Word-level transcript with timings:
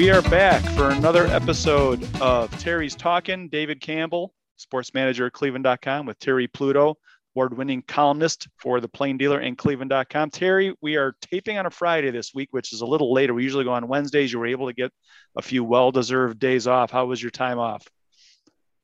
we 0.00 0.08
are 0.08 0.22
back 0.22 0.62
for 0.74 0.88
another 0.88 1.26
episode 1.26 2.02
of 2.22 2.50
Terry's 2.58 2.94
Talking. 2.94 3.50
David 3.50 3.82
Campbell, 3.82 4.32
sports 4.56 4.94
manager 4.94 5.26
at 5.26 5.34
Cleveland.com, 5.34 6.06
with 6.06 6.18
Terry 6.18 6.48
Pluto, 6.48 6.96
award 7.36 7.54
winning 7.54 7.82
columnist 7.86 8.48
for 8.56 8.80
the 8.80 8.88
Plain 8.88 9.18
Dealer 9.18 9.40
and 9.40 9.58
Cleveland.com. 9.58 10.30
Terry, 10.30 10.74
we 10.80 10.96
are 10.96 11.14
taping 11.20 11.58
on 11.58 11.66
a 11.66 11.70
Friday 11.70 12.10
this 12.10 12.32
week, 12.32 12.48
which 12.52 12.72
is 12.72 12.80
a 12.80 12.86
little 12.86 13.12
later. 13.12 13.34
We 13.34 13.42
usually 13.42 13.64
go 13.64 13.74
on 13.74 13.88
Wednesdays. 13.88 14.32
You 14.32 14.38
were 14.38 14.46
able 14.46 14.68
to 14.68 14.72
get 14.72 14.90
a 15.36 15.42
few 15.42 15.64
well 15.64 15.92
deserved 15.92 16.38
days 16.38 16.66
off. 16.66 16.90
How 16.90 17.04
was 17.04 17.22
your 17.22 17.30
time 17.30 17.58
off? 17.58 17.86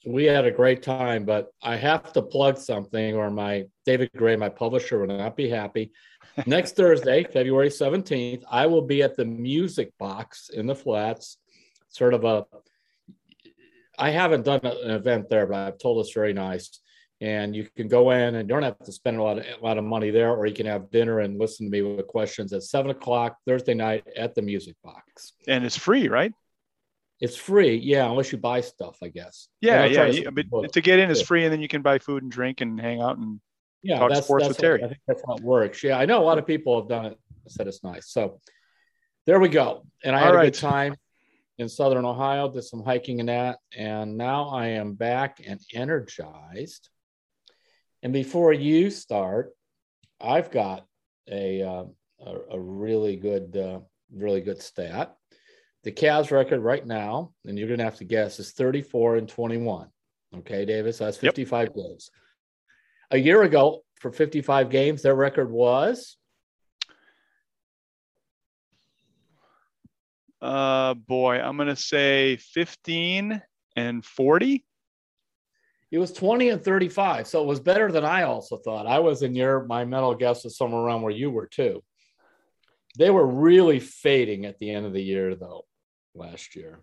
We 0.05 0.25
had 0.25 0.45
a 0.45 0.51
great 0.51 0.83
time, 0.83 1.25
but 1.25 1.49
I 1.63 1.77
have 1.77 2.13
to 2.13 2.21
plug 2.21 2.59
something, 2.59 3.17
or 3.17 3.31
my 3.31 3.65
David 3.87 4.11
Gray, 4.15 4.37
my 4.37 4.51
publisher, 4.51 4.99
will 4.99 5.17
not 5.17 5.35
be 5.35 5.49
happy. 5.49 5.93
Next 6.45 6.77
Thursday, 6.77 7.25
February 7.25 7.71
17th, 7.71 8.43
I 8.51 8.67
will 8.67 8.83
be 8.83 9.03
at 9.03 9.17
the 9.17 9.25
Music 9.25 9.93
Box 9.99 10.51
in 10.51 10.67
the 10.67 10.75
Flats, 10.75 11.39
sort 11.89 12.13
of 12.13 12.25
a 12.25 12.45
I 13.99 14.11
haven't 14.11 14.45
done 14.45 14.61
an 14.63 14.91
event 14.91 15.29
there, 15.31 15.47
but 15.47 15.57
I've 15.57 15.79
told 15.79 16.05
it's 16.05 16.13
very 16.13 16.33
nice. 16.33 16.81
And 17.23 17.57
you 17.57 17.67
can 17.75 17.89
go 17.89 18.11
in 18.11 18.35
and 18.35 18.47
you 18.47 18.55
don't 18.55 18.63
have 18.63 18.79
to 18.81 18.93
spend 18.93 19.17
a 19.17 19.23
lot 19.23 19.39
of 19.39 19.45
a 19.47 19.65
lot 19.65 19.79
of 19.79 19.85
money 19.85 20.11
there, 20.11 20.35
or 20.35 20.45
you 20.45 20.55
can 20.55 20.67
have 20.67 20.91
dinner 20.91 21.21
and 21.21 21.39
listen 21.39 21.67
to 21.67 21.71
me 21.71 21.81
with 21.81 22.07
questions 22.07 22.53
at 22.53 22.63
seven 22.63 22.91
o'clock 22.91 23.39
Thursday 23.47 23.73
night 23.73 24.07
at 24.17 24.35
the 24.35 24.43
Music 24.43 24.77
Box. 24.85 25.33
And 25.49 25.65
it's 25.65 25.79
free, 25.79 26.09
right? 26.09 26.33
It's 27.19 27.37
free, 27.37 27.77
yeah, 27.77 28.07
unless 28.11 28.31
you 28.33 28.37
buy 28.37 28.61
stuff, 28.61 28.99
I 29.03 29.09
guess. 29.09 29.49
Yeah, 29.63 29.87
yeah. 29.87 30.11
To, 30.11 30.31
but 30.31 30.75
to 30.75 30.83
get 30.83 30.99
in 30.99 31.11
is 31.11 31.23
free, 31.23 31.45
and 31.45 31.53
then 31.53 31.63
you 31.63 31.69
can 31.69 31.81
buy 31.81 31.99
food 31.99 32.23
and 32.23 32.31
drink 32.31 32.61
and 32.61 32.79
hang 32.79 33.01
out 33.01 33.17
and 33.17 33.41
yeah, 33.87 33.99
talk 33.99 34.11
that's, 34.11 34.27
sports 34.27 34.45
that's 34.45 34.57
with 34.57 34.59
Terry. 34.59 34.85
I 34.85 34.89
think 34.89 35.01
that's 35.07 35.23
how 35.27 35.37
it 35.37 35.43
works. 35.43 35.83
Yeah, 35.83 35.99
I 35.99 36.07
know 36.07 36.21
a 36.21 36.25
lot 36.25 36.39
of 36.39 36.47
people 36.47 36.81
have 36.81 36.89
done 36.89 37.07
it. 37.07 37.19
Said 37.49 37.69
it's 37.69 37.85
nice. 37.85 38.09
So 38.11 38.41
there 39.27 39.39
we 39.39 39.49
go. 39.49 39.87
And 40.05 40.17
I 40.17 40.21
had 40.21 40.35
All 40.35 40.41
a 40.41 40.45
good 40.47 40.55
time 40.55 40.97
in 41.59 41.69
Southern 41.69 42.05
Ohio. 42.05 42.51
Did 42.51 42.65
some 42.65 42.83
hiking 42.83 43.21
and 43.21 43.29
that, 43.29 43.59
and 43.77 44.17
now 44.17 44.49
I 44.49 44.69
am 44.69 44.95
back 44.95 45.41
and 45.47 45.61
energized. 45.73 46.89
And 48.03 48.13
before 48.13 48.53
you 48.53 48.91
start, 48.91 49.53
I've 50.21 50.51
got 50.51 50.87
a 51.31 51.63
uh, 51.63 51.85
a, 52.25 52.37
a 52.53 52.61
really 52.61 53.17
good 53.17 53.57
uh, 53.57 53.81
really 54.13 54.41
good 54.41 54.61
stat. 54.61 55.17
The 55.85 55.93
Cavs 55.93 56.33
record 56.33 56.61
right 56.61 56.85
now, 56.85 57.33
and 57.45 57.57
you're 57.57 57.69
going 57.69 57.79
to 57.79 57.85
have 57.85 57.99
to 57.99 58.05
guess, 58.05 58.41
is 58.41 58.51
34 58.53 59.17
and 59.19 59.29
21. 59.29 59.89
Okay, 60.39 60.65
Davis, 60.65 60.97
So 60.99 61.05
that's 61.05 61.23
Yep. 61.23 61.35
55 61.37 61.75
games. 61.77 62.11
A 63.11 63.19
year 63.19 63.43
ago, 63.43 63.83
for 64.01 64.11
55 64.13 64.71
games, 64.71 65.03
their 65.03 65.15
record 65.15 65.51
was 65.51 66.17
Uh, 70.41 70.95
boy, 70.95 71.41
I'm 71.41 71.57
gonna 71.57 71.75
say 71.75 72.37
15 72.37 73.43
and 73.75 74.05
40. 74.05 74.65
it 75.91 75.99
was 75.99 76.13
20 76.13 76.51
and 76.51 76.63
35. 76.63 77.27
So 77.27 77.43
it 77.43 77.47
was 77.47 77.59
better 77.59 77.91
than 77.91 78.05
I 78.05 78.23
also 78.23 78.57
thought. 78.57 78.87
I 78.87 78.99
was 78.99 79.23
in 79.23 79.35
your 79.35 79.65
my 79.65 79.85
mental 79.85 80.15
guess 80.15 80.45
was 80.45 80.57
somewhere 80.57 80.83
around 80.83 81.03
where 81.03 81.13
you 81.13 81.31
were 81.31 81.47
too. 81.47 81.83
They 82.99 83.11
were 83.11 83.27
really 83.27 83.81
fading 83.81 84.45
at 84.45 84.59
the 84.59 84.71
end 84.71 84.87
of 84.87 84.93
the 84.93 85.03
year 85.03 85.35
though, 85.35 85.65
last 86.15 86.55
year. 86.55 86.81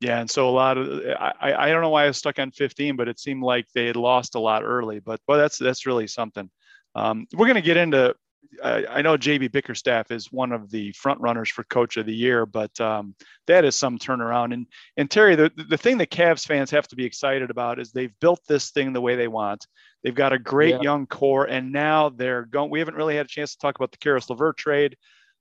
Yeah, 0.00 0.20
and 0.20 0.30
so 0.30 0.48
a 0.48 0.50
lot 0.50 0.76
of 0.76 1.00
I 1.18 1.32
I 1.40 1.66
I 1.66 1.68
don't 1.70 1.80
know 1.80 1.88
why 1.90 2.04
I 2.04 2.08
was 2.08 2.18
stuck 2.18 2.38
on 2.38 2.50
15, 2.50 2.96
but 2.96 3.08
it 3.08 3.18
seemed 3.18 3.42
like 3.42 3.66
they 3.74 3.86
had 3.86 3.96
lost 3.96 4.34
a 4.34 4.40
lot 4.40 4.62
early. 4.62 5.00
But 5.00 5.20
well, 5.26 5.38
that's 5.38 5.58
that's 5.58 5.86
really 5.86 6.06
something. 6.06 6.50
Um, 6.94 7.26
we're 7.32 7.46
gonna 7.46 7.60
get 7.62 7.76
into. 7.76 8.14
I, 8.62 8.86
I 8.86 9.02
know 9.02 9.16
JB 9.18 9.50
Bickerstaff 9.52 10.10
is 10.10 10.30
one 10.30 10.52
of 10.52 10.70
the 10.70 10.92
front 10.92 11.20
runners 11.20 11.50
for 11.50 11.64
Coach 11.64 11.96
of 11.96 12.06
the 12.06 12.14
Year, 12.14 12.46
but 12.46 12.78
um, 12.80 13.14
that 13.48 13.64
is 13.64 13.74
some 13.74 13.98
turnaround. 13.98 14.52
And 14.54 14.66
and 14.96 15.10
Terry, 15.10 15.34
the 15.34 15.50
the 15.68 15.78
thing 15.78 15.98
that 15.98 16.10
Cavs 16.10 16.46
fans 16.46 16.70
have 16.70 16.86
to 16.88 16.96
be 16.96 17.04
excited 17.04 17.50
about 17.50 17.78
is 17.80 17.90
they've 17.90 18.14
built 18.20 18.40
this 18.46 18.70
thing 18.70 18.92
the 18.92 19.00
way 19.00 19.16
they 19.16 19.28
want. 19.28 19.66
They've 20.04 20.14
got 20.14 20.32
a 20.32 20.38
great 20.38 20.74
Yeah. 20.76 20.82
young 20.82 21.06
core, 21.06 21.46
and 21.46 21.72
now 21.72 22.10
they're 22.10 22.44
going. 22.44 22.70
We 22.70 22.78
haven't 22.78 22.94
really 22.94 23.16
had 23.16 23.26
a 23.26 23.28
chance 23.30 23.52
to 23.52 23.58
talk 23.58 23.76
about 23.76 23.92
the 23.92 23.98
Caris 23.98 24.28
LeVert 24.30 24.56
trade. 24.58 24.96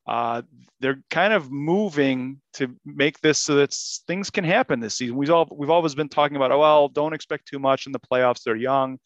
Uh, 0.07 0.43
they're 0.79 1.01
kind 1.09 1.33
of 1.33 1.51
moving 1.51 2.39
to 2.53 2.75
make 2.85 3.19
this 3.21 3.39
so 3.39 3.55
that 3.55 3.73
things 4.07 4.29
can 4.29 4.43
happen 4.43 4.79
this 4.79 4.95
season. 4.95 5.16
We've 5.16 5.31
all 5.31 5.47
we've 5.51 5.71
always 5.71 5.95
been 5.95 6.09
talking 6.09 6.35
about, 6.35 6.51
oh 6.51 6.59
well, 6.59 6.88
don't 6.89 7.13
expect 7.13 7.47
too 7.47 7.59
much 7.59 7.88
in 7.88 7.91
the 7.91 7.99
playoffs. 7.99 8.43
They're 8.43 8.55
young. 8.55 8.99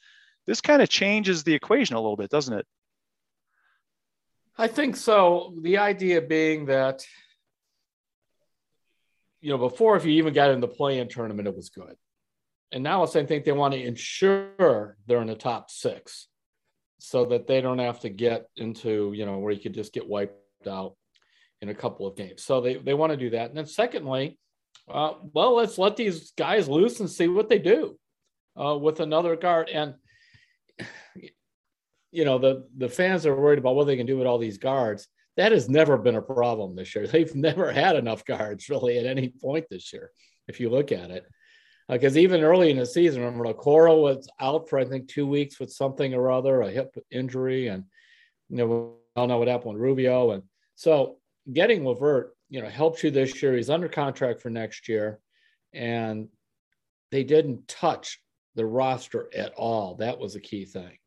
This 0.45 0.61
kind 0.61 0.81
of 0.81 0.89
changes 0.89 1.43
the 1.43 1.53
equation 1.53 1.95
a 1.95 2.01
little 2.01 2.17
bit, 2.17 2.29
doesn't 2.29 2.53
it? 2.53 2.65
I 4.57 4.67
think 4.67 4.97
so. 4.97 5.53
The 5.61 5.77
idea 5.77 6.21
being 6.21 6.65
that, 6.65 7.05
you 9.39 9.51
know, 9.51 9.57
before 9.57 9.95
if 9.95 10.03
you 10.03 10.11
even 10.13 10.33
got 10.33 10.51
in 10.51 10.59
the 10.59 10.67
play-in 10.67 11.07
tournament, 11.07 11.47
it 11.47 11.55
was 11.55 11.69
good. 11.69 11.95
And 12.73 12.83
now 12.83 13.03
I 13.03 13.05
think 13.07 13.45
they 13.45 13.53
want 13.53 13.73
to 13.73 13.81
ensure 13.81 14.97
they're 15.07 15.21
in 15.21 15.27
the 15.27 15.35
top 15.35 15.71
six 15.71 16.27
so 16.97 17.25
that 17.25 17.47
they 17.47 17.61
don't 17.61 17.79
have 17.79 18.01
to 18.01 18.09
get 18.09 18.47
into, 18.57 19.13
you 19.15 19.25
know, 19.25 19.39
where 19.39 19.53
you 19.53 19.61
could 19.61 19.73
just 19.73 19.93
get 19.93 20.09
wiped 20.09 20.33
out 20.67 20.95
in 21.61 21.69
a 21.69 21.75
couple 21.75 22.07
of 22.07 22.15
games. 22.15 22.43
So 22.43 22.61
they, 22.61 22.75
they 22.75 22.93
want 22.93 23.11
to 23.11 23.17
do 23.17 23.31
that. 23.31 23.49
And 23.49 23.57
then 23.57 23.65
secondly, 23.65 24.37
uh, 24.89 25.13
well, 25.33 25.55
let's 25.55 25.77
let 25.77 25.95
these 25.95 26.31
guys 26.31 26.67
loose 26.67 26.99
and 26.99 27.09
see 27.09 27.27
what 27.27 27.49
they 27.49 27.59
do 27.59 27.97
uh, 28.59 28.77
with 28.77 28.99
another 28.99 29.35
guard. 29.35 29.69
And 29.69 29.95
you 32.11 32.25
know, 32.25 32.39
the 32.39 32.67
the 32.77 32.89
fans 32.89 33.25
are 33.25 33.35
worried 33.35 33.59
about 33.59 33.75
what 33.75 33.85
they 33.85 33.97
can 33.97 34.05
do 34.05 34.17
with 34.17 34.27
all 34.27 34.37
these 34.37 34.57
guards. 34.57 35.07
That 35.37 35.51
has 35.51 35.69
never 35.69 35.97
been 35.97 36.15
a 36.15 36.21
problem 36.21 36.75
this 36.75 36.95
year. 36.95 37.07
They've 37.11 37.33
never 37.35 37.71
had 37.71 37.95
enough 37.95 38.25
guards 38.25 38.69
really 38.69 38.97
at 38.97 39.05
any 39.05 39.29
point 39.29 39.65
this 39.69 39.93
year, 39.93 40.11
if 40.47 40.59
you 40.59 40.69
look 40.69 40.91
at 40.91 41.11
it. 41.11 41.25
Because 41.87 42.17
even 42.17 42.43
early 42.43 42.69
in 42.69 42.77
the 42.77 42.85
season, 42.85 43.23
remember, 43.23 43.51
Okoro 43.51 44.01
was 44.01 44.29
out 44.39 44.69
for 44.69 44.77
I 44.77 44.85
think 44.85 45.07
two 45.07 45.25
weeks 45.25 45.59
with 45.59 45.71
something 45.71 46.13
or 46.13 46.31
other, 46.31 46.61
a 46.61 46.69
hip 46.69 46.95
injury, 47.11 47.67
and 47.67 47.85
you 48.49 48.57
know 48.57 48.95
all 49.15 49.27
know 49.27 49.37
what 49.37 49.47
happened 49.47 49.73
with 49.73 49.81
Rubio, 49.81 50.31
and 50.31 50.43
so 50.75 51.17
getting 51.51 51.85
Levert, 51.85 52.35
you 52.49 52.61
know, 52.61 52.69
helps 52.69 53.03
you 53.03 53.11
this 53.11 53.41
year. 53.41 53.55
He's 53.55 53.69
under 53.69 53.89
contract 53.89 54.41
for 54.41 54.49
next 54.49 54.87
year, 54.87 55.19
and 55.73 56.27
they 57.11 57.23
didn't 57.23 57.67
touch 57.67 58.21
the 58.55 58.65
roster 58.65 59.29
at 59.35 59.53
all. 59.53 59.95
That 59.95 60.19
was 60.19 60.35
a 60.35 60.39
key 60.39 60.65
thing. 60.65 60.97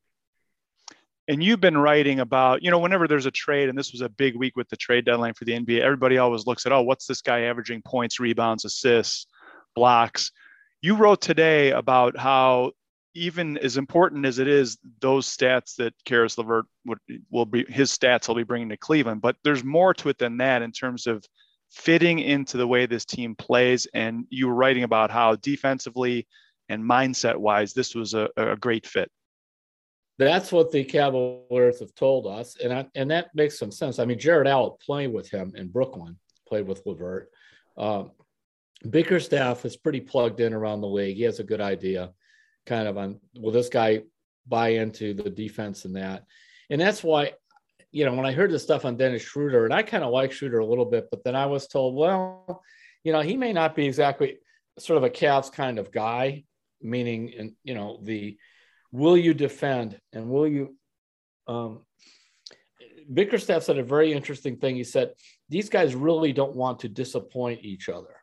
And 1.29 1.43
you've 1.43 1.61
been 1.61 1.79
writing 1.79 2.21
about, 2.21 2.63
you 2.63 2.71
know, 2.71 2.81
whenever 2.81 3.07
there's 3.07 3.27
a 3.27 3.31
trade, 3.31 3.69
and 3.69 3.79
this 3.79 3.93
was 3.93 4.01
a 4.01 4.09
big 4.09 4.35
week 4.37 4.57
with 4.57 4.69
the 4.69 4.77
trade 4.77 5.05
deadline 5.05 5.35
for 5.35 5.45
the 5.45 5.53
NBA, 5.53 5.81
everybody 5.81 6.19
always 6.19 6.47
looks 6.47 6.67
at, 6.67 6.73
oh, 6.73 6.83
what's 6.83 7.07
this 7.07 7.23
guy 7.23 7.43
averaging 7.43 7.83
points, 7.83 8.19
rebounds, 8.19 8.65
assists, 8.65 9.27
blocks. 9.75 10.33
You 10.81 10.97
wrote 10.97 11.21
today 11.21 11.71
about 11.71 12.17
how 12.19 12.73
even 13.15 13.59
as 13.59 13.77
important 13.77 14.25
as 14.25 14.39
it 14.39 14.49
is, 14.49 14.79
those 15.01 15.27
stats 15.27 15.77
that 15.77 15.95
Caris 16.05 16.39
Levert 16.39 16.67
would 16.87 16.99
will 17.31 17.47
be 17.47 17.65
his 17.69 17.91
stats 17.91 18.29
will 18.29 18.35
be 18.35 18.43
bringing 18.43 18.71
to 18.71 18.77
Cleveland, 18.77 19.21
but 19.21 19.37
there's 19.45 19.65
more 19.65 19.93
to 19.95 20.09
it 20.09 20.19
than 20.19 20.37
that 20.39 20.63
in 20.63 20.73
terms 20.73 21.07
of 21.07 21.25
fitting 21.71 22.19
into 22.19 22.57
the 22.57 22.67
way 22.67 22.87
this 22.87 23.05
team 23.05 23.35
plays. 23.35 23.87
And 23.95 24.27
you 24.31 24.49
were 24.49 24.55
writing 24.55 24.85
about 24.85 25.11
how 25.11 25.37
defensively 25.37 26.27
and 26.69 26.83
mindset 26.83 27.37
wise, 27.37 27.73
this 27.75 27.95
was 27.95 28.15
a, 28.15 28.29
a 28.37 28.57
great 28.57 28.87
fit. 28.87 29.11
That's 30.19 30.53
what 30.53 30.71
the 30.71 30.85
Cavaliers 30.85 31.81
have 31.81 31.95
told 31.95 32.27
us, 32.27 32.57
and 32.63 32.73
I, 32.73 32.87
and 32.95 33.11
that 33.11 33.35
makes 33.35 33.59
some 33.59 33.73
sense. 33.73 33.99
I 33.99 34.05
mean, 34.05 34.19
Jarrett 34.19 34.47
Allen 34.47 34.73
played 34.85 35.13
with 35.13 35.31
him 35.31 35.53
in 35.57 35.69
Brooklyn, 35.69 36.19
played 36.47 36.67
with 36.67 36.83
Levert. 36.87 37.31
Um, 37.77 38.13
Bickerstaff 38.89 39.65
is 39.65 39.77
pretty 39.77 40.01
plugged 40.01 40.41
in 40.41 40.53
around 40.53 40.81
the 40.81 40.89
league. 40.89 41.17
He 41.17 41.23
has 41.23 41.41
a 41.41 41.45
good 41.45 41.61
idea, 41.61 42.13
kind 42.67 42.89
of 42.89 42.97
on 42.97 43.21
will 43.37 43.53
this 43.53 43.69
guy 43.69 44.03
buy 44.47 44.71
into 44.71 45.15
the 45.15 45.31
defense 45.31 45.85
and 45.85 45.97
that, 45.97 46.25
and 46.71 46.81
that's 46.81 47.03
why, 47.03 47.33
you 47.91 48.05
know, 48.05 48.15
when 48.15 48.27
I 48.27 48.33
heard 48.33 48.51
the 48.51 48.59
stuff 48.59 48.85
on 48.85 48.97
Dennis 48.97 49.23
Schroeder, 49.23 49.65
and 49.65 49.75
I 49.75 49.83
kind 49.83 50.05
of 50.05 50.13
like 50.13 50.33
Schroeder 50.33 50.61
a 50.61 50.67
little 50.67 50.87
bit, 50.87 51.09
but 51.11 51.23
then 51.25 51.37
I 51.37 51.47
was 51.47 51.67
told, 51.67 51.95
well, 51.95 52.63
you 53.05 53.13
know, 53.13 53.21
he 53.21 53.37
may 53.37 53.53
not 53.53 53.75
be 53.75 53.87
exactly 53.87 54.39
sort 54.79 54.97
of 54.97 55.05
a 55.05 55.11
Cavs 55.11 55.53
kind 55.53 55.79
of 55.79 55.93
guy, 55.93 56.45
meaning, 56.81 57.33
and 57.39 57.53
you 57.63 57.75
know, 57.75 58.01
the 58.03 58.37
will 58.91 59.17
you 59.17 59.35
defend 59.35 59.99
and 60.13 60.29
will 60.29 60.47
you 60.47 60.77
um 61.49 61.81
Bickerstaff 63.13 63.65
said 63.65 63.79
a 63.79 63.83
very 63.83 64.13
interesting 64.13 64.57
thing. 64.57 64.77
He 64.77 64.85
said, 64.85 65.13
these 65.49 65.69
guys 65.69 65.95
really 65.95 66.33
don't 66.33 66.55
want 66.55 66.81
to 66.81 66.89
disappoint 66.89 67.65
each 67.65 67.89
other. 67.89 68.15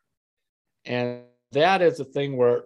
And 0.85 1.23
that 1.51 1.81
is 1.81 1.99
a 1.99 2.05
thing 2.05 2.37
where 2.37 2.63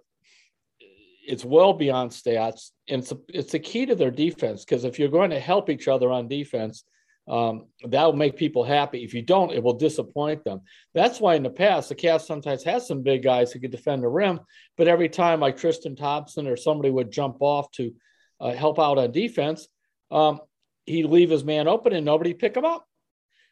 it's 1.26 1.44
well 1.44 1.72
beyond 1.72 2.10
stats. 2.10 2.70
And 2.88 3.02
it's 3.02 3.12
a, 3.12 3.18
it's 3.28 3.54
a 3.54 3.58
key 3.58 3.86
to 3.86 3.94
their 3.94 4.10
defense 4.10 4.64
because 4.64 4.84
if 4.84 4.98
you're 4.98 5.08
going 5.08 5.30
to 5.30 5.40
help 5.40 5.70
each 5.70 5.88
other 5.88 6.10
on 6.10 6.28
defense, 6.28 6.84
um, 7.26 7.66
that 7.88 8.04
will 8.04 8.12
make 8.12 8.36
people 8.36 8.64
happy. 8.64 9.02
If 9.02 9.14
you 9.14 9.22
don't, 9.22 9.52
it 9.52 9.62
will 9.62 9.78
disappoint 9.78 10.44
them. 10.44 10.60
That's 10.92 11.20
why 11.20 11.36
in 11.36 11.42
the 11.42 11.50
past, 11.50 11.88
the 11.88 11.94
Cavs 11.94 12.26
sometimes 12.26 12.62
has 12.64 12.86
some 12.86 13.02
big 13.02 13.22
guys 13.22 13.50
who 13.50 13.60
could 13.60 13.70
defend 13.70 14.02
the 14.02 14.08
rim, 14.08 14.40
but 14.76 14.88
every 14.88 15.08
time 15.08 15.40
like 15.40 15.56
Tristan 15.56 15.96
Thompson 15.96 16.46
or 16.46 16.56
somebody 16.56 16.90
would 16.90 17.10
jump 17.10 17.38
off 17.40 17.70
to 17.72 17.94
uh, 18.40 18.52
help 18.52 18.78
out 18.78 18.98
on 18.98 19.10
defense, 19.10 19.68
um, 20.10 20.40
he'd 20.84 21.06
leave 21.06 21.30
his 21.30 21.44
man 21.44 21.66
open 21.66 21.94
and 21.94 22.04
nobody 22.04 22.34
pick 22.34 22.54
him 22.54 22.66
up. 22.66 22.86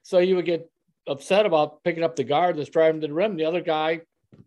So 0.03 0.19
you 0.19 0.37
would 0.37 0.45
get 0.45 0.71
upset 1.07 1.47
about 1.47 1.83
picking 1.83 2.03
up 2.03 2.17
the 2.17 2.25
guard 2.25 2.59
that's 2.59 2.69
driving 2.69 3.01
to 3.01 3.07
the 3.07 3.15
rim. 3.15 3.37
The 3.37 3.47
other 3.47 3.63
guy 3.63 4.03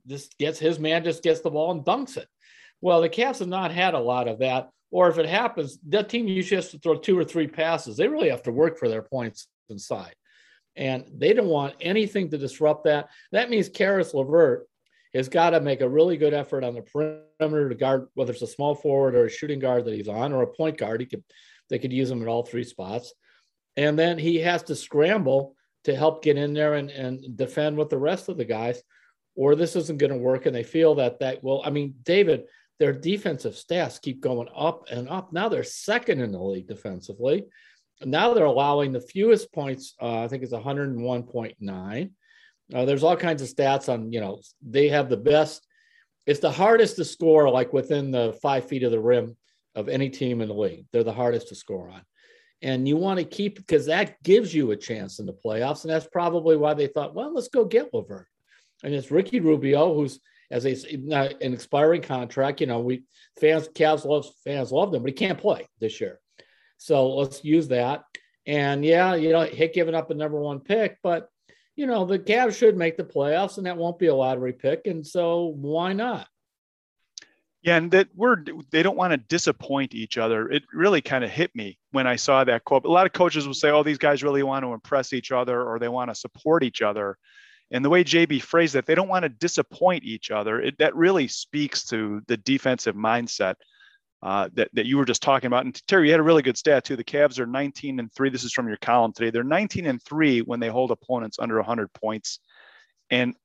just 0.07 0.37
gets 0.37 0.59
his 0.59 0.79
man, 0.79 1.03
just 1.03 1.23
gets 1.23 1.41
the 1.41 1.49
ball 1.49 1.71
and 1.71 1.83
dunks 1.83 2.17
it. 2.17 2.27
Well, 2.81 3.01
the 3.01 3.09
Cavs 3.09 3.39
have 3.39 3.47
not 3.47 3.71
had 3.71 3.93
a 3.93 3.99
lot 3.99 4.27
of 4.27 4.39
that. 4.39 4.69
Or 4.91 5.09
if 5.09 5.17
it 5.17 5.27
happens, 5.27 5.77
that 5.89 6.09
team 6.09 6.27
usually 6.27 6.61
has 6.61 6.69
to 6.71 6.79
throw 6.79 6.95
two 6.95 7.17
or 7.17 7.25
three 7.25 7.47
passes. 7.47 7.97
They 7.97 8.07
really 8.07 8.29
have 8.29 8.43
to 8.43 8.51
work 8.51 8.77
for 8.77 8.87
their 8.87 9.01
points 9.01 9.47
inside. 9.69 10.15
And 10.75 11.05
they 11.13 11.33
don't 11.33 11.47
want 11.47 11.75
anything 11.81 12.29
to 12.29 12.37
disrupt 12.37 12.85
that. 12.85 13.09
That 13.31 13.49
means 13.49 13.67
Caris 13.67 14.13
LeVert 14.13 14.67
has 15.13 15.29
got 15.29 15.51
to 15.51 15.61
make 15.61 15.81
a 15.81 15.89
really 15.89 16.17
good 16.17 16.33
effort 16.33 16.63
on 16.63 16.75
the 16.75 16.81
perimeter 16.81 17.69
to 17.69 17.75
guard, 17.75 18.07
whether 18.13 18.33
it's 18.33 18.41
a 18.41 18.47
small 18.47 18.75
forward 18.75 19.15
or 19.15 19.25
a 19.25 19.29
shooting 19.29 19.59
guard 19.59 19.85
that 19.85 19.93
he's 19.93 20.07
on, 20.07 20.33
or 20.33 20.43
a 20.43 20.47
point 20.47 20.77
guard. 20.77 20.99
He 20.99 21.07
could, 21.07 21.23
they 21.69 21.79
could 21.79 21.93
use 21.93 22.11
him 22.11 22.21
at 22.21 22.27
all 22.27 22.43
three 22.43 22.63
spots. 22.63 23.13
And 23.77 23.97
then 23.97 24.17
he 24.17 24.37
has 24.39 24.63
to 24.63 24.75
scramble 24.75 25.55
to 25.85 25.95
help 25.95 26.23
get 26.23 26.37
in 26.37 26.53
there 26.53 26.75
and, 26.75 26.89
and 26.89 27.37
defend 27.37 27.77
with 27.77 27.89
the 27.89 27.97
rest 27.97 28.29
of 28.29 28.37
the 28.37 28.45
guys, 28.45 28.81
or 29.35 29.55
this 29.55 29.75
isn't 29.75 29.99
going 29.99 30.11
to 30.11 30.17
work. 30.17 30.45
And 30.45 30.55
they 30.55 30.63
feel 30.63 30.95
that 30.95 31.19
that 31.19 31.43
well, 31.43 31.61
I 31.65 31.69
mean, 31.69 31.95
David, 32.03 32.45
their 32.79 32.93
defensive 32.93 33.53
stats 33.53 34.01
keep 34.01 34.21
going 34.21 34.49
up 34.55 34.87
and 34.91 35.09
up. 35.09 35.31
Now 35.31 35.49
they're 35.49 35.63
second 35.63 36.19
in 36.21 36.31
the 36.31 36.41
league 36.41 36.67
defensively. 36.67 37.45
Now 38.03 38.33
they're 38.33 38.45
allowing 38.45 38.91
the 38.91 38.99
fewest 38.99 39.53
points. 39.53 39.95
Uh, 40.01 40.23
I 40.23 40.27
think 40.27 40.43
it's 40.43 40.51
101.9. 40.51 42.11
Uh, 42.73 42.85
there's 42.85 43.03
all 43.03 43.15
kinds 43.15 43.41
of 43.41 43.47
stats 43.47 43.91
on, 43.91 44.11
you 44.11 44.19
know, 44.19 44.41
they 44.61 44.89
have 44.89 45.09
the 45.09 45.17
best. 45.17 45.65
It's 46.25 46.39
the 46.39 46.51
hardest 46.51 46.95
to 46.97 47.05
score, 47.05 47.49
like 47.49 47.71
within 47.71 48.11
the 48.11 48.37
five 48.41 48.67
feet 48.67 48.83
of 48.83 48.91
the 48.91 48.99
rim 48.99 49.37
of 49.75 49.87
any 49.87 50.09
team 50.09 50.41
in 50.41 50.47
the 50.47 50.55
league. 50.55 50.85
They're 50.91 51.03
the 51.03 51.13
hardest 51.13 51.49
to 51.49 51.55
score 51.55 51.89
on. 51.89 52.01
And 52.61 52.87
you 52.87 52.97
want 52.97 53.19
to 53.19 53.25
keep 53.25 53.57
because 53.57 53.85
that 53.85 54.21
gives 54.23 54.53
you 54.53 54.71
a 54.71 54.77
chance 54.77 55.19
in 55.19 55.25
the 55.25 55.33
playoffs. 55.33 55.83
And 55.83 55.93
that's 55.93 56.07
probably 56.07 56.57
why 56.57 56.73
they 56.73 56.87
thought, 56.87 57.13
well, 57.13 57.33
let's 57.33 57.49
go 57.49 57.65
get 57.65 57.93
LeVert. 57.93 58.27
And 58.83 58.93
it's 58.93 59.11
Ricky 59.11 59.39
Rubio, 59.39 59.93
who's 59.93 60.19
as 60.51 60.65
a, 60.65 60.75
an 60.93 61.53
expiring 61.53 62.01
contract. 62.01 62.61
You 62.61 62.67
know, 62.67 62.79
we 62.79 63.03
fans, 63.39 63.67
Cavs 63.69 64.05
love 64.05 64.27
fans 64.43 64.71
love 64.71 64.91
them, 64.91 65.01
but 65.03 65.09
he 65.09 65.13
can't 65.13 65.39
play 65.39 65.67
this 65.79 65.99
year. 65.99 66.19
So 66.77 67.15
let's 67.15 67.43
use 67.43 67.69
that. 67.69 68.03
And 68.45 68.85
yeah, 68.85 69.15
you 69.15 69.31
know, 69.31 69.43
hit 69.43 69.73
giving 69.73 69.95
up 69.95 70.11
a 70.11 70.13
number 70.13 70.39
one 70.39 70.59
pick, 70.59 70.97
but 71.01 71.29
you 71.75 71.87
know, 71.87 72.05
the 72.05 72.19
Cavs 72.19 72.57
should 72.57 72.77
make 72.77 72.95
the 72.95 73.03
playoffs 73.03 73.57
and 73.57 73.65
that 73.65 73.77
won't 73.77 73.99
be 73.99 74.07
a 74.07 74.15
lottery 74.15 74.53
pick. 74.53 74.87
And 74.87 75.05
so 75.05 75.53
why 75.57 75.93
not? 75.93 76.27
Yeah, 77.65 77.77
and 77.77 77.89
that 77.91 78.09
we're 78.15 78.37
they 78.69 78.83
don't 78.83 78.95
want 78.95 79.11
to 79.11 79.17
disappoint 79.17 79.95
each 79.95 80.19
other. 80.19 80.47
It 80.51 80.63
really 80.71 81.01
kind 81.01 81.23
of 81.23 81.31
hit 81.31 81.49
me 81.55 81.79
when 81.91 82.05
I 82.05 82.15
saw 82.15 82.43
that 82.43 82.63
quote. 82.63 82.85
A 82.85 82.91
lot 82.91 83.07
of 83.07 83.13
coaches 83.13 83.47
will 83.47 83.55
say, 83.55 83.71
"Oh, 83.71 83.81
these 83.81 83.97
guys 83.97 84.23
really 84.23 84.43
want 84.43 84.63
to 84.63 84.73
impress 84.73 85.13
each 85.13 85.31
other 85.31 85.63
or 85.63 85.79
they 85.79 85.87
want 85.87 86.11
to 86.11 86.15
support 86.15 86.63
each 86.63 86.83
other." 86.83 87.17
And 87.71 87.83
the 87.83 87.89
way 87.89 88.03
JB 88.03 88.41
phrased 88.41 88.75
that, 88.75 88.85
they 88.85 88.95
don't 88.95 89.07
want 89.07 89.23
to 89.23 89.29
disappoint 89.29 90.03
each 90.03 90.31
other. 90.31 90.61
It, 90.61 90.77
that 90.77 90.95
really 90.95 91.27
speaks 91.27 91.85
to 91.87 92.21
the 92.27 92.37
defensive 92.37 92.95
mindset 92.95 93.55
uh, 94.21 94.49
that, 94.53 94.69
that 94.73 94.85
you 94.85 94.97
were 94.97 95.05
just 95.05 95.21
talking 95.21 95.47
about. 95.47 95.65
And 95.65 95.87
Terry, 95.87 96.07
you 96.07 96.11
had 96.11 96.19
a 96.19 96.23
really 96.23 96.41
good 96.41 96.57
stat 96.57 96.85
too. 96.85 96.95
The 96.95 97.03
Cavs 97.03 97.39
are 97.39 97.45
19 97.45 97.99
and 97.99 98.11
three. 98.13 98.29
This 98.29 98.43
is 98.43 98.53
from 98.53 98.67
your 98.67 98.77
column 98.77 99.13
today. 99.13 99.29
They're 99.29 99.43
19 99.43 99.85
and 99.85 100.01
three 100.01 100.41
when 100.41 100.59
they 100.59 100.67
hold 100.67 100.91
opponents 100.91 101.37
under 101.39 101.57
100 101.57 101.91
points. 101.93 102.39
And 103.09 103.35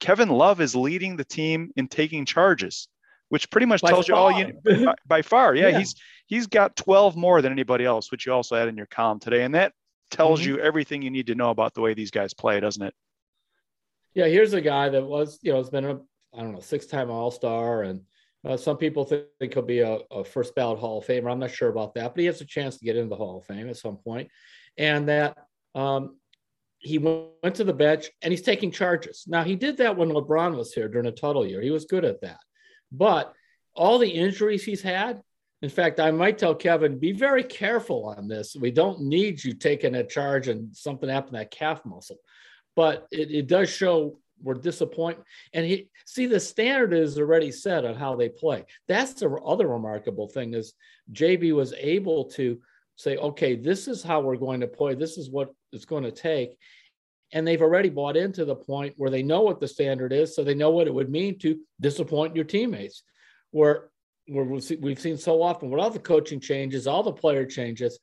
Kevin 0.00 0.28
Love 0.28 0.60
is 0.60 0.74
leading 0.74 1.16
the 1.16 1.24
team 1.24 1.70
in 1.76 1.88
taking 1.88 2.26
charges, 2.26 2.88
which 3.28 3.50
pretty 3.50 3.66
much 3.66 3.80
by 3.82 3.90
tells 3.90 4.06
far. 4.06 4.32
you 4.32 4.38
all 4.38 4.38
you 4.38 4.84
by, 4.84 4.94
by 5.06 5.22
far. 5.22 5.54
Yeah, 5.54 5.68
yeah, 5.68 5.78
he's 5.78 5.94
he's 6.26 6.46
got 6.46 6.76
12 6.76 7.16
more 7.16 7.42
than 7.42 7.52
anybody 7.52 7.84
else, 7.84 8.10
which 8.10 8.26
you 8.26 8.32
also 8.32 8.56
had 8.56 8.68
in 8.68 8.76
your 8.76 8.86
column 8.86 9.20
today. 9.20 9.42
And 9.42 9.54
that 9.54 9.72
tells 10.10 10.40
mm-hmm. 10.40 10.50
you 10.50 10.60
everything 10.60 11.02
you 11.02 11.10
need 11.10 11.28
to 11.28 11.34
know 11.34 11.50
about 11.50 11.74
the 11.74 11.80
way 11.80 11.94
these 11.94 12.10
guys 12.10 12.34
play, 12.34 12.60
doesn't 12.60 12.82
it? 12.82 12.94
Yeah, 14.14 14.26
here's 14.26 14.52
a 14.52 14.60
guy 14.60 14.88
that 14.88 15.04
was, 15.04 15.38
you 15.42 15.52
know, 15.52 15.58
has 15.58 15.70
been 15.70 15.84
a 15.84 16.00
I 16.36 16.40
don't 16.40 16.52
know, 16.52 16.60
six-time 16.60 17.10
All-Star 17.10 17.84
and 17.84 18.00
uh, 18.44 18.56
some 18.56 18.76
people 18.76 19.04
think 19.04 19.54
he'll 19.54 19.62
be 19.62 19.80
a, 19.80 20.00
a, 20.10 20.24
first 20.24 20.54
ballot 20.54 20.78
Hall 20.78 20.98
of 20.98 21.06
Famer. 21.06 21.32
I'm 21.32 21.38
not 21.38 21.50
sure 21.50 21.70
about 21.70 21.94
that, 21.94 22.14
but 22.14 22.20
he 22.20 22.26
has 22.26 22.42
a 22.42 22.46
chance 22.46 22.76
to 22.76 22.84
get 22.84 22.96
into 22.96 23.08
the 23.08 23.16
Hall 23.16 23.38
of 23.38 23.46
Fame 23.46 23.70
at 23.70 23.76
some 23.76 23.96
point. 23.96 24.28
And 24.76 25.08
that 25.08 25.38
um, 25.74 26.18
he 26.78 26.98
went 26.98 27.54
to 27.54 27.64
the 27.64 27.72
bench 27.72 28.10
and 28.20 28.30
he's 28.30 28.42
taking 28.42 28.70
charges. 28.70 29.24
Now, 29.26 29.44
he 29.44 29.56
did 29.56 29.78
that 29.78 29.96
when 29.96 30.10
LeBron 30.10 30.56
was 30.56 30.74
here 30.74 30.88
during 30.88 31.06
a 31.06 31.12
total 31.12 31.46
year. 31.46 31.62
He 31.62 31.70
was 31.70 31.86
good 31.86 32.04
at 32.04 32.20
that. 32.20 32.40
But 32.92 33.32
all 33.74 33.98
the 33.98 34.10
injuries 34.10 34.62
he's 34.62 34.82
had, 34.82 35.22
in 35.62 35.70
fact, 35.70 35.98
I 35.98 36.10
might 36.10 36.36
tell 36.36 36.54
Kevin, 36.54 36.98
be 36.98 37.12
very 37.12 37.42
careful 37.42 38.14
on 38.14 38.28
this. 38.28 38.54
We 38.54 38.70
don't 38.70 39.00
need 39.00 39.42
you 39.42 39.54
taking 39.54 39.94
a 39.94 40.04
charge 40.04 40.48
and 40.48 40.76
something 40.76 41.08
happened 41.08 41.32
to 41.32 41.38
that 41.38 41.50
calf 41.50 41.82
muscle. 41.86 42.18
But 42.76 43.06
it, 43.10 43.30
it 43.30 43.46
does 43.46 43.70
show 43.70 44.18
we're 44.42 44.54
disappointed. 44.54 45.24
And 45.52 45.64
he 45.64 45.88
see 46.04 46.26
the 46.26 46.40
standard 46.40 46.92
is 46.92 47.18
already 47.18 47.50
set 47.50 47.84
on 47.84 47.94
how 47.94 48.14
they 48.14 48.28
play. 48.28 48.64
That's 48.86 49.14
the 49.14 49.30
other 49.30 49.66
remarkable 49.66 50.28
thing 50.28 50.54
is 50.54 50.74
JB 51.12 51.54
was 51.54 51.72
able 51.78 52.26
to 52.30 52.58
say, 52.96 53.16
okay, 53.16 53.56
this 53.56 53.88
is 53.88 54.02
how 54.02 54.20
we're 54.20 54.36
going 54.36 54.60
to 54.60 54.68
play. 54.68 54.94
This 54.94 55.18
is 55.18 55.30
what 55.30 55.50
it's 55.72 55.84
going 55.84 56.04
to 56.04 56.12
take. 56.12 56.56
And 57.32 57.46
they've 57.46 57.62
already 57.62 57.88
bought 57.88 58.16
into 58.16 58.44
the 58.44 58.54
point 58.54 58.94
where 58.96 59.10
they 59.10 59.22
know 59.22 59.40
what 59.40 59.60
the 59.60 59.66
standard 59.66 60.12
is, 60.12 60.36
so 60.36 60.44
they 60.44 60.54
know 60.54 60.70
what 60.70 60.86
it 60.86 60.94
would 60.94 61.10
mean 61.10 61.38
to 61.40 61.58
disappoint 61.80 62.36
your 62.36 62.44
teammates. 62.44 63.02
Where 63.50 63.88
where 64.26 64.44
we've 64.44 65.00
seen 65.00 65.18
so 65.18 65.42
often 65.42 65.68
with 65.68 65.80
all 65.80 65.90
the 65.90 65.98
coaching 65.98 66.40
changes, 66.40 66.86
all 66.86 67.02
the 67.02 67.12
player 67.12 67.44
changes, 67.44 67.98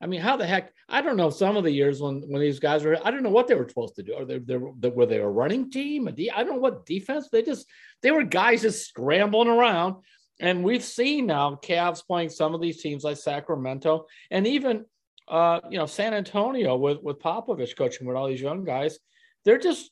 I 0.00 0.06
mean, 0.06 0.20
how 0.20 0.36
the 0.36 0.46
heck? 0.46 0.72
I 0.88 1.00
don't 1.00 1.16
know. 1.16 1.30
Some 1.30 1.56
of 1.56 1.64
the 1.64 1.70
years 1.70 2.00
when 2.00 2.22
when 2.28 2.40
these 2.40 2.58
guys 2.58 2.84
were, 2.84 2.98
I 3.04 3.10
don't 3.10 3.22
know 3.22 3.30
what 3.30 3.48
they 3.48 3.54
were 3.54 3.68
supposed 3.68 3.96
to 3.96 4.02
do. 4.02 4.14
Are 4.14 4.24
they, 4.24 4.38
they 4.38 4.56
were 4.88 5.06
they 5.06 5.18
a 5.18 5.26
running 5.26 5.70
team? 5.70 6.08
I 6.08 6.12
don't 6.44 6.54
know 6.54 6.60
what 6.60 6.86
defense. 6.86 7.28
They 7.30 7.42
just 7.42 7.66
they 8.02 8.10
were 8.10 8.24
guys 8.24 8.62
just 8.62 8.86
scrambling 8.86 9.48
around. 9.48 9.96
And 10.40 10.64
we've 10.64 10.84
seen 10.84 11.26
now 11.26 11.58
Cavs 11.62 12.04
playing 12.04 12.30
some 12.30 12.54
of 12.54 12.60
these 12.60 12.82
teams 12.82 13.04
like 13.04 13.16
Sacramento 13.16 14.06
and 14.30 14.46
even 14.46 14.84
uh, 15.28 15.60
you 15.70 15.78
know 15.78 15.86
San 15.86 16.12
Antonio 16.12 16.76
with 16.76 16.98
with 17.02 17.20
Popovich 17.20 17.76
coaching 17.76 18.06
with 18.06 18.16
all 18.16 18.28
these 18.28 18.40
young 18.40 18.64
guys. 18.64 18.98
They're 19.44 19.58
just 19.58 19.90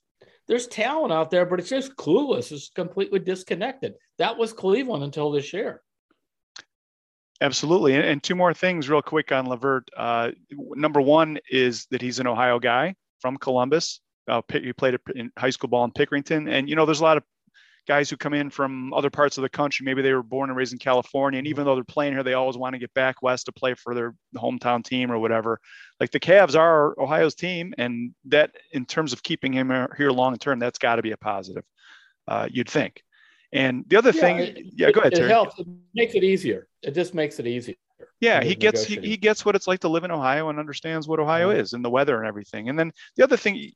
there's 0.48 0.66
talent 0.66 1.12
out 1.12 1.30
there, 1.30 1.46
but 1.46 1.60
it's 1.60 1.68
just 1.70 1.96
clueless. 1.96 2.52
It's 2.52 2.70
completely 2.70 3.20
disconnected. 3.20 3.94
That 4.18 4.36
was 4.36 4.52
Cleveland 4.52 5.04
until 5.04 5.30
this 5.30 5.52
year. 5.52 5.80
Absolutely. 7.42 7.96
And, 7.96 8.22
two 8.22 8.36
more 8.36 8.54
things, 8.54 8.88
real 8.88 9.02
quick, 9.02 9.32
on 9.32 9.46
LeVert. 9.46 9.88
Uh, 9.96 10.30
number 10.52 11.00
one 11.00 11.38
is 11.50 11.86
that 11.86 12.00
he's 12.00 12.20
an 12.20 12.28
Ohio 12.28 12.60
guy 12.60 12.94
from 13.18 13.36
Columbus. 13.36 14.00
Uh, 14.28 14.42
he 14.52 14.72
played 14.72 14.96
in 15.16 15.32
high 15.36 15.50
school 15.50 15.68
ball 15.68 15.84
in 15.84 15.90
Pickerington. 15.90 16.48
And, 16.48 16.68
you 16.68 16.76
know, 16.76 16.86
there's 16.86 17.00
a 17.00 17.04
lot 17.04 17.16
of 17.16 17.24
guys 17.88 18.08
who 18.08 18.16
come 18.16 18.32
in 18.32 18.48
from 18.48 18.94
other 18.94 19.10
parts 19.10 19.38
of 19.38 19.42
the 19.42 19.48
country. 19.48 19.82
Maybe 19.84 20.02
they 20.02 20.12
were 20.12 20.22
born 20.22 20.50
and 20.50 20.56
raised 20.56 20.72
in 20.72 20.78
California. 20.78 21.38
And 21.38 21.48
even 21.48 21.64
though 21.64 21.74
they're 21.74 21.82
playing 21.82 22.12
here, 22.12 22.22
they 22.22 22.34
always 22.34 22.56
want 22.56 22.74
to 22.74 22.78
get 22.78 22.94
back 22.94 23.22
west 23.22 23.46
to 23.46 23.52
play 23.52 23.74
for 23.74 23.92
their 23.92 24.14
hometown 24.36 24.84
team 24.84 25.10
or 25.10 25.18
whatever. 25.18 25.58
Like 25.98 26.12
the 26.12 26.20
Cavs 26.20 26.56
are 26.56 26.94
Ohio's 26.96 27.34
team. 27.34 27.74
And 27.76 28.14
that, 28.26 28.52
in 28.70 28.86
terms 28.86 29.12
of 29.12 29.24
keeping 29.24 29.52
him 29.52 29.88
here 29.98 30.12
long 30.12 30.36
term, 30.36 30.60
that's 30.60 30.78
got 30.78 30.96
to 30.96 31.02
be 31.02 31.10
a 31.10 31.16
positive, 31.16 31.64
uh, 32.28 32.48
you'd 32.48 32.70
think. 32.70 33.02
And 33.52 33.84
the 33.88 33.96
other 33.96 34.12
yeah, 34.12 34.20
thing, 34.20 34.38
it, 34.38 34.58
yeah, 34.74 34.90
go 34.90 35.00
ahead. 35.00 35.12
It, 35.12 35.20
it 35.20 35.28
helps. 35.28 35.58
It 35.58 35.66
makes 35.94 36.14
it 36.14 36.24
easier. 36.24 36.68
It 36.82 36.94
just 36.94 37.14
makes 37.14 37.38
it 37.38 37.46
easier. 37.46 37.76
Yeah, 38.20 38.42
he 38.42 38.54
gets 38.54 38.84
he, 38.84 38.96
he 39.00 39.16
gets 39.16 39.44
what 39.44 39.56
it's 39.56 39.66
like 39.66 39.80
to 39.80 39.88
live 39.88 40.04
in 40.04 40.10
Ohio 40.10 40.48
and 40.48 40.58
understands 40.58 41.08
what 41.08 41.18
Ohio 41.18 41.50
mm-hmm. 41.50 41.60
is 41.60 41.72
and 41.72 41.84
the 41.84 41.90
weather 41.90 42.18
and 42.18 42.26
everything. 42.26 42.68
And 42.68 42.78
then 42.78 42.92
the 43.16 43.24
other 43.24 43.36
thing 43.36 43.72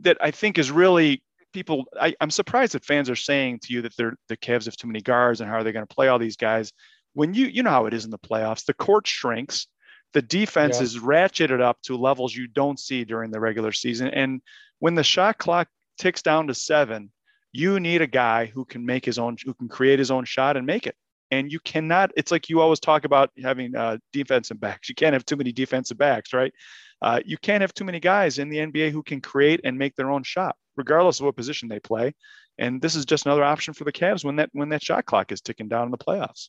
that 0.00 0.18
I 0.20 0.30
think 0.30 0.58
is 0.58 0.70
really 0.70 1.22
people 1.52 1.84
I, 1.98 2.14
am 2.20 2.30
surprised 2.30 2.74
that 2.74 2.84
fans 2.84 3.08
are 3.08 3.16
saying 3.16 3.60
to 3.62 3.72
you 3.72 3.82
that 3.82 3.96
they're 3.96 4.16
the 4.28 4.36
Cavs 4.36 4.64
have 4.64 4.76
too 4.76 4.88
many 4.88 5.00
guards 5.00 5.40
and 5.40 5.48
how 5.48 5.56
are 5.56 5.64
they 5.64 5.72
going 5.72 5.86
to 5.86 5.94
play 5.94 6.08
all 6.08 6.18
these 6.18 6.36
guys 6.36 6.72
when 7.14 7.34
you 7.34 7.46
you 7.46 7.62
know 7.62 7.70
how 7.70 7.86
it 7.86 7.94
is 7.94 8.04
in 8.04 8.10
the 8.10 8.18
playoffs. 8.18 8.64
The 8.64 8.74
court 8.74 9.06
shrinks, 9.06 9.68
the 10.12 10.22
defense 10.22 10.78
yeah. 10.78 10.84
is 10.84 10.98
ratcheted 10.98 11.60
up 11.60 11.80
to 11.82 11.96
levels 11.96 12.34
you 12.34 12.48
don't 12.48 12.78
see 12.78 13.04
during 13.04 13.30
the 13.30 13.40
regular 13.40 13.72
season. 13.72 14.08
And 14.08 14.42
when 14.80 14.94
the 14.96 15.04
shot 15.04 15.38
clock 15.38 15.68
ticks 15.98 16.22
down 16.22 16.48
to 16.48 16.54
seven, 16.54 17.10
you 17.54 17.78
need 17.78 18.02
a 18.02 18.06
guy 18.06 18.46
who 18.46 18.64
can 18.64 18.84
make 18.84 19.04
his 19.04 19.16
own, 19.16 19.36
who 19.44 19.54
can 19.54 19.68
create 19.68 20.00
his 20.00 20.10
own 20.10 20.24
shot 20.24 20.56
and 20.56 20.66
make 20.66 20.88
it. 20.88 20.96
And 21.30 21.52
you 21.52 21.60
cannot, 21.60 22.10
it's 22.16 22.32
like 22.32 22.48
you 22.48 22.60
always 22.60 22.80
talk 22.80 23.04
about 23.04 23.30
having 23.40 23.76
uh, 23.76 23.98
defensive 24.12 24.60
backs. 24.60 24.88
You 24.88 24.96
can't 24.96 25.12
have 25.12 25.24
too 25.24 25.36
many 25.36 25.52
defensive 25.52 25.96
backs, 25.96 26.32
right? 26.32 26.52
Uh, 27.00 27.20
you 27.24 27.38
can't 27.38 27.60
have 27.60 27.72
too 27.72 27.84
many 27.84 28.00
guys 28.00 28.40
in 28.40 28.48
the 28.48 28.58
NBA 28.58 28.90
who 28.90 29.04
can 29.04 29.20
create 29.20 29.60
and 29.62 29.78
make 29.78 29.94
their 29.94 30.10
own 30.10 30.24
shot, 30.24 30.56
regardless 30.76 31.20
of 31.20 31.26
what 31.26 31.36
position 31.36 31.68
they 31.68 31.78
play. 31.78 32.12
And 32.58 32.82
this 32.82 32.96
is 32.96 33.04
just 33.04 33.24
another 33.24 33.44
option 33.44 33.72
for 33.72 33.84
the 33.84 33.92
Cavs 33.92 34.24
when 34.24 34.36
that 34.36 34.50
when 34.52 34.68
that 34.70 34.82
shot 34.82 35.06
clock 35.06 35.30
is 35.30 35.40
ticking 35.40 35.68
down 35.68 35.86
in 35.86 35.90
the 35.90 35.98
playoffs. 35.98 36.48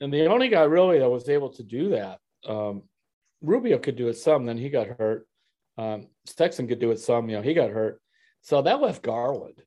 And 0.00 0.12
the 0.12 0.26
only 0.26 0.48
guy 0.48 0.62
really 0.62 0.98
that 0.98 1.08
was 1.08 1.28
able 1.28 1.50
to 1.50 1.62
do 1.62 1.90
that, 1.90 2.18
um, 2.46 2.82
Rubio 3.42 3.78
could 3.78 3.96
do 3.96 4.08
it 4.08 4.16
some. 4.16 4.46
Then 4.46 4.58
he 4.58 4.70
got 4.70 4.86
hurt. 4.86 5.26
Um, 5.76 6.08
Sexton 6.26 6.66
could 6.66 6.80
do 6.80 6.90
it 6.92 6.98
some. 6.98 7.28
You 7.28 7.36
know, 7.36 7.42
he 7.42 7.52
got 7.52 7.70
hurt. 7.70 8.00
So 8.42 8.62
that 8.62 8.80
left 8.80 9.02
Garland 9.02 9.62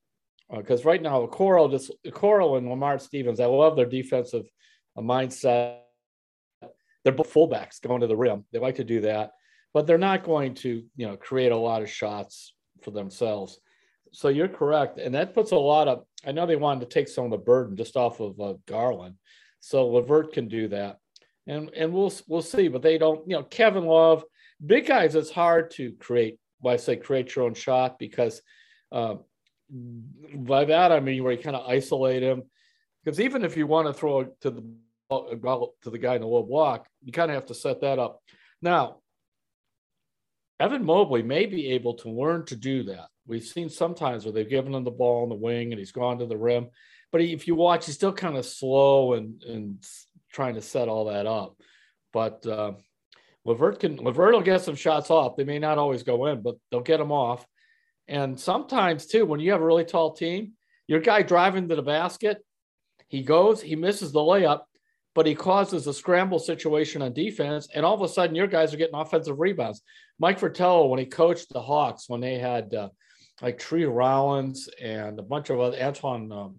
because 0.55 0.85
uh, 0.85 0.89
right 0.89 1.01
now 1.01 1.25
Okoro 1.25 1.69
just 1.69 1.91
Okoro 2.05 2.57
and 2.57 2.69
Lamar 2.69 2.99
Stevens, 2.99 3.39
I 3.39 3.45
love 3.45 3.75
their 3.75 3.85
defensive 3.85 4.45
uh, 4.97 5.01
mindset. 5.01 5.79
They're 7.03 7.13
both 7.13 7.33
fullbacks 7.33 7.81
going 7.81 8.01
to 8.01 8.07
the 8.07 8.15
rim. 8.15 8.45
They 8.51 8.59
like 8.59 8.75
to 8.75 8.83
do 8.83 9.01
that, 9.01 9.31
but 9.73 9.87
they're 9.87 9.97
not 9.97 10.23
going 10.23 10.55
to 10.55 10.83
you 10.95 11.07
know 11.07 11.17
create 11.17 11.51
a 11.51 11.57
lot 11.57 11.81
of 11.81 11.89
shots 11.89 12.53
for 12.81 12.91
themselves. 12.91 13.59
So 14.11 14.29
you're 14.29 14.47
correct, 14.47 14.99
and 14.99 15.15
that 15.15 15.33
puts 15.33 15.51
a 15.51 15.57
lot 15.57 15.87
of. 15.87 16.05
I 16.25 16.31
know 16.31 16.45
they 16.45 16.55
wanted 16.55 16.81
to 16.81 16.93
take 16.93 17.07
some 17.07 17.25
of 17.25 17.31
the 17.31 17.37
burden 17.37 17.75
just 17.75 17.97
off 17.97 18.19
of 18.19 18.39
uh, 18.39 18.53
Garland, 18.67 19.15
so 19.59 19.87
LeVert 19.87 20.33
can 20.33 20.47
do 20.47 20.67
that, 20.69 20.99
and 21.47 21.71
and 21.75 21.91
we'll 21.91 22.13
we'll 22.27 22.41
see. 22.41 22.67
But 22.67 22.83
they 22.83 22.97
don't. 22.97 23.27
You 23.27 23.37
know, 23.37 23.43
Kevin 23.43 23.85
Love, 23.85 24.23
big 24.65 24.85
guys. 24.85 25.15
It's 25.15 25.31
hard 25.31 25.71
to 25.71 25.93
create. 25.93 26.37
Why 26.59 26.73
I 26.73 26.77
say 26.77 26.95
create 26.95 27.35
your 27.35 27.43
own 27.43 27.55
shot 27.55 27.99
because 27.99 28.41
uh, 28.91 29.15
by 29.69 30.65
that 30.65 30.91
I 30.91 30.99
mean 30.99 31.23
where 31.23 31.33
you 31.33 31.41
kind 31.41 31.55
of 31.55 31.67
isolate 31.67 32.23
him. 32.23 32.43
Because 33.03 33.19
even 33.19 33.43
if 33.43 33.57
you 33.57 33.67
want 33.67 33.87
to 33.87 33.93
throw 33.93 34.23
to 34.41 34.49
the 34.49 34.63
to 35.09 35.89
the 35.89 35.97
guy 35.97 36.15
in 36.15 36.21
the 36.21 36.27
low 36.27 36.43
block, 36.43 36.87
you 37.03 37.11
kind 37.11 37.29
of 37.29 37.35
have 37.35 37.45
to 37.47 37.53
set 37.53 37.81
that 37.81 37.99
up. 37.99 38.21
Now, 38.61 38.97
Evan 40.59 40.85
Mobley 40.85 41.21
may 41.21 41.45
be 41.45 41.71
able 41.71 41.95
to 41.95 42.09
learn 42.09 42.45
to 42.45 42.55
do 42.55 42.83
that. 42.83 43.07
We've 43.27 43.43
seen 43.43 43.69
sometimes 43.69 44.25
where 44.25 44.31
they've 44.31 44.49
given 44.49 44.73
him 44.73 44.83
the 44.83 44.91
ball 44.91 45.23
on 45.23 45.29
the 45.29 45.35
wing 45.35 45.71
and 45.71 45.79
he's 45.79 45.91
gone 45.91 46.19
to 46.19 46.25
the 46.25 46.37
rim, 46.37 46.69
but 47.11 47.21
if 47.21 47.47
you 47.47 47.55
watch, 47.55 47.85
he's 47.85 47.95
still 47.95 48.13
kind 48.13 48.37
of 48.37 48.45
slow 48.45 49.13
and 49.13 49.41
and 49.43 49.85
trying 50.31 50.55
to 50.55 50.61
set 50.61 50.89
all 50.89 51.05
that 51.05 51.27
up. 51.27 51.55
But 52.11 52.45
uh, 52.45 52.73
LeVert 53.45 53.79
can 53.79 53.97
LeVert 53.97 54.33
will 54.33 54.41
get 54.41 54.61
some 54.61 54.75
shots 54.75 55.09
off. 55.09 55.35
They 55.35 55.43
may 55.43 55.59
not 55.59 55.77
always 55.77 56.03
go 56.03 56.25
in, 56.25 56.41
but 56.41 56.55
they'll 56.71 56.81
get 56.81 56.97
them 56.97 57.11
off. 57.11 57.45
And 58.07 58.39
sometimes 58.39 59.05
too, 59.05 59.25
when 59.25 59.39
you 59.39 59.51
have 59.51 59.61
a 59.61 59.65
really 59.65 59.85
tall 59.85 60.13
team, 60.13 60.53
your 60.87 60.99
guy 60.99 61.21
driving 61.21 61.69
to 61.69 61.75
the 61.75 61.81
basket, 61.81 62.43
he 63.07 63.23
goes, 63.23 63.61
he 63.61 63.75
misses 63.75 64.11
the 64.11 64.19
layup, 64.19 64.61
but 65.15 65.25
he 65.25 65.35
causes 65.35 65.87
a 65.87 65.93
scramble 65.93 66.39
situation 66.39 67.01
on 67.01 67.13
defense, 67.13 67.67
and 67.73 67.85
all 67.85 67.93
of 67.93 68.01
a 68.01 68.07
sudden 68.07 68.35
your 68.35 68.47
guys 68.47 68.73
are 68.73 68.77
getting 68.77 68.95
offensive 68.95 69.39
rebounds. 69.39 69.81
Mike 70.19 70.39
Fratello, 70.39 70.87
when 70.87 70.99
he 70.99 71.05
coached 71.05 71.53
the 71.53 71.61
Hawks, 71.61 72.09
when 72.09 72.21
they 72.21 72.39
had 72.39 72.73
uh, 72.73 72.89
like 73.41 73.59
Tree 73.59 73.85
Rollins 73.85 74.69
and 74.81 75.19
a 75.19 75.23
bunch 75.23 75.49
of 75.49 75.59
other 75.59 75.77
Antoine, 75.77 76.31
um, 76.31 76.57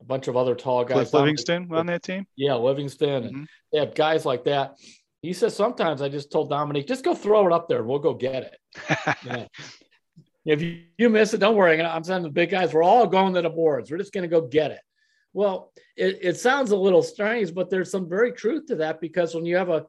a 0.00 0.04
bunch 0.04 0.28
of 0.28 0.36
other 0.36 0.54
tall 0.54 0.84
guys. 0.84 1.10
Cliff 1.10 1.10
Levingston 1.10 1.70
on 1.72 1.86
that 1.86 2.02
team. 2.02 2.26
Yeah, 2.36 2.52
Levingston, 2.52 3.24
mm-hmm. 3.24 3.36
and 3.36 3.48
they 3.72 3.80
had 3.80 3.94
guys 3.94 4.24
like 4.24 4.44
that. 4.44 4.76
He 5.22 5.32
says 5.32 5.54
sometimes 5.54 6.00
I 6.00 6.08
just 6.08 6.32
told 6.32 6.48
Dominique, 6.48 6.86
just 6.86 7.04
go 7.04 7.14
throw 7.14 7.46
it 7.46 7.52
up 7.52 7.68
there, 7.68 7.82
we'll 7.82 7.98
go 7.98 8.14
get 8.14 8.44
it. 8.44 8.56
yeah. 9.26 9.46
If 10.44 10.62
you, 10.62 10.82
you 10.96 11.08
miss 11.10 11.34
it, 11.34 11.38
don't 11.38 11.56
worry. 11.56 11.80
I'm 11.82 12.04
sending 12.04 12.24
the 12.24 12.30
big 12.30 12.50
guys. 12.50 12.72
We're 12.72 12.82
all 12.82 13.06
going 13.06 13.34
to 13.34 13.42
the 13.42 13.50
boards. 13.50 13.90
We're 13.90 13.98
just 13.98 14.12
going 14.12 14.22
to 14.22 14.28
go 14.28 14.40
get 14.40 14.70
it. 14.70 14.80
Well, 15.32 15.72
it, 15.96 16.18
it 16.22 16.36
sounds 16.38 16.70
a 16.70 16.76
little 16.76 17.02
strange, 17.02 17.54
but 17.54 17.70
there's 17.70 17.90
some 17.90 18.08
very 18.08 18.32
truth 18.32 18.66
to 18.66 18.76
that 18.76 19.00
because 19.00 19.34
when 19.34 19.44
you 19.44 19.56
have 19.56 19.68
a, 19.68 19.86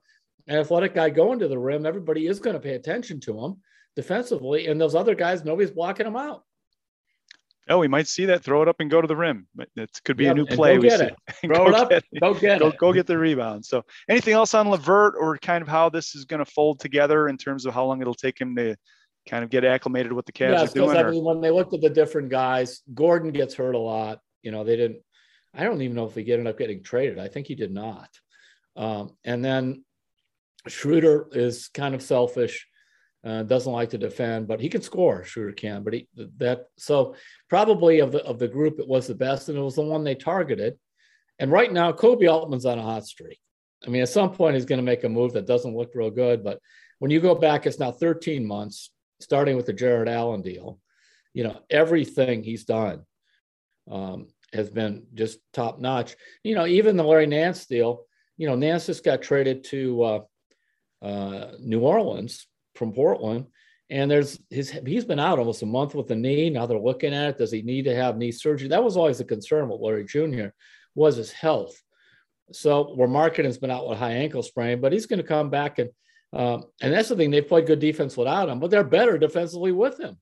an 0.48 0.60
athletic 0.60 0.94
guy 0.94 1.10
going 1.10 1.40
to 1.40 1.48
the 1.48 1.58
rim, 1.58 1.86
everybody 1.86 2.28
is 2.28 2.40
going 2.40 2.56
to 2.56 2.60
pay 2.60 2.76
attention 2.76 3.20
to 3.22 3.40
him 3.40 3.58
defensively, 3.96 4.68
and 4.68 4.80
those 4.80 4.96
other 4.96 5.16
guys, 5.16 5.44
nobody's 5.44 5.72
blocking 5.72 6.06
them 6.06 6.16
out. 6.16 6.44
Oh, 7.70 7.78
we 7.78 7.88
might 7.88 8.08
see 8.08 8.26
that. 8.26 8.44
Throw 8.44 8.62
it 8.62 8.68
up 8.68 8.80
and 8.80 8.90
go 8.90 9.02
to 9.02 9.08
the 9.08 9.16
rim. 9.16 9.48
It 9.76 9.90
could 10.04 10.18
be 10.18 10.28
a 10.28 10.34
new 10.34 10.46
play. 10.46 10.76
Go 10.76 10.82
get 10.82 11.02
it. 11.02 11.16
Throw 11.46 11.68
it 11.68 11.76
up. 11.76 11.90
Get 11.90 12.04
it. 12.12 12.20
Go 12.20 12.34
get 12.34 12.60
go, 12.60 12.68
it. 12.68 12.78
Go 12.78 12.92
get 12.94 13.08
the 13.08 13.18
rebound. 13.18 13.66
So, 13.66 13.84
anything 14.10 14.34
else 14.34 14.54
on 14.54 14.70
LeVert 14.70 15.14
or 15.18 15.38
kind 15.38 15.62
of 15.62 15.68
how 15.68 15.88
this 15.88 16.16
is 16.16 16.26
going 16.26 16.44
to 16.44 16.52
fold 16.52 16.80
together 16.80 17.30
in 17.30 17.38
terms 17.38 17.66
of 17.66 17.74
how 17.74 17.86
long 17.86 18.02
it'll 18.02 18.14
take 18.14 18.40
him 18.40 18.56
to 18.56 18.76
kind 19.28 19.44
of 19.44 19.50
get 19.50 19.64
acclimated 19.64 20.14
with 20.14 20.26
the 20.26 20.32
Cavs 20.32 20.52
yes, 20.52 20.72
are 20.72 20.74
doing? 20.74 20.98
I 20.98 21.10
mean, 21.10 21.24
when 21.24 21.42
they 21.42 21.52
looked 21.52 21.74
at 21.74 21.82
the 21.82 21.90
different 21.90 22.30
guys, 22.30 22.82
Gordon 22.94 23.32
gets 23.32 23.54
hurt 23.56 23.76
a 23.76 23.80
lot. 23.80 24.20
You 24.42 24.52
know, 24.52 24.64
they 24.64 24.76
didn't 24.76 25.02
I 25.54 25.64
don't 25.64 25.82
even 25.82 25.96
know 25.96 26.06
if 26.06 26.16
he 26.16 26.32
ended 26.32 26.48
up 26.48 26.58
getting 26.58 26.82
traded. 26.82 27.20
I 27.20 27.28
think 27.28 27.48
he 27.48 27.56
did 27.56 27.72
not. 27.72 28.10
Um, 28.76 29.16
and 29.24 29.44
then 29.44 29.84
Schroeder 30.68 31.28
is 31.32 31.68
kind 31.68 31.94
of 31.94 32.02
selfish, 32.02 32.68
uh, 33.26 33.44
doesn't 33.44 33.72
like 33.72 33.90
to 33.90 33.98
defend, 33.98 34.48
but 34.48 34.62
he 34.62 34.70
can 34.70 34.82
score. 34.82 35.24
Schroeder 35.24 35.52
can, 35.52 35.84
but 35.84 35.94
he 35.94 36.08
that 36.38 36.68
so 36.78 37.16
probably 37.50 38.00
of 38.00 38.12
the 38.12 38.24
of 38.24 38.40
the 38.40 38.48
group 38.48 38.80
it 38.80 38.88
was 38.88 39.08
the 39.08 39.16
best, 39.16 39.50
and 39.50 39.58
it 39.58 39.62
was 39.62 39.76
the 39.76 39.82
one 39.82 40.04
they 40.04 40.16
targeted. 40.16 40.78
And 41.38 41.52
right 41.52 41.72
now, 41.72 41.92
Koby 41.92 42.32
Altman's 42.32 42.66
on 42.66 42.80
a 42.80 42.84
hot 42.84 43.06
streak. 43.06 43.40
I 43.86 43.90
mean, 43.90 44.04
at 44.04 44.10
some 44.10 44.32
point 44.32 44.56
he's 44.56 44.66
going 44.66 44.78
to 44.78 44.84
make 44.84 45.04
a 45.04 45.10
move 45.10 45.34
that 45.34 45.48
doesn't 45.48 45.76
look 45.76 45.92
real 45.96 46.12
good, 46.12 46.44
but 46.44 46.60
when 47.00 47.10
you 47.10 47.20
go 47.20 47.34
back, 47.34 47.66
it's 47.66 47.80
now 47.80 47.92
13 47.92 48.46
months, 48.46 48.92
starting 49.22 49.56
with 49.56 49.66
the 49.66 49.74
Jarrett 49.74 50.10
Allen 50.10 50.42
deal. 50.42 50.80
You 51.34 51.46
know, 51.46 51.60
everything 51.70 52.44
he's 52.44 52.66
done 52.66 53.06
um, 53.90 54.28
has 54.54 54.70
been 54.70 55.06
just 55.14 55.40
top 55.54 55.80
notch. 55.80 56.16
You 56.44 56.56
know, 56.56 56.66
even 56.66 56.98
the 56.98 57.04
Larry 57.04 57.28
Nance 57.28 57.66
deal, 57.66 58.06
you 58.38 58.48
know, 58.48 58.56
Nance 58.56 58.88
just 58.88 59.04
got 59.04 59.22
traded 59.22 59.64
to 59.66 60.04
uh, 60.04 60.20
uh, 61.02 61.52
New 61.60 61.82
Orleans 61.82 62.48
from 62.76 62.94
Portland. 62.94 63.48
And 63.90 64.10
there's 64.10 64.40
his 64.50 64.70
he's 64.70 65.04
been 65.04 65.20
out 65.20 65.38
almost 65.38 65.64
a 65.64 65.66
month 65.66 65.96
with 65.96 66.08
the 66.08 66.16
knee. 66.16 66.50
Now 66.50 66.66
they're 66.66 66.80
looking 66.80 67.14
at 67.14 67.30
it. 67.30 67.38
Does 67.38 67.52
he 67.52 67.62
need 67.62 67.84
to 67.86 67.96
have 67.96 68.18
knee 68.18 68.32
surgery? 68.32 68.70
That 68.70 68.84
was 68.84 68.96
always 68.96 69.20
a 69.20 69.26
concern 69.26 69.68
with 69.68 69.82
Larry 69.82 70.06
Jr. 70.06 70.48
was 70.96 71.18
his 71.18 71.32
health. 71.32 71.82
So 72.54 72.96
where 72.96 73.08
Markkanen's 73.08 73.58
been 73.58 73.72
out 73.72 73.88
with 73.88 73.98
high 73.98 74.14
ankle 74.14 74.44
sprain, 74.44 74.80
but 74.80 74.94
he's 74.94 75.06
going 75.06 75.22
to 75.22 75.28
come 75.28 75.50
back 75.50 75.80
and 75.80 75.90
um, 76.34 76.64
and 76.82 76.94
that's 76.94 77.10
the 77.10 77.16
thing. 77.16 77.32
they've 77.32 77.48
played 77.48 77.68
good 77.68 77.80
defense 77.80 78.16
without 78.16 78.50
him, 78.50 78.60
but 78.60 78.72
they're 78.72 78.84
better 78.84 79.18
defensively 79.18 79.72
with 79.72 80.00
him. 80.00 80.18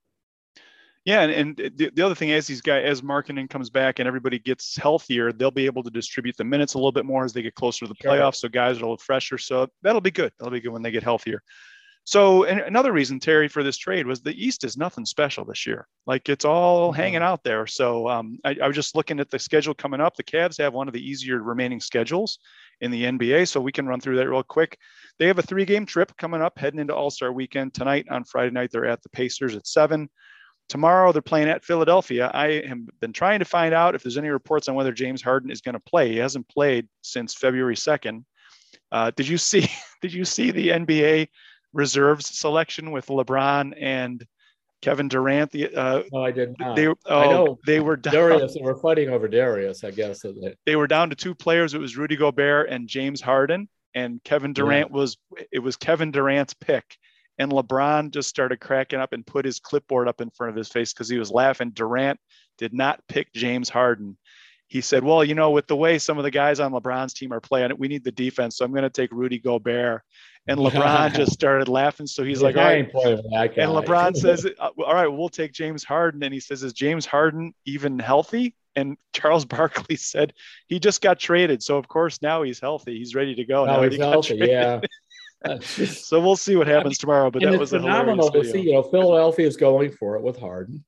Yeah, 1.05 1.21
and, 1.21 1.31
and 1.31 1.73
the, 1.77 1.91
the 1.93 2.01
other 2.05 2.15
thing 2.15 2.29
is 2.29 2.45
these 2.45 2.61
guys, 2.61 2.83
as 2.85 3.01
Markkanen 3.01 3.49
comes 3.49 3.69
back 3.69 3.99
and 3.99 4.07
everybody 4.07 4.37
gets 4.37 4.75
healthier, 4.75 5.31
they'll 5.31 5.49
be 5.49 5.65
able 5.65 5.81
to 5.83 5.89
distribute 5.89 6.35
the 6.37 6.43
minutes 6.43 6.73
a 6.73 6.77
little 6.77 6.91
bit 6.91 7.05
more 7.05 7.23
as 7.23 7.33
they 7.33 7.41
get 7.41 7.55
closer 7.55 7.85
to 7.85 7.93
the 7.93 7.95
playoffs. 7.95 8.35
So 8.35 8.49
guys 8.49 8.77
are 8.77 8.81
a 8.81 8.83
little 8.83 8.97
fresher. 8.97 9.37
So 9.37 9.67
that'll 9.81 10.01
be 10.01 10.11
good. 10.11 10.31
That'll 10.37 10.51
be 10.51 10.59
good 10.59 10.71
when 10.71 10.81
they 10.81 10.91
get 10.91 11.03
healthier. 11.03 11.41
So 12.09 12.45
another 12.45 12.91
reason, 12.91 13.19
Terry, 13.19 13.47
for 13.47 13.61
this 13.61 13.77
trade 13.77 14.07
was 14.07 14.19
the 14.19 14.33
East 14.33 14.63
is 14.63 14.75
nothing 14.75 15.05
special 15.05 15.45
this 15.45 15.67
year. 15.67 15.87
Like 16.07 16.27
it's 16.27 16.43
all 16.43 16.89
mm-hmm. 16.89 16.99
hanging 16.99 17.21
out 17.21 17.43
there. 17.43 17.67
So 17.67 18.09
um, 18.09 18.39
I, 18.43 18.57
I 18.63 18.65
was 18.65 18.75
just 18.75 18.95
looking 18.95 19.19
at 19.19 19.29
the 19.29 19.37
schedule 19.37 19.75
coming 19.75 20.01
up. 20.01 20.15
The 20.15 20.23
Cavs 20.23 20.57
have 20.57 20.73
one 20.73 20.87
of 20.87 20.95
the 20.95 21.07
easier 21.07 21.39
remaining 21.39 21.79
schedules 21.79 22.39
in 22.81 22.89
the 22.89 23.03
NBA. 23.03 23.47
So 23.47 23.61
we 23.61 23.71
can 23.71 23.85
run 23.85 24.01
through 24.01 24.15
that 24.15 24.27
real 24.27 24.41
quick. 24.41 24.79
They 25.19 25.27
have 25.27 25.37
a 25.37 25.43
three 25.43 25.65
game 25.65 25.85
trip 25.85 26.11
coming 26.17 26.41
up 26.41 26.57
heading 26.57 26.79
into 26.79 26.95
All 26.95 27.11
Star 27.11 27.31
weekend. 27.31 27.75
Tonight 27.75 28.07
on 28.09 28.23
Friday 28.23 28.49
night, 28.49 28.71
they're 28.71 28.87
at 28.87 29.03
the 29.03 29.09
Pacers 29.09 29.55
at 29.55 29.67
seven. 29.67 30.09
Tomorrow 30.67 31.11
they're 31.11 31.21
playing 31.21 31.49
at 31.49 31.63
Philadelphia. 31.63 32.31
I 32.33 32.63
have 32.67 32.79
been 32.99 33.13
trying 33.13 33.37
to 33.37 33.45
find 33.45 33.71
out 33.71 33.93
if 33.93 34.01
there's 34.01 34.17
any 34.17 34.29
reports 34.29 34.67
on 34.67 34.73
whether 34.73 34.93
James 34.93 35.21
Harden 35.21 35.51
is 35.51 35.61
going 35.61 35.73
to 35.73 35.79
play. 35.79 36.09
He 36.09 36.17
hasn't 36.17 36.49
played 36.49 36.87
since 37.03 37.35
February 37.35 37.75
2nd. 37.75 38.23
Uh, 38.91 39.11
did 39.15 39.27
you 39.27 39.37
see? 39.37 39.69
Did 40.01 40.13
you 40.13 40.23
see 40.23 40.51
the 40.51 40.69
NBA 40.69 41.27
reserves 41.73 42.37
selection 42.37 42.91
with 42.91 43.07
LeBron 43.07 43.73
and 43.79 44.25
Kevin 44.81 45.07
Durant? 45.07 45.51
The, 45.51 45.75
uh, 45.75 46.03
no, 46.11 46.23
I 46.23 46.31
did 46.31 46.55
not. 46.59 46.75
They, 46.75 46.87
oh, 46.87 46.95
I 47.07 47.27
know 47.27 47.57
they 47.65 47.79
were 47.79 47.97
down, 47.97 48.13
Darius. 48.13 48.57
We're 48.59 48.79
fighting 48.79 49.09
over 49.09 49.27
Darius, 49.27 49.83
I 49.83 49.91
guess. 49.91 50.23
They 50.65 50.75
were 50.75 50.87
down 50.87 51.09
to 51.09 51.15
two 51.15 51.35
players. 51.35 51.73
It 51.73 51.79
was 51.79 51.97
Rudy 51.97 52.15
Gobert 52.15 52.69
and 52.69 52.87
James 52.87 53.21
Harden, 53.21 53.69
and 53.93 54.23
Kevin 54.23 54.53
Durant 54.53 54.89
yeah. 54.89 54.97
was. 54.97 55.17
It 55.51 55.59
was 55.59 55.75
Kevin 55.75 56.11
Durant's 56.11 56.53
pick 56.53 56.97
and 57.39 57.51
LeBron 57.51 58.11
just 58.11 58.29
started 58.29 58.59
cracking 58.59 58.99
up 58.99 59.13
and 59.13 59.25
put 59.25 59.45
his 59.45 59.59
clipboard 59.59 60.07
up 60.09 60.19
in 60.21 60.29
front 60.29 60.51
of 60.51 60.57
his 60.57 60.67
face 60.67 60.93
because 60.93 61.07
he 61.07 61.17
was 61.17 61.31
laughing. 61.31 61.71
Durant 61.71 62.19
did 62.57 62.73
not 62.73 63.01
pick 63.07 63.33
James 63.33 63.69
Harden. 63.69 64.17
He 64.69 64.81
said, 64.81 65.03
Well, 65.03 65.23
you 65.23 65.33
know, 65.33 65.49
with 65.49 65.67
the 65.67 65.75
way 65.75 65.97
some 65.97 66.19
of 66.19 66.23
the 66.23 66.31
guys 66.31 66.59
on 66.59 66.71
LeBron's 66.71 67.13
team 67.13 67.33
are 67.33 67.39
playing 67.39 67.71
it, 67.71 67.79
we 67.79 67.87
need 67.87 68.03
the 68.03 68.11
defense. 68.11 68.55
So 68.55 68.63
I'm 68.63 68.71
going 68.71 68.83
to 68.83 68.89
take 68.89 69.11
Rudy 69.11 69.39
Gobert. 69.39 70.03
And 70.47 70.59
LeBron 70.59 71.15
just 71.15 71.33
started 71.33 71.67
laughing. 71.67 72.05
So 72.05 72.23
he's 72.23 72.41
like, 72.41 72.55
All 72.55 72.63
right. 72.63 72.85
And 72.85 73.71
LeBron 73.71 74.15
says, 74.15 74.45
uh, 74.45 74.69
All 74.77 74.93
right, 74.93 75.07
we'll 75.07 75.27
take 75.27 75.53
James 75.53 75.83
Harden. 75.83 76.21
And 76.21 76.33
he 76.33 76.39
says, 76.39 76.63
Is 76.63 76.73
James 76.73 77.07
Harden 77.07 77.53
even 77.65 77.97
healthy? 77.97 78.55
And 78.75 78.95
Charles 79.13 79.43
Barkley 79.43 79.95
said, 79.95 80.33
He 80.67 80.79
just 80.79 81.01
got 81.01 81.19
traded. 81.19 81.63
So, 81.63 81.77
of 81.77 81.87
course, 81.87 82.21
now 82.21 82.43
he's 82.43 82.59
healthy. 82.59 82.99
He's 82.99 83.15
ready 83.15 83.33
to 83.35 83.45
go. 83.45 83.65
Now, 83.65 83.77
now 83.77 83.83
he's 83.83 83.95
he 83.95 83.99
healthy. 83.99 84.35
Yeah. 84.35 84.81
so 85.61 86.19
we'll 86.19 86.35
see 86.35 86.55
what 86.55 86.67
happens 86.67 86.99
tomorrow. 86.99 87.31
But 87.31 87.41
and 87.41 87.53
that 87.53 87.59
was 87.59 87.71
phenomenal 87.71 88.29
to 88.29 88.43
see. 88.43 88.61
You 88.61 88.73
know, 88.73 88.83
Philadelphia 88.83 89.47
is 89.47 89.57
going 89.57 89.91
for 89.93 90.15
it 90.15 90.21
with 90.21 90.37
Harden. 90.37 90.83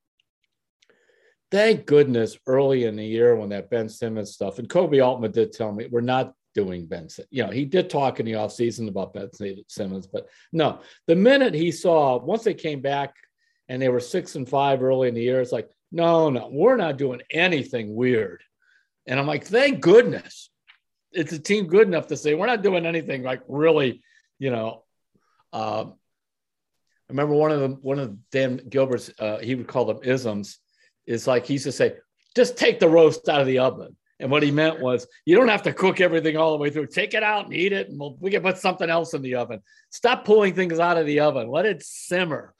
Thank 1.51 1.85
goodness 1.85 2.37
early 2.47 2.85
in 2.85 2.95
the 2.95 3.05
year 3.05 3.35
when 3.35 3.49
that 3.49 3.69
Ben 3.69 3.89
Simmons 3.89 4.31
stuff 4.31 4.57
and 4.57 4.69
Koby 4.69 5.05
Altman 5.05 5.31
did 5.31 5.51
tell 5.51 5.71
me 5.71 5.87
we're 5.91 6.01
not 6.01 6.33
doing 6.55 6.85
Ben. 6.85 7.09
Simmons. 7.09 7.29
You 7.31 7.45
know, 7.45 7.51
he 7.51 7.65
did 7.65 7.89
talk 7.89 8.19
in 8.19 8.25
the 8.25 8.33
offseason 8.33 8.87
about 8.87 9.13
Ben 9.13 9.29
Simmons, 9.67 10.07
but 10.07 10.27
no, 10.53 10.79
the 11.07 11.15
minute 11.15 11.53
he 11.53 11.71
saw 11.71 12.17
once 12.17 12.43
they 12.43 12.53
came 12.53 12.81
back 12.81 13.13
and 13.67 13.81
they 13.81 13.89
were 13.89 13.99
six 13.99 14.35
and 14.35 14.47
five 14.47 14.81
early 14.81 15.09
in 15.09 15.13
the 15.13 15.21
year, 15.21 15.41
it's 15.41 15.51
like, 15.51 15.69
no, 15.91 16.29
no, 16.29 16.49
we're 16.51 16.77
not 16.77 16.97
doing 16.97 17.21
anything 17.29 17.93
weird. 17.93 18.43
And 19.05 19.19
I'm 19.19 19.27
like, 19.27 19.45
thank 19.45 19.81
goodness. 19.81 20.49
It's 21.11 21.33
a 21.33 21.39
team 21.39 21.67
good 21.67 21.87
enough 21.87 22.07
to 22.07 22.17
say 22.17 22.33
we're 22.33 22.45
not 22.45 22.63
doing 22.63 22.85
anything 22.85 23.23
like 23.23 23.41
really 23.49 24.01
you 24.41 24.49
know, 24.49 24.83
um, 25.53 25.93
I 27.07 27.11
remember 27.11 27.35
one 27.35 27.51
of 27.51 27.59
them, 27.59 27.77
one 27.83 27.99
of 27.99 28.17
Dan 28.31 28.59
Gilbert's, 28.67 29.11
uh, 29.19 29.37
he 29.37 29.53
would 29.53 29.67
call 29.67 29.85
them 29.85 29.99
isms, 30.01 30.57
is 31.05 31.27
like 31.27 31.45
he 31.45 31.53
used 31.53 31.65
to 31.65 31.71
say, 31.71 31.95
just 32.35 32.57
take 32.57 32.79
the 32.79 32.89
roast 32.89 33.27
out 33.29 33.41
of 33.41 33.47
the 33.47 33.59
oven. 33.59 33.95
And 34.19 34.29
what 34.29 34.43
he 34.43 34.51
meant 34.51 34.79
was, 34.79 35.07
you 35.25 35.35
don't 35.35 35.47
have 35.47 35.63
to 35.63 35.73
cook 35.73 35.99
everything 35.99 36.37
all 36.37 36.51
the 36.51 36.57
way 36.57 36.69
through. 36.69 36.87
Take 36.87 37.15
it 37.15 37.23
out 37.23 37.45
and 37.45 37.53
eat 37.55 37.73
it, 37.73 37.89
and 37.89 37.99
we'll, 37.99 38.17
we 38.19 38.29
can 38.29 38.43
put 38.43 38.57
something 38.57 38.87
else 38.87 39.15
in 39.15 39.23
the 39.23 39.35
oven. 39.35 39.61
Stop 39.89 40.25
pulling 40.25 40.53
things 40.53 40.79
out 40.79 40.97
of 40.97 41.07
the 41.07 41.21
oven. 41.21 41.49
Let 41.49 41.65
it 41.65 41.81
simmer. 41.83 42.53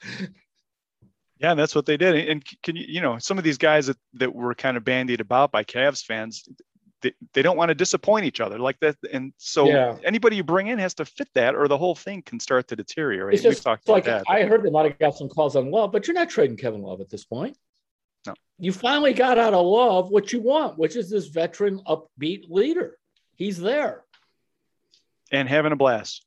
Yeah, 1.38 1.52
and 1.52 1.58
that's 1.58 1.74
what 1.74 1.86
they 1.86 1.96
did. 1.96 2.28
And 2.28 2.44
can 2.62 2.76
you, 2.76 2.84
you 2.88 3.00
know, 3.00 3.18
some 3.18 3.38
of 3.38 3.44
these 3.44 3.58
guys 3.58 3.86
that, 3.86 3.96
that 4.14 4.34
were 4.34 4.54
kind 4.54 4.76
of 4.76 4.84
bandied 4.84 5.20
about 5.20 5.52
by 5.52 5.62
Cavs 5.64 6.04
fans, 6.04 6.48
they, 7.00 7.12
they 7.32 7.42
don't 7.42 7.56
want 7.56 7.68
to 7.68 7.74
disappoint 7.74 8.26
each 8.26 8.40
other 8.40 8.58
like 8.58 8.78
that. 8.80 8.96
And 9.12 9.32
so 9.36 9.66
yeah. 9.66 9.96
anybody 10.04 10.36
you 10.36 10.44
bring 10.44 10.68
in 10.68 10.78
has 10.78 10.94
to 10.94 11.04
fit 11.04 11.28
that 11.34 11.54
or 11.54 11.66
the 11.68 11.78
whole 11.78 11.94
thing 11.94 12.22
can 12.22 12.38
start 12.38 12.68
to 12.68 12.76
deteriorate. 12.76 13.34
It's 13.34 13.42
just 13.42 13.66
like 13.88 14.04
that. 14.04 14.24
I 14.28 14.42
heard 14.44 14.62
they 14.62 14.70
might 14.70 14.86
have 14.86 14.98
got 14.98 15.16
some 15.16 15.28
calls 15.28 15.56
on 15.56 15.70
Love, 15.70 15.90
but 15.90 16.06
you're 16.06 16.14
not 16.14 16.28
trading 16.28 16.56
Kevin 16.56 16.82
Love 16.82 17.00
at 17.00 17.10
this 17.10 17.24
point. 17.24 17.56
No. 18.26 18.34
You 18.58 18.72
finally 18.72 19.12
got 19.12 19.38
out 19.38 19.54
of 19.54 19.66
Love 19.66 20.10
what 20.10 20.32
you 20.32 20.40
want, 20.40 20.78
which 20.78 20.96
is 20.96 21.10
this 21.10 21.26
veteran 21.26 21.80
upbeat 21.86 22.48
leader. 22.48 22.98
He's 23.36 23.58
there. 23.58 24.04
And 25.30 25.48
having 25.48 25.72
a 25.72 25.76
blast. 25.76 26.24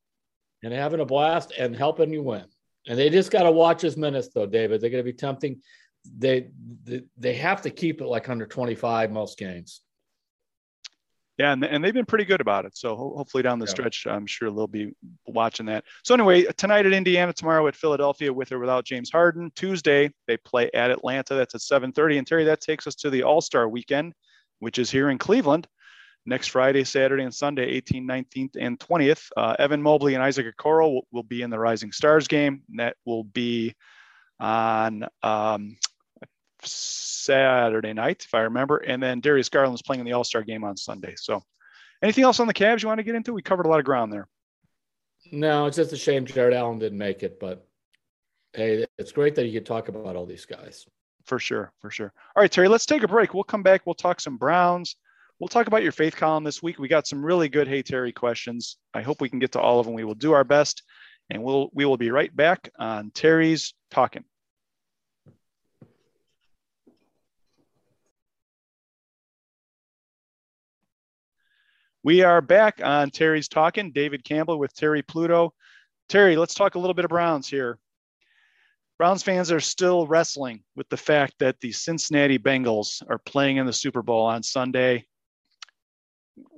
And 0.64 0.74
having 0.74 1.00
a 1.00 1.06
blast 1.06 1.54
and 1.58 1.76
helping 1.76 2.12
you 2.12 2.24
win. 2.24 2.46
And 2.88 2.98
they 2.98 3.10
just 3.10 3.32
got 3.32 3.44
to 3.44 3.52
watch 3.52 3.82
his 3.82 3.98
minutes, 3.98 4.30
though, 4.34 4.46
David. 4.46 4.82
They're 4.82 4.90
going 4.90 5.04
to 5.04 5.12
be 5.12 5.18
tempting. 5.18 5.62
They, 6.18 6.50
they 6.84 7.02
they 7.18 7.34
have 7.34 7.64
to 7.64 7.72
keep 7.72 8.00
it 8.00 8.06
like 8.08 8.30
under 8.30 8.46
25 8.46 9.12
most 9.12 9.40
games. 9.40 9.82
Yeah, 11.38 11.52
and, 11.52 11.66
and 11.66 11.84
they've 11.84 11.94
been 11.94 12.06
pretty 12.06 12.24
good 12.24 12.40
about 12.40 12.66
it. 12.66 12.78
So 12.78 12.96
hopefully 12.96 13.44
down 13.44 13.60
the 13.60 13.66
yeah. 13.66 13.72
stretch, 13.72 14.08
I'm 14.08 14.26
sure 14.26 14.50
they'll 14.50 14.68
be 14.68 14.94
watching 15.28 15.66
that. 15.66 15.84
So 16.04 16.14
anyway, 16.14 16.44
tonight 16.58 16.86
at 16.86 16.94
Indiana, 16.94 17.34
tomorrow 17.34 17.68
at 17.68 17.76
Philadelphia, 17.76 18.32
with 18.32 18.54
or 18.54 18.60
without 18.60 18.86
James 18.86 19.12
Harden. 19.12 19.52
Tuesday 19.56 20.12
they 20.28 20.38
play 20.38 20.70
at 20.74 20.92
Atlanta. 20.92 21.36
That's 21.36 21.56
at 21.56 21.62
7:30. 21.62 22.20
And 22.20 22.28
Terry, 22.28 22.46
that 22.46 22.62
takes 22.62 22.88
us 22.88 22.96
to 22.96 23.10
the 23.10 23.24
All 23.24 23.42
Star 23.42 23.68
Weekend, 23.68 24.14
which 24.60 24.80
is 24.80 24.90
here 24.90 25.10
in 25.10 25.18
Cleveland 25.18 25.68
next 26.26 26.48
Friday, 26.48 26.84
Saturday, 26.84 27.24
and 27.24 27.34
Sunday, 27.34 27.80
18th, 27.82 28.06
19th, 28.06 28.56
and 28.60 28.80
20th. 28.80 29.30
Uh, 29.38 29.56
Evan 29.60 29.82
Mobley 29.82 30.16
and 30.16 30.24
Isaac 30.24 30.56
Okoro 30.58 30.94
will, 30.94 31.08
will, 31.12 31.24
be 31.24 31.42
in 31.42 31.50
the 31.50 31.60
Rising 31.60 31.92
Stars 31.92 32.28
game. 32.28 32.64
That 32.76 32.96
will 33.06 33.24
be 33.24 33.76
on 34.40 35.06
um, 35.22 35.78
Saturday 36.68 37.94
night, 37.94 38.24
if 38.26 38.34
I 38.34 38.42
remember. 38.42 38.78
And 38.78 39.02
then 39.02 39.20
Darius 39.20 39.50
Garland's 39.50 39.82
playing 39.82 40.02
in 40.02 40.06
the 40.06 40.14
All 40.14 40.24
Star 40.24 40.44
game 40.44 40.64
on 40.64 40.78
Sunday. 40.78 41.16
So, 41.18 41.44
anything 42.02 42.24
else 42.24 42.40
on 42.40 42.48
the 42.48 42.54
Cavs 42.54 42.82
you 42.82 42.88
want 42.88 43.00
to 43.00 43.04
get 43.04 43.16
into? 43.16 43.34
We 43.34 43.42
covered 43.42 43.66
a 43.66 43.70
lot 43.70 43.80
of 43.80 43.86
ground 43.86 44.12
there. 44.12 44.28
No, 45.32 45.66
it's 45.66 45.78
just 45.78 45.94
a 45.94 45.98
shame 45.98 46.26
Jarrett 46.26 46.54
Allen 46.54 46.78
didn't 46.78 47.00
make 47.00 47.24
it, 47.24 47.40
but 47.40 47.68
hey, 48.54 48.86
it's 48.98 49.12
great 49.12 49.36
that 49.36 49.48
you 49.48 49.54
could 49.54 49.66
talk 49.66 49.88
about 49.88 50.16
all 50.16 50.26
these 50.26 50.46
guys. 50.46 50.86
For 51.26 51.40
sure, 51.40 51.74
for 51.82 51.90
sure. 51.90 52.14
All 52.36 52.42
right, 52.42 52.52
Terry, 52.52 52.68
let's 52.68 52.86
take 52.86 53.02
a 53.02 53.08
break. 53.08 53.34
We'll 53.34 53.44
come 53.44 53.64
back. 53.64 53.82
We'll 53.86 53.96
talk 53.96 54.20
some 54.20 54.38
Browns 54.38 54.96
We'll 55.40 55.50
talk 55.50 55.68
about 55.68 55.84
your 55.84 55.92
faith 55.92 56.16
column 56.16 56.46
this 56.46 56.64
week. 56.64 56.80
We 56.80 56.88
got 56.88 57.08
some 57.08 57.24
really 57.24 57.50
good 57.50 57.68
Hey 57.68 57.82
Terry 57.82 58.14
questions. 58.14 58.78
I 58.94 59.02
hope 59.02 59.20
we 59.20 59.28
can 59.28 59.40
get 59.40 59.52
to 59.54 59.60
all 59.60 59.80
of 59.80 59.86
them. 59.86 59.94
We 59.94 60.06
will 60.06 60.16
do 60.16 60.32
our 60.32 60.46
best, 60.46 60.82
and 61.30 61.44
we'll 61.44 61.70
we 61.74 61.84
will 61.84 61.98
be 61.98 62.10
right 62.10 62.34
back 62.34 62.70
on 62.80 63.12
Terry's 63.12 63.74
talking. 63.92 64.24
We 72.06 72.22
are 72.22 72.40
back 72.40 72.82
on 72.84 73.10
Terry's 73.10 73.48
talking. 73.48 73.92
David 73.92 74.24
Campbell 74.24 74.60
with 74.60 74.76
Terry 74.76 75.02
Pluto. 75.02 75.56
Terry, 76.08 76.36
let's 76.36 76.54
talk 76.54 76.76
a 76.76 76.80
little 76.80 76.94
bit 76.94 77.04
of 77.04 77.10
Browns 77.10 77.48
here. 77.48 77.80
Browns 79.00 79.24
fans 79.24 79.52
are 79.52 79.60
still 79.60 80.06
wrestling 80.06 80.64
with 80.76 80.88
the 80.90 80.98
fact 80.98 81.34
that 81.40 81.60
the 81.62 81.72
Cincinnati 81.72 82.38
Bengals 82.38 83.02
are 83.10 83.18
playing 83.18 83.58
in 83.58 83.66
the 83.66 83.74
Super 83.74 84.04
Bowl 84.04 84.24
on 84.24 84.44
Sunday 84.44 85.08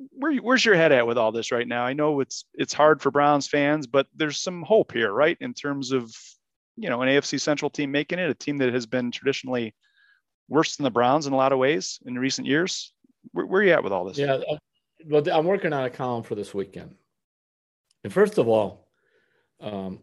where, 0.10 0.36
where's 0.36 0.65
your 0.65 0.76
head 0.76 0.91
at 0.91 1.08
with 1.08 1.17
all 1.17 1.32
this 1.32 1.54
right 1.54 1.65
now? 1.65 1.86
I 1.86 1.93
know 1.93 2.19
it's 2.19 2.43
it's 2.54 2.74
hard 2.74 3.02
for 3.02 3.10
Browns 3.10 3.48
fans, 3.48 3.88
but 3.88 4.08
there's 4.13 4.41
some 4.41 4.63
hope 4.63 4.91
here, 4.91 5.13
right? 5.13 5.38
In 5.39 5.54
terms 5.54 5.93
of 5.93 6.13
you 6.76 6.89
know 6.89 7.02
an 7.04 7.08
AFC 7.08 7.39
Central 7.39 7.69
team 7.69 7.89
making 7.89 8.19
it, 8.19 8.30
a 8.30 8.34
team 8.34 8.58
that 8.58 8.74
has 8.74 8.86
been 8.86 9.12
traditionally 9.12 9.74
worse 10.50 10.76
than 10.76 10.84
the 10.84 10.91
Browns 10.91 11.26
in 11.26 11.32
a 11.32 11.38
lot 11.38 11.54
of 11.54 11.60
ways 11.60 12.00
in 12.06 12.19
recent 12.19 12.48
years. 12.48 12.91
Where, 13.32 13.45
where 13.45 13.62
are 13.62 13.63
you 13.63 13.72
at 13.72 13.84
with 13.84 13.93
all 13.93 14.04
this? 14.04 14.17
Yeah, 14.17 14.39
well, 15.06 15.24
I'm 15.32 15.46
working 15.46 15.74
on 15.74 15.86
a 15.86 15.90
column 15.90 16.24
for 16.24 16.36
this 16.36 16.54
weekend. 16.54 16.96
And 18.04 18.12
first 18.12 18.38
of 18.38 18.48
all, 18.48 18.88
um, 19.60 20.00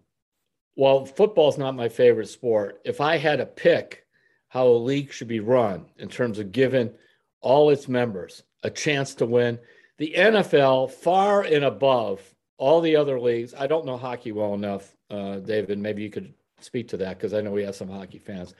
while 0.74 1.04
football 1.06 1.48
is 1.48 1.58
not 1.58 1.76
my 1.76 1.88
favorite 1.88 2.28
sport, 2.28 2.80
if 2.84 3.00
I 3.00 3.16
had 3.16 3.38
to 3.38 3.46
pick 3.46 4.04
how 4.48 4.68
a 4.68 4.68
league 4.68 5.12
should 5.12 5.26
be 5.26 5.40
run 5.40 5.84
in 5.98 6.08
terms 6.08 6.38
of 6.38 6.52
giving 6.52 6.92
all 7.40 7.70
its 7.70 7.88
members 7.88 8.44
a 8.62 8.70
chance 8.70 9.14
to 9.16 9.26
win. 9.26 9.58
The 9.98 10.14
NFL, 10.16 10.90
far 10.90 11.42
and 11.42 11.64
above 11.64 12.22
all 12.56 12.80
the 12.80 12.96
other 12.96 13.20
leagues, 13.20 13.52
I 13.52 13.66
don't 13.66 13.84
know 13.84 13.96
hockey 13.96 14.30
well 14.30 14.54
enough, 14.54 14.96
uh, 15.10 15.36
David. 15.36 15.78
Maybe 15.78 16.02
you 16.02 16.10
could 16.10 16.32
speak 16.60 16.88
to 16.88 16.96
that 16.98 17.18
because 17.18 17.34
I 17.34 17.40
know 17.40 17.50
we 17.50 17.64
have 17.64 17.74
some 17.74 17.88
hockey 17.88 18.18
fans. 18.18 18.54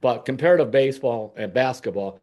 But 0.00 0.24
compared 0.24 0.60
to 0.60 0.64
baseball 0.64 1.34
and 1.36 1.52
basketball, 1.52 2.20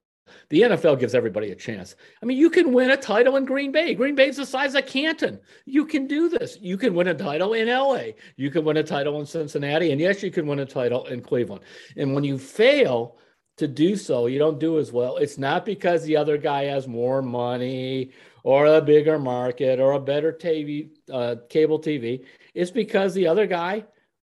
the 0.50 0.62
NFL 0.62 1.00
gives 1.00 1.16
everybody 1.16 1.52
a 1.52 1.56
chance. 1.56 1.96
I 2.22 2.26
mean, 2.26 2.38
you 2.38 2.50
can 2.50 2.74
win 2.74 2.92
a 2.92 2.98
title 2.98 3.36
in 3.36 3.46
Green 3.46 3.72
Bay. 3.72 3.94
Green 3.94 4.16
Bay's 4.16 4.38
the 4.38 4.46
size 4.46 4.76
of 4.76 4.86
Canton. 4.86 5.40
You 5.66 5.86
can 5.86 6.08
do 6.08 6.30
this. 6.30 6.58
You 6.62 6.78
can 6.78 6.94
win 6.94 7.08
a 7.08 7.14
title 7.14 7.54
in 7.54 7.68
LA. 7.68 8.14
You 8.36 8.52
can 8.52 8.64
win 8.66 8.78
a 8.78 8.84
title 8.84 9.20
in 9.20 9.26
Cincinnati. 9.26 9.92
And 9.92 10.02
yes, 10.02 10.24
you 10.24 10.32
can 10.32 10.48
win 10.48 10.60
a 10.60 10.66
title 10.66 11.06
in 11.06 11.22
Cleveland. 11.22 11.64
And 11.96 12.14
when 12.14 12.24
you 12.24 12.38
fail, 12.38 13.18
to 13.58 13.68
do 13.68 13.96
so, 13.96 14.28
you 14.28 14.40
don't 14.40 14.60
do 14.60 14.78
as 14.80 14.92
well. 14.92 15.18
It's 15.18 15.38
not 15.38 15.66
because 15.66 16.04
the 16.04 16.16
other 16.16 16.38
guy 16.38 16.66
has 16.66 16.88
more 16.88 17.22
money 17.22 18.12
or 18.44 18.68
a 18.68 18.82
bigger 18.82 19.20
market 19.20 19.80
or 19.80 19.94
a 19.94 20.00
better 20.00 20.32
TV, 20.32 20.92
uh, 21.12 21.36
cable 21.50 21.80
TV. 21.80 22.24
It's 22.54 22.72
because 22.72 23.14
the 23.14 23.28
other 23.28 23.48
guy 23.48 23.84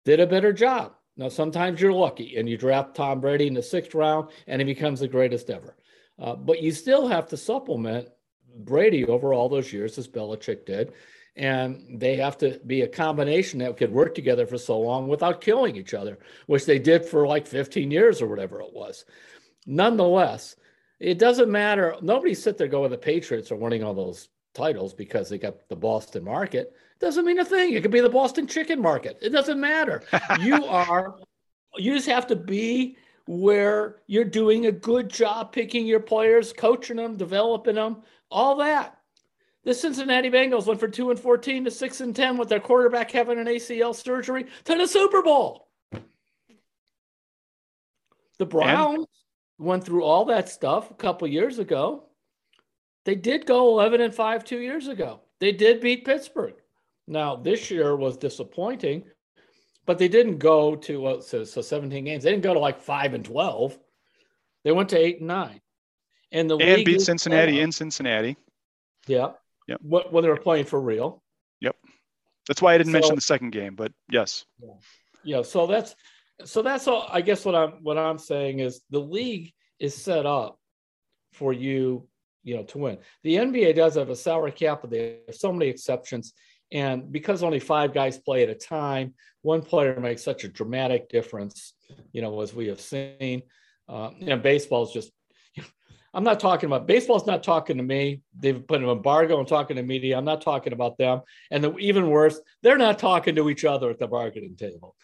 did 0.05 0.19
a 0.19 0.27
better 0.27 0.53
job. 0.53 0.93
Now, 1.17 1.29
sometimes 1.29 1.81
you're 1.81 1.93
lucky 1.93 2.38
and 2.38 2.47
you 2.47 2.58
draft 2.58 2.95
Tom 2.95 3.19
Brady 3.19 3.47
in 3.47 3.53
the 3.53 3.63
sixth 3.63 3.95
round 3.95 4.29
and 4.47 4.62
he 4.62 4.65
becomes 4.65 4.99
the 4.99 5.08
greatest 5.08 5.49
ever. 5.49 5.75
Uh, 6.17 6.36
but 6.36 6.62
you 6.62 6.71
still 6.71 7.08
have 7.08 7.28
to 7.28 7.38
supplement 7.38 8.08
Brady 8.58 9.06
over 9.06 9.34
all 9.34 9.49
those 9.49 9.73
years, 9.73 9.97
as 9.97 10.08
Belichick 10.08 10.65
did 10.65 10.93
and 11.36 11.99
they 11.99 12.15
have 12.15 12.38
to 12.38 12.60
be 12.65 12.82
a 12.82 12.88
combination 12.88 13.60
that 13.60 13.75
could 13.78 13.91
work 13.91 14.15
together 14.15 14.45
for 14.45 14.58
so 14.58 14.80
long 14.80 15.08
without 15.08 15.41
killing 15.41 15.75
each 15.75 15.93
other, 15.93 16.17
which 16.45 16.65
they 16.65 16.80
did 16.80 17.04
for 17.04 17.28
like 17.28 17.45
15 17.45 17.91
years 17.91 18.21
or 18.21 18.28
whatever 18.28 18.62
it 18.62 18.73
was. 18.73 19.06
Nonetheless, 19.65 20.56
it 20.99 21.19
doesn't 21.19 21.51
matter. 21.51 21.95
Nobody 22.01 22.34
sit 22.34 22.58
there 22.58 22.67
going, 22.67 22.89
the 22.89 22.97
Patriots 22.97 23.51
are 23.51 23.58
winning 23.58 23.84
all 23.84 23.93
those 23.93 24.30
titles 24.54 24.93
because 24.93 25.28
they 25.28 25.38
got 25.38 25.67
the 25.67 25.75
Boston 25.75 26.23
market. 26.23 26.73
It 26.93 27.04
doesn't 27.04 27.25
mean 27.25 27.39
a 27.39 27.45
thing. 27.45 27.73
It 27.73 27.82
could 27.82 27.91
be 27.91 27.99
the 27.99 28.10
Boston 28.10 28.47
chicken 28.47 28.82
market. 28.82 29.17
It 29.21 29.32
doesn't 29.32 29.60
matter. 29.60 30.04
you 30.39 30.63
are, 30.65 31.15
you 31.75 31.95
just 31.95 32.08
have 32.08 32.28
to 32.28 32.38
be 32.38 32.95
where 33.27 33.97
you're 34.07 34.23
doing 34.23 34.67
a 34.67 34.71
good 34.71 35.09
job 35.09 35.51
picking 35.51 35.88
your 35.88 35.99
players, 35.99 36.53
coaching 36.53 36.97
them, 36.97 37.17
developing 37.17 37.75
them, 37.75 38.03
all 38.29 38.57
that. 38.57 38.99
The 39.63 39.73
Cincinnati 39.73 40.29
Bengals 40.29 40.67
went 40.67 40.79
from 40.79 40.91
2 40.91 41.09
and 41.09 41.19
14 41.19 41.65
to 41.65 41.71
6 41.71 42.01
and 42.01 42.15
10 42.15 42.38
with 42.38 42.49
their 42.49 42.59
quarterback 42.59 43.09
having 43.09 43.39
an 43.39 43.47
ACL 43.47 43.95
surgery 43.95 44.45
to 44.65 44.75
the 44.75 44.85
Super 44.85 45.23
Bowl. 45.23 45.69
The 48.38 48.45
Browns 48.45 48.97
and? 48.97 49.07
went 49.57 49.83
through 49.83 50.03
all 50.03 50.25
that 50.25 50.49
stuff 50.49 50.91
a 50.91 50.95
couple 50.95 51.27
years 51.27 51.57
ago. 51.57 52.03
They 53.05 53.15
did 53.15 53.47
go 53.47 53.69
11 53.69 54.01
and 54.01 54.13
5 54.13 54.43
2 54.43 54.59
years 54.59 54.88
ago. 54.88 55.21
They 55.39 55.51
did 55.51 55.81
beat 55.81 56.05
Pittsburgh. 56.05 56.55
Now, 57.07 57.35
this 57.35 57.69
year 57.71 57.95
was 57.95 58.17
disappointing, 58.17 59.05
but 59.86 59.98
they 59.98 60.08
didn't 60.08 60.38
go 60.38 60.76
to 60.76 61.06
uh, 61.06 61.21
so, 61.21 61.43
so 61.43 61.62
17 61.62 62.04
games. 62.04 62.24
They 62.24 62.32
didn't 62.32 62.43
go 62.43 62.54
to 62.54 62.60
like 62.60 62.82
5 62.82 63.13
and 63.13 63.26
12. 63.26 63.78
They 64.63 64.71
went 64.71 64.89
to 64.89 64.98
8 64.98 65.19
and 65.19 65.28
9. 65.28 65.62
And 66.32 66.50
the 66.50 66.58
and 66.58 66.84
beat 66.84 67.02
Cincinnati 67.02 67.62
in 67.62 67.71
Cincinnati. 67.71 68.36
Yeah. 69.08 69.32
Yep. 69.67 69.80
When 69.84 70.24
they 70.24 70.30
were 70.30 70.38
playing 70.38 70.65
for 70.65 70.80
real. 70.80 71.24
Yep. 71.62 71.76
That's 72.48 72.62
why 72.62 72.74
I 72.74 72.78
didn't 72.78 72.91
so, 72.91 73.00
mention 73.00 73.15
the 73.15 73.21
second 73.21 73.52
game, 73.52 73.76
but 73.76 73.91
yes. 74.10 74.45
Yeah. 74.62 74.74
yeah. 75.24 75.41
So 75.43 75.67
that's 75.67 75.95
so 76.43 76.62
that's 76.62 76.88
all. 76.88 77.08
I 77.10 77.21
guess 77.21 77.45
what 77.45 77.56
I'm 77.56 77.84
what 77.84 77.98
I'm 77.98 78.17
saying 78.17 78.60
is 78.60 78.82
the 78.89 79.00
league 79.00 79.54
is 79.80 79.95
set 79.95 80.26
up 80.26 80.60
for 81.34 81.54
you, 81.54 82.08
you 82.43 82.56
know, 82.56 82.63
to 82.63 82.78
win. 82.78 82.98
The 83.24 83.36
NBA 83.36 83.76
does 83.76 83.95
have 83.95 84.10
a 84.10 84.15
salary 84.15 84.52
cap, 84.52 84.82
but 84.82 84.89
they 84.89 85.19
have 85.28 85.36
so 85.36 85.54
many 85.54 85.69
exceptions. 85.69 86.34
And 86.71 87.12
because 87.12 87.43
only 87.43 87.60
five 87.60 87.93
guys 87.93 88.17
play 88.17 88.43
at 88.43 88.49
a 88.49 88.56
time, 88.56 89.13
one 89.41 89.62
player 89.62 89.99
makes 89.99 90.23
such 90.23 90.43
a 90.43 90.47
dramatic 90.47 91.10
difference, 91.10 91.73
you 92.12 92.21
know, 92.21 92.41
as 92.41 92.54
we 92.54 92.67
have 92.67 92.82
seen. 92.82 93.43
Uh, 93.88 94.10
and 94.21 94.41
baseball 94.41 94.84
is 94.84 94.91
just 94.91 95.12
I'm 96.15 96.23
not 96.23 96.39
talking 96.39 96.67
about 96.67 96.88
baseball's 96.88 97.28
not 97.28 97.43
talking 97.43 97.75
to 97.75 97.84
me. 97.84 98.21
They've 98.39 98.65
put 98.65 98.82
an 98.82 98.88
embargo 98.88 99.38
on 99.38 99.45
talking 99.45 99.75
to 99.75 99.84
media. 99.84 100.17
I'm 100.17 100.23
not 100.23 100.41
talking 100.41 100.71
about 100.71 100.97
them. 100.97 101.21
And 101.51 101.62
the, 101.62 101.78
even 101.78 102.10
worse, 102.10 102.39
they're 102.63 102.78
not 102.78 102.99
talking 102.99 103.36
to 103.36 103.49
each 103.49 103.65
other 103.65 103.89
at 103.89 103.99
the 103.99 104.08
bargaining 104.08 104.56
table. 104.56 104.95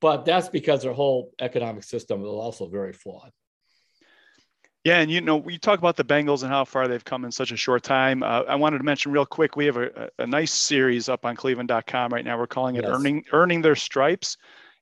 But 0.00 0.24
that's 0.24 0.48
because 0.48 0.82
their 0.82 0.92
whole 0.92 1.32
economic 1.40 1.84
system 1.84 2.20
is 2.20 2.26
also 2.26 2.68
very 2.68 2.92
flawed. 2.92 3.30
Yeah, 4.86 5.00
and 5.00 5.10
you 5.10 5.20
know, 5.20 5.36
we 5.36 5.58
talk 5.58 5.80
about 5.80 5.96
the 5.96 6.04
Bengals 6.04 6.44
and 6.44 6.52
how 6.52 6.64
far 6.64 6.86
they've 6.86 7.04
come 7.04 7.24
in 7.24 7.32
such 7.32 7.50
a 7.50 7.56
short 7.56 7.82
time. 7.82 8.22
Uh, 8.22 8.42
I 8.46 8.54
wanted 8.54 8.78
to 8.78 8.84
mention 8.84 9.10
real 9.10 9.26
quick, 9.26 9.56
we 9.56 9.66
have 9.66 9.76
a, 9.76 10.12
a 10.20 10.28
nice 10.28 10.54
series 10.54 11.08
up 11.08 11.24
on 11.24 11.34
cleveland.com 11.34 12.12
right 12.12 12.24
now. 12.24 12.38
We're 12.38 12.46
calling 12.46 12.76
it 12.76 12.84
yes. 12.84 12.92
Earning 12.94 13.24
Earning 13.32 13.62
Their 13.62 13.74
Stripes 13.74 14.36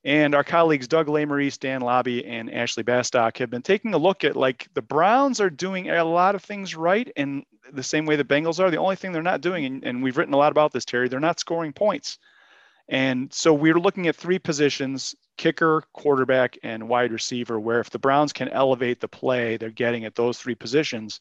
And 0.04 0.34
our 0.34 0.44
colleagues 0.44 0.88
Doug 0.88 1.06
Lesmerises, 1.06 1.58
Dan 1.58 1.80
Labbe, 1.80 2.22
and 2.28 2.52
Ashley 2.52 2.84
Bastock 2.84 3.38
have 3.38 3.48
been 3.48 3.62
taking 3.62 3.94
a 3.94 3.96
look 3.96 4.24
at 4.24 4.36
like 4.36 4.68
the 4.74 4.82
Browns 4.82 5.40
are 5.40 5.48
doing 5.48 5.88
a 5.88 6.04
lot 6.04 6.34
of 6.34 6.44
things 6.44 6.76
right 6.76 7.10
and 7.16 7.42
the 7.72 7.82
same 7.82 8.04
way 8.04 8.16
the 8.16 8.24
Bengals 8.24 8.60
are. 8.60 8.70
The 8.70 8.76
only 8.76 8.96
thing 8.96 9.12
they're 9.12 9.22
not 9.22 9.40
doing, 9.40 9.64
and, 9.64 9.84
and 9.84 10.02
we've 10.02 10.18
written 10.18 10.34
a 10.34 10.36
lot 10.36 10.52
about 10.52 10.70
this, 10.70 10.84
Terry, 10.84 11.08
they're 11.08 11.18
not 11.18 11.40
scoring 11.40 11.72
points. 11.72 12.18
And 12.88 13.32
so 13.32 13.54
we're 13.54 13.78
looking 13.78 14.08
at 14.08 14.16
three 14.16 14.38
positions 14.38 15.14
kicker, 15.36 15.82
quarterback, 15.92 16.58
and 16.62 16.88
wide 16.88 17.12
receiver, 17.12 17.58
where 17.58 17.80
if 17.80 17.90
the 17.90 17.98
Browns 17.98 18.32
can 18.32 18.48
elevate 18.48 19.00
the 19.00 19.08
play 19.08 19.56
they're 19.56 19.70
getting 19.70 20.04
at 20.04 20.14
those 20.14 20.38
three 20.38 20.54
positions, 20.54 21.20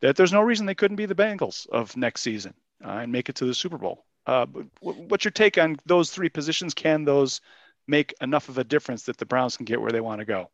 that 0.00 0.16
there's 0.16 0.32
no 0.32 0.40
reason 0.40 0.66
they 0.66 0.74
couldn't 0.74 0.96
be 0.96 1.06
the 1.06 1.14
Bengals 1.14 1.68
of 1.68 1.96
next 1.96 2.22
season 2.22 2.54
uh, 2.84 2.88
and 2.88 3.12
make 3.12 3.28
it 3.28 3.36
to 3.36 3.44
the 3.44 3.54
Super 3.54 3.78
Bowl. 3.78 4.04
Uh, 4.26 4.46
what's 4.80 5.24
your 5.24 5.32
take 5.32 5.58
on 5.58 5.76
those 5.86 6.10
three 6.10 6.28
positions? 6.28 6.74
Can 6.74 7.04
those 7.04 7.40
make 7.86 8.14
enough 8.20 8.48
of 8.48 8.58
a 8.58 8.64
difference 8.64 9.04
that 9.04 9.16
the 9.16 9.26
Browns 9.26 9.56
can 9.56 9.64
get 9.64 9.80
where 9.80 9.92
they 9.92 10.00
want 10.00 10.20
to 10.20 10.24
go? 10.24 10.50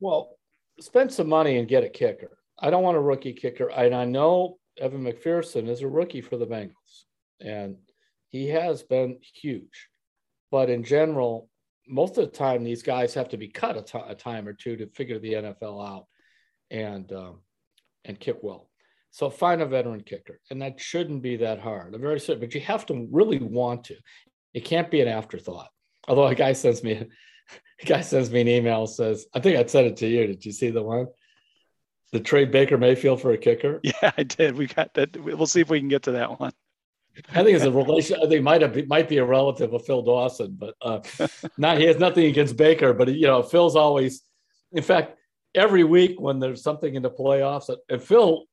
Well, 0.00 0.36
spend 0.80 1.12
some 1.12 1.28
money 1.28 1.58
and 1.58 1.68
get 1.68 1.84
a 1.84 1.88
kicker. 1.88 2.38
I 2.58 2.70
don't 2.70 2.82
want 2.82 2.96
a 2.96 3.00
rookie 3.00 3.32
kicker. 3.32 3.68
And 3.68 3.94
I 3.94 4.04
know 4.04 4.58
Evan 4.78 5.02
McPherson 5.02 5.68
is 5.68 5.82
a 5.82 5.88
rookie 5.88 6.20
for 6.20 6.36
the 6.36 6.46
Bengals, 6.46 7.04
and 7.40 7.76
he 8.28 8.48
has 8.48 8.82
been 8.82 9.18
huge. 9.20 9.88
But 10.50 10.70
in 10.70 10.84
general, 10.84 11.48
most 11.88 12.18
of 12.18 12.24
the 12.24 12.36
time, 12.36 12.64
these 12.64 12.82
guys 12.82 13.14
have 13.14 13.28
to 13.30 13.36
be 13.36 13.48
cut 13.48 13.76
a, 13.76 13.82
t- 13.82 13.98
a 14.06 14.14
time 14.14 14.48
or 14.48 14.52
two 14.52 14.76
to 14.76 14.86
figure 14.88 15.18
the 15.18 15.34
NFL 15.34 15.88
out 15.88 16.06
and 16.70 17.10
um, 17.12 17.40
and 18.04 18.18
kick 18.18 18.38
well. 18.42 18.70
So 19.10 19.30
find 19.30 19.62
a 19.62 19.66
veteran 19.66 20.02
kicker, 20.02 20.40
and 20.50 20.60
that 20.62 20.80
shouldn't 20.80 21.22
be 21.22 21.36
that 21.36 21.60
hard. 21.60 21.94
I'm 21.94 22.00
very 22.00 22.20
sorry, 22.20 22.38
but 22.38 22.54
you 22.54 22.60
have 22.62 22.86
to 22.86 23.08
really 23.10 23.38
want 23.38 23.84
to. 23.84 23.96
It 24.52 24.64
can't 24.64 24.90
be 24.90 25.00
an 25.00 25.08
afterthought. 25.08 25.68
Although 26.08 26.26
a 26.26 26.34
guy 26.34 26.52
sends 26.52 26.82
me, 26.82 26.92
a 27.82 27.84
guy 27.84 28.00
sends 28.00 28.30
me 28.30 28.42
an 28.42 28.48
email 28.48 28.86
says, 28.86 29.26
I 29.34 29.40
think 29.40 29.56
I 29.56 29.64
sent 29.66 29.86
it 29.86 29.96
to 29.98 30.06
you. 30.06 30.26
Did 30.26 30.44
you 30.44 30.52
see 30.52 30.70
the 30.70 30.82
one? 30.82 31.06
The 32.12 32.20
trade 32.20 32.50
Baker 32.50 32.78
Mayfield 32.78 33.20
for 33.20 33.32
a 33.32 33.38
kicker. 33.38 33.80
Yeah, 33.84 34.12
I 34.16 34.22
did. 34.22 34.56
We 34.56 34.66
got 34.66 34.94
that. 34.94 35.16
We'll 35.16 35.46
see 35.46 35.60
if 35.60 35.70
we 35.70 35.80
can 35.80 35.88
get 35.88 36.04
to 36.04 36.12
that 36.12 36.38
one. 36.38 36.52
I 37.34 37.42
think 37.42 37.56
it's 37.56 37.64
a 37.64 37.72
relation. 37.72 38.18
I 38.22 38.28
think 38.28 38.42
might 38.42 38.62
have 38.62 38.86
might 38.86 39.08
be 39.08 39.18
a 39.18 39.24
relative 39.24 39.72
of 39.72 39.84
Phil 39.84 40.02
Dawson, 40.02 40.56
but 40.58 40.74
uh, 40.82 41.00
not 41.58 41.78
he 41.78 41.84
has 41.84 41.98
nothing 41.98 42.26
against 42.26 42.56
Baker. 42.56 42.92
But 42.92 43.14
you 43.14 43.26
know, 43.26 43.42
Phil's 43.42 43.76
always, 43.76 44.22
in 44.72 44.82
fact, 44.82 45.16
every 45.54 45.84
week 45.84 46.20
when 46.20 46.38
there's 46.38 46.62
something 46.62 46.94
in 46.94 47.02
the 47.02 47.10
playoffs, 47.10 47.74
and 47.88 48.02
Phil 48.02 48.44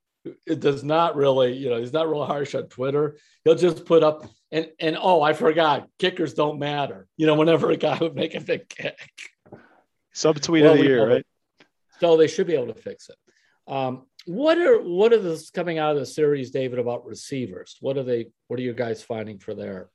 it 0.48 0.60
does 0.60 0.84
not 0.84 1.16
really, 1.16 1.54
you 1.54 1.70
know, 1.70 1.80
he's 1.80 1.94
not 1.94 2.10
real 2.10 2.26
harsh 2.26 2.56
on 2.56 2.64
Twitter. 2.68 3.18
He'll 3.44 3.56
just 3.56 3.86
put 3.86 4.04
up 4.04 4.26
and 4.52 4.70
and 4.80 4.98
oh, 5.02 5.22
I 5.22 5.34
forgot, 5.34 5.88
kickers 6.00 6.34
don't 6.34 6.60
matter. 6.60 7.08
You 7.18 7.28
know, 7.28 7.36
whenever 7.36 7.72
a 7.72 7.78
guy 7.78 7.98
would 8.00 8.16
make 8.16 8.36
a 8.36 8.40
big 8.40 8.70
kick. 8.70 8.98
Subtweet 10.14 10.62
well, 10.62 10.74
of 10.74 10.78
the 10.78 10.86
year, 10.86 11.10
right? 11.10 11.26
So 12.00 12.18
they 12.18 12.28
should 12.28 12.48
be 12.48 12.54
able 12.54 12.68
to 12.68 12.80
fix 12.80 13.10
it. 13.10 13.16
Um, 13.68 14.06
what 14.26 14.58
are 14.58 14.82
what 14.82 15.14
are 15.14 15.20
this 15.20 15.50
coming 15.50 15.80
out 15.80 15.94
of 15.94 16.00
the 16.00 16.06
series, 16.06 16.52
David, 16.52 16.80
about 16.80 17.06
receivers? 17.06 17.78
What 17.82 17.98
are 17.98 18.04
they? 18.04 18.28
What 18.48 18.60
are 18.60 18.64
you 18.64 18.74
guys 18.74 19.04
finding 19.04 19.40
for 19.40 19.54
there? 19.54 19.90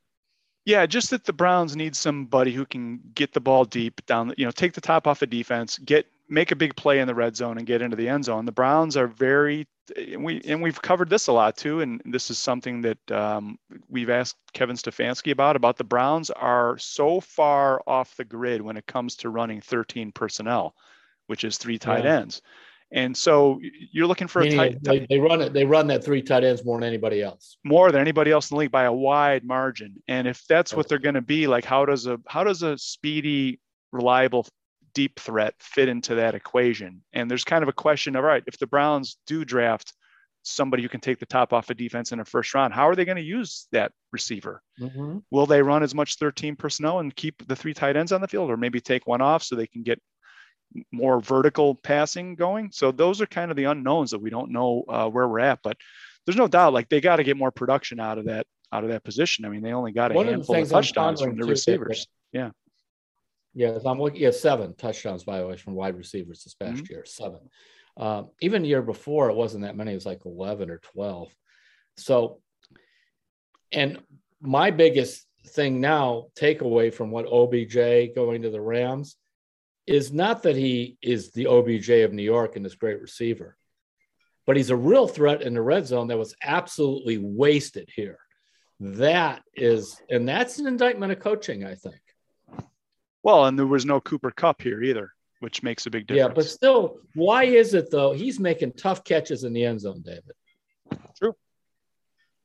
Yeah, 0.65 0.85
just 0.85 1.11
that 1.11 1.25
the 1.25 1.33
Browns 1.33 1.77
need 1.77 1.97
somebody 1.97 2.53
who 2.53 2.67
can 2.67 3.01
get 3.15 3.33
the 3.33 3.41
ball 3.41 3.65
deep 3.65 4.05
down, 4.05 4.35
you 4.37 4.45
know, 4.45 4.51
take 4.51 4.75
the 4.75 4.83
top 4.83 5.07
off 5.07 5.23
of 5.23 5.31
defense, 5.31 5.79
get 5.79 6.07
make 6.29 6.51
a 6.51 6.57
big 6.57 6.77
play 6.77 7.01
in 7.01 7.07
the 7.07 7.15
red 7.15 7.37
zone 7.37 7.57
and 7.57 7.67
get 7.67 7.81
into 7.81 7.97
the 7.97 8.09
end 8.09 8.27
zone. 8.27 8.45
The 8.45 8.53
Browns 8.53 8.97
are 8.97 9.07
very 9.07 9.67
and 9.97 10.23
we 10.23 10.43
and 10.47 10.63
we've 10.63 10.81
covered 10.81 11.09
this 11.09 11.29
a 11.29 11.33
lot 11.33 11.57
too, 11.57 11.81
and 11.81 12.03
this 12.05 12.31
is 12.31 12.39
something 12.39 12.83
that 12.83 13.11
um, 13.11 13.59
we've 13.89 14.11
asked 14.11 14.37
Kevin 14.53 14.77
Stefanski 14.77 15.33
about. 15.33 15.57
About 15.57 15.77
the 15.77 15.85
Browns 15.85 16.31
are 16.31 16.77
so 16.79 17.21
far 17.21 17.83
off 17.87 18.17
the 18.17 18.25
grid 18.25 18.61
when 18.61 18.77
it 18.77 18.87
comes 18.87 19.17
to 19.17 19.31
running 19.31 19.61
13 19.61 20.13
personnel, 20.13 20.75
which 21.27 21.45
is 21.45 21.57
three 21.57 21.79
tight 21.79 22.05
yeah. 22.05 22.19
ends. 22.19 22.43
And 22.91 23.15
so 23.17 23.61
you're 23.93 24.07
looking 24.07 24.29
for 24.29 24.41
Meaning 24.41 24.59
a 24.59 24.71
tight. 24.71 24.79
They, 24.83 25.07
they, 25.11 25.19
run 25.19 25.43
it. 25.43 25.53
They 25.53 25.65
run 25.65 25.87
that 25.89 26.03
three 26.03 26.23
tight 26.23 26.43
ends 26.45 26.65
more 26.65 26.79
than 26.79 26.89
anybody 26.89 27.23
else. 27.23 27.59
More 27.65 27.93
than 27.93 28.01
anybody 28.01 28.31
else 28.31 28.51
in 28.51 28.55
the 28.55 28.61
league 28.61 28.71
by 28.71 28.85
a 28.85 28.93
wide 28.93 29.45
margin. 29.45 30.03
And 30.09 30.27
if 30.27 30.45
that's 30.49 30.73
what 30.73 30.89
they're 30.89 30.99
going 30.99 31.15
to 31.15 31.21
be, 31.21 31.47
like 31.47 31.65
how 31.65 31.85
does 31.85 32.07
a 32.07 32.19
how 32.27 32.45
does 32.45 32.63
a 32.63 32.79
speedy, 32.79 33.61
reliable, 33.93 34.47
deep 34.95 35.21
threat 35.21 35.55
fit 35.61 35.89
into 35.89 36.15
that 36.15 36.35
equation? 36.35 37.03
And 37.13 37.31
there's 37.31 37.45
kind 37.45 37.63
of 37.63 37.69
a 37.69 37.75
question 37.75 38.17
of 38.17 38.25
all 38.25 38.29
right, 38.31 38.45
if 38.47 38.59
the 38.59 38.67
Browns 38.67 39.19
do 39.27 39.45
draft 39.45 39.93
somebody 40.43 40.83
who 40.83 40.89
can 40.89 41.01
take 41.01 41.19
the 41.19 41.27
top 41.27 41.53
off 41.53 41.69
of 41.69 41.77
defense 41.77 42.13
in 42.13 42.21
a 42.21 42.25
first 42.25 42.55
round, 42.55 42.73
how 42.73 42.89
are 42.89 42.97
they 42.97 43.05
going 43.05 43.17
to 43.17 43.23
use 43.23 43.69
that 43.73 43.93
receiver? 44.13 44.63
Mm-hmm. 44.81 45.19
Will 45.31 45.47
they 45.47 45.61
run 45.61 45.83
as 45.83 45.95
much 45.95 46.17
13 46.17 46.57
personnel 46.57 47.01
and 47.01 47.15
keep 47.15 47.47
the 47.47 47.57
three 47.57 47.75
tight 47.75 47.97
ends 47.97 48.13
on 48.13 48.23
the 48.23 48.29
field, 48.29 48.51
or 48.51 48.57
maybe 48.57 48.81
take 48.81 49.07
one 49.07 49.21
off 49.21 49.43
so 49.43 49.57
they 49.57 49.67
can 49.67 49.83
get 49.83 50.01
more 50.93 51.21
vertical 51.21 51.75
passing 51.75 52.35
going. 52.35 52.71
So 52.73 52.93
those 52.93 53.21
are 53.21 53.27
kind 53.27 53.51
of 53.51 53.57
the 53.57 53.65
unknowns 53.65 54.11
that 54.11 54.21
we 54.21 54.31
don't 54.31 54.51
know 54.51 54.85
uh, 54.89 55.09
where 55.09 55.29
we're 55.29 55.41
at. 55.41 55.61
But 55.63 55.77
there's 56.27 56.37
no 56.37 56.49
doubt, 56.49 56.73
like 56.73 56.89
they 56.89 57.01
got 57.01 57.17
to 57.17 57.25
get 57.25 57.37
more 57.37 57.51
production 57.51 58.01
out 58.01 58.19
of 58.19 58.27
that 58.27 58.47
out 58.73 58.85
of 58.85 58.91
that 58.91 59.05
position. 59.05 59.45
I 59.45 59.49
mean, 59.49 59.63
they 59.63 59.73
only 59.73 59.93
got 59.93 60.13
a 60.13 60.15
One 60.15 60.27
handful 60.27 60.57
of, 60.57 60.63
of 60.63 60.69
touchdowns 60.71 61.23
from 61.23 61.37
the 61.37 61.47
receivers. 61.47 62.07
Yeah. 62.33 62.51
Yeah, 63.55 63.79
I'm 63.85 63.99
looking 63.99 64.25
at 64.25 64.35
seven 64.35 64.75
touchdowns 64.77 65.25
by 65.25 65.39
the 65.39 65.47
way 65.47 65.57
from 65.57 65.75
wide 65.75 65.97
receivers 65.97 66.45
this 66.45 66.55
past 66.55 66.83
mm-hmm. 66.83 66.93
year. 66.93 67.05
Seven. 67.07 67.41
Um, 67.97 68.29
even 68.41 68.63
the 68.63 68.69
year 68.69 68.83
before, 68.83 69.31
it 69.31 69.35
wasn't 69.37 69.65
that 69.65 69.77
many. 69.77 69.93
It 69.93 69.97
was 69.97 70.07
like 70.07 70.25
11 70.25 70.71
or 70.71 70.79
12. 70.79 71.35
So, 71.97 72.41
and 73.73 73.99
my 74.41 74.71
biggest 74.71 75.27
thing 75.49 75.81
now, 75.81 76.27
takeaway 76.39 76.93
from 76.93 77.11
what 77.11 77.27
OBJ 77.27 78.15
going 78.15 78.43
to 78.43 78.51
the 78.51 78.61
Rams 78.61 79.17
is 79.89 80.13
not 80.13 80.43
that 80.43 80.57
he 80.57 80.97
is 81.03 81.33
the 81.33 81.47
OBJ 81.47 81.91
of 81.91 82.13
New 82.13 82.23
York 82.23 82.57
and 82.57 82.65
this 82.65 82.75
great 82.75 83.01
receiver, 83.01 83.57
but 84.47 84.57
he's 84.57 84.71
a 84.71 84.77
real 84.77 85.09
threat 85.09 85.43
in 85.43 85.55
the 85.55 85.63
red 85.63 85.87
zone 85.87 86.09
that 86.09 86.19
was 86.19 86.35
absolutely 86.43 87.19
wasted 87.19 87.89
here. 87.95 88.19
That 88.81 89.43
is, 89.55 90.01
and 90.09 90.29
that's 90.29 90.59
an 90.59 90.67
indictment 90.67 91.13
of 91.13 91.19
coaching, 91.19 91.65
I 91.65 91.75
think. 91.75 92.01
Well, 93.23 93.47
and 93.47 93.59
there 93.59 93.67
was 93.67 93.85
no 93.85 94.01
Cooper 94.01 94.31
Kupp 94.31 94.63
here 94.63 94.83
either, 94.83 95.13
which 95.41 95.63
makes 95.63 95.87
a 95.87 95.91
big 95.91 96.07
difference. 96.07 96.29
Yeah, 96.29 96.35
but 96.35 96.47
still, 96.47 96.99
why 97.15 97.45
is 97.45 97.75
it 97.75 97.91
though? 97.91 98.13
He's 98.13 98.39
making 98.39 98.73
tough 98.75 99.03
catches 99.05 99.45
in 99.45 99.53
the 99.53 99.65
end 99.65 99.81
zone, 99.81 100.03
David. 100.05 100.33
True. 101.19 101.35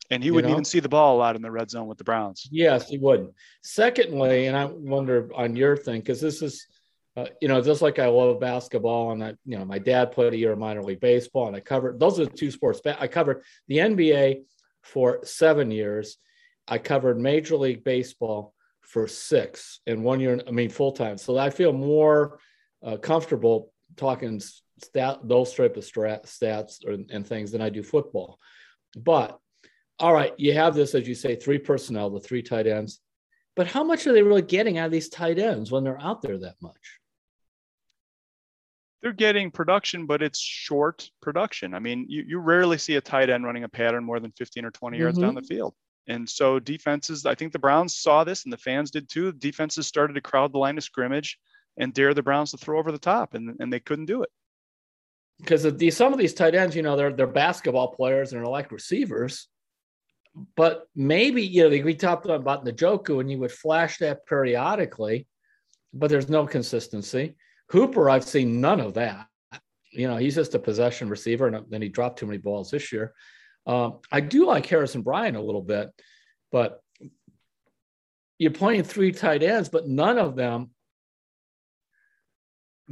And 0.10 0.24
he 0.24 0.32
wouldn't 0.32 0.50
know? 0.50 0.56
even 0.56 0.66
see 0.66 0.80
the 0.80 0.90
ball 0.90 1.16
a 1.16 1.20
lot 1.20 1.36
in 1.36 1.42
the 1.42 1.52
red 1.52 1.70
zone 1.70 1.88
with 1.88 1.98
the 1.98 2.04
Browns. 2.04 2.48
Yes, 2.52 2.90
he 2.90 2.98
wouldn't. 2.98 3.34
Secondly, 3.62 4.48
and 4.48 4.58
I 4.58 4.66
wonder 4.66 5.30
on 5.36 5.56
your 5.56 5.78
thing, 5.78 6.02
because 6.02 6.20
this 6.20 6.42
is 6.42 6.68
uh, 7.16 7.28
you 7.42 7.48
know, 7.48 7.62
just 7.62 7.82
like 7.82 8.00
I 8.00 8.08
love 8.08 8.40
basketball, 8.40 9.12
and 9.12 9.24
I, 9.24 9.36
you 9.46 9.58
know, 9.58 9.66
my 9.66 9.78
dad 9.78 10.12
played 10.12 10.34
a 10.34 10.38
year 10.38 10.54
of 10.54 10.60
minor 10.60 10.82
league 10.82 11.00
baseball, 11.00 11.48
and 11.48 11.56
I 11.56 11.60
covered 11.60 12.00
those 12.00 12.20
are 12.20 12.26
the 12.26 12.32
two 12.32 12.50
sports. 12.50 12.82
I 12.86 13.08
covered 13.08 13.44
the 13.68 13.78
NBA 13.78 14.44
for 14.82 15.20
seven 15.24 15.70
years. 15.70 16.18
I 16.68 16.80
covered 16.80 17.20
Major 17.20 17.56
League 17.56 17.84
Baseball 17.84 18.54
for 18.82 19.08
six, 19.08 19.80
and 19.86 20.04
one 20.04 20.20
year, 20.20 20.42
I 20.48 20.52
mean, 20.52 20.70
full 20.70 20.92
time. 20.92 21.18
So 21.20 21.38
I 21.38 21.52
feel 21.52 21.72
more 21.72 22.40
uh, 22.84 22.98
comfortable 22.98 23.72
talking 23.96 24.42
stat, 24.84 25.20
those 25.24 25.54
type 25.54 25.78
of 25.78 25.84
strat, 25.84 26.26
stats 26.26 26.86
or, 26.86 26.94
and 27.14 27.28
things 27.28 27.52
than 27.52 27.62
I 27.62 27.70
do 27.70 27.84
football. 27.84 28.40
But 28.98 29.38
all 30.00 30.14
right, 30.14 30.34
you 30.38 30.54
have 30.54 30.74
this, 30.74 30.96
as 30.96 31.08
you 31.08 31.16
say, 31.16 31.36
three 31.36 31.60
personnel, 31.60 32.10
the 32.10 32.20
three 32.20 32.42
tight 32.42 32.66
ends. 32.66 33.00
But 33.56 33.68
how 33.68 33.84
much 33.84 34.08
are 34.08 34.14
they 34.14 34.24
really 34.24 34.42
getting 34.42 34.80
out 34.80 34.88
of 34.88 34.92
these 34.92 35.10
tight 35.10 35.38
ends 35.38 35.72
when 35.72 35.84
they're 35.84 36.02
out 36.02 36.24
there 36.24 36.40
that 36.40 36.56
much? 36.60 37.00
They're 39.04 39.12
getting 39.12 39.52
production, 39.52 40.06
but 40.06 40.24
it's 40.24 40.40
short 40.40 41.10
production. 41.22 41.74
I 41.74 41.80
mean, 41.80 42.06
you, 42.08 42.24
you 42.26 42.40
rarely 42.40 42.78
see 42.78 42.96
a 42.96 43.02
tight 43.02 43.30
end 43.30 43.44
running 43.44 43.66
a 43.66 43.70
pattern 43.70 44.06
more 44.06 44.22
than 44.22 44.32
15 44.32 44.64
or 44.64 44.72
20 44.72 44.98
yards 44.98 45.18
mm-hmm. 45.18 45.28
down 45.28 45.36
the 45.36 45.42
field. 45.42 45.76
And 46.08 46.28
so 46.28 46.58
defenses, 46.58 47.26
I 47.26 47.36
think 47.36 47.52
the 47.52 47.60
Browns 47.60 47.98
saw 47.98 48.24
this 48.24 48.46
and 48.46 48.54
the 48.54 48.58
fans 48.58 48.92
did 48.92 49.10
too. 49.10 49.34
Defenses 49.34 49.88
started 49.88 50.14
to 50.14 50.22
crowd 50.22 50.54
the 50.54 50.58
line 50.58 50.78
of 50.78 50.86
scrimmage 50.86 51.38
and 51.78 51.94
dare 51.94 52.14
the 52.14 52.24
Browns 52.24 52.52
to 52.52 52.58
throw 52.58 52.80
over 52.80 52.92
the 52.92 52.98
top, 52.98 53.34
and, 53.34 53.58
and 53.60 53.72
they 53.74 53.80
couldn't 53.80 54.06
do 54.06 54.24
it. 54.24 54.30
Because 55.40 55.64
these, 55.76 55.98
some 55.98 56.14
of 56.14 56.20
these 56.20 56.34
tight 56.34 56.56
ends, 56.56 56.76
you 56.76 56.84
know, 56.84 56.96
they're 56.96 57.12
they're 57.12 57.28
basketball 57.28 57.90
players 57.90 58.32
and 58.32 58.40
they're 58.40 58.52
like 58.52 58.72
receivers. 58.72 59.48
But 60.56 60.88
maybe, 60.96 61.44
you 61.44 61.64
know, 61.64 61.84
we 61.84 61.96
talked 61.96 62.26
about 62.28 62.66
Njoku 62.66 63.20
and 63.20 63.30
you 63.30 63.40
would 63.40 63.52
flash 63.52 63.98
that 63.98 64.26
periodically, 64.26 65.28
but 65.94 66.10
there's 66.10 66.30
no 66.30 66.46
consistency. 66.46 67.36
Hooper, 67.70 68.10
I've 68.10 68.24
seen 68.24 68.62
none 68.62 68.80
of 68.80 68.96
that. 68.96 69.28
You 69.92 70.08
know, 70.08 70.18
he's 70.18 70.36
just 70.36 70.56
a 70.56 70.60
possession 70.60 71.10
receiver, 71.10 71.48
and 71.48 71.66
then 71.70 71.82
he 71.82 71.90
dropped 71.90 72.20
too 72.20 72.26
many 72.26 72.40
balls 72.40 72.72
this 72.72 72.92
year. 72.92 73.14
Um, 73.66 74.00
I 74.12 74.22
do 74.22 74.46
like 74.46 74.66
Harrison 74.66 75.02
Bryant 75.02 75.38
a 75.38 75.42
little 75.42 75.62
bit, 75.62 75.90
but 76.52 76.82
you're 78.40 78.52
playing 78.52 78.84
three 78.84 79.12
tight 79.12 79.44
ends, 79.44 79.70
but 79.70 79.88
none 79.88 80.18
of 80.18 80.36
them. 80.36 80.72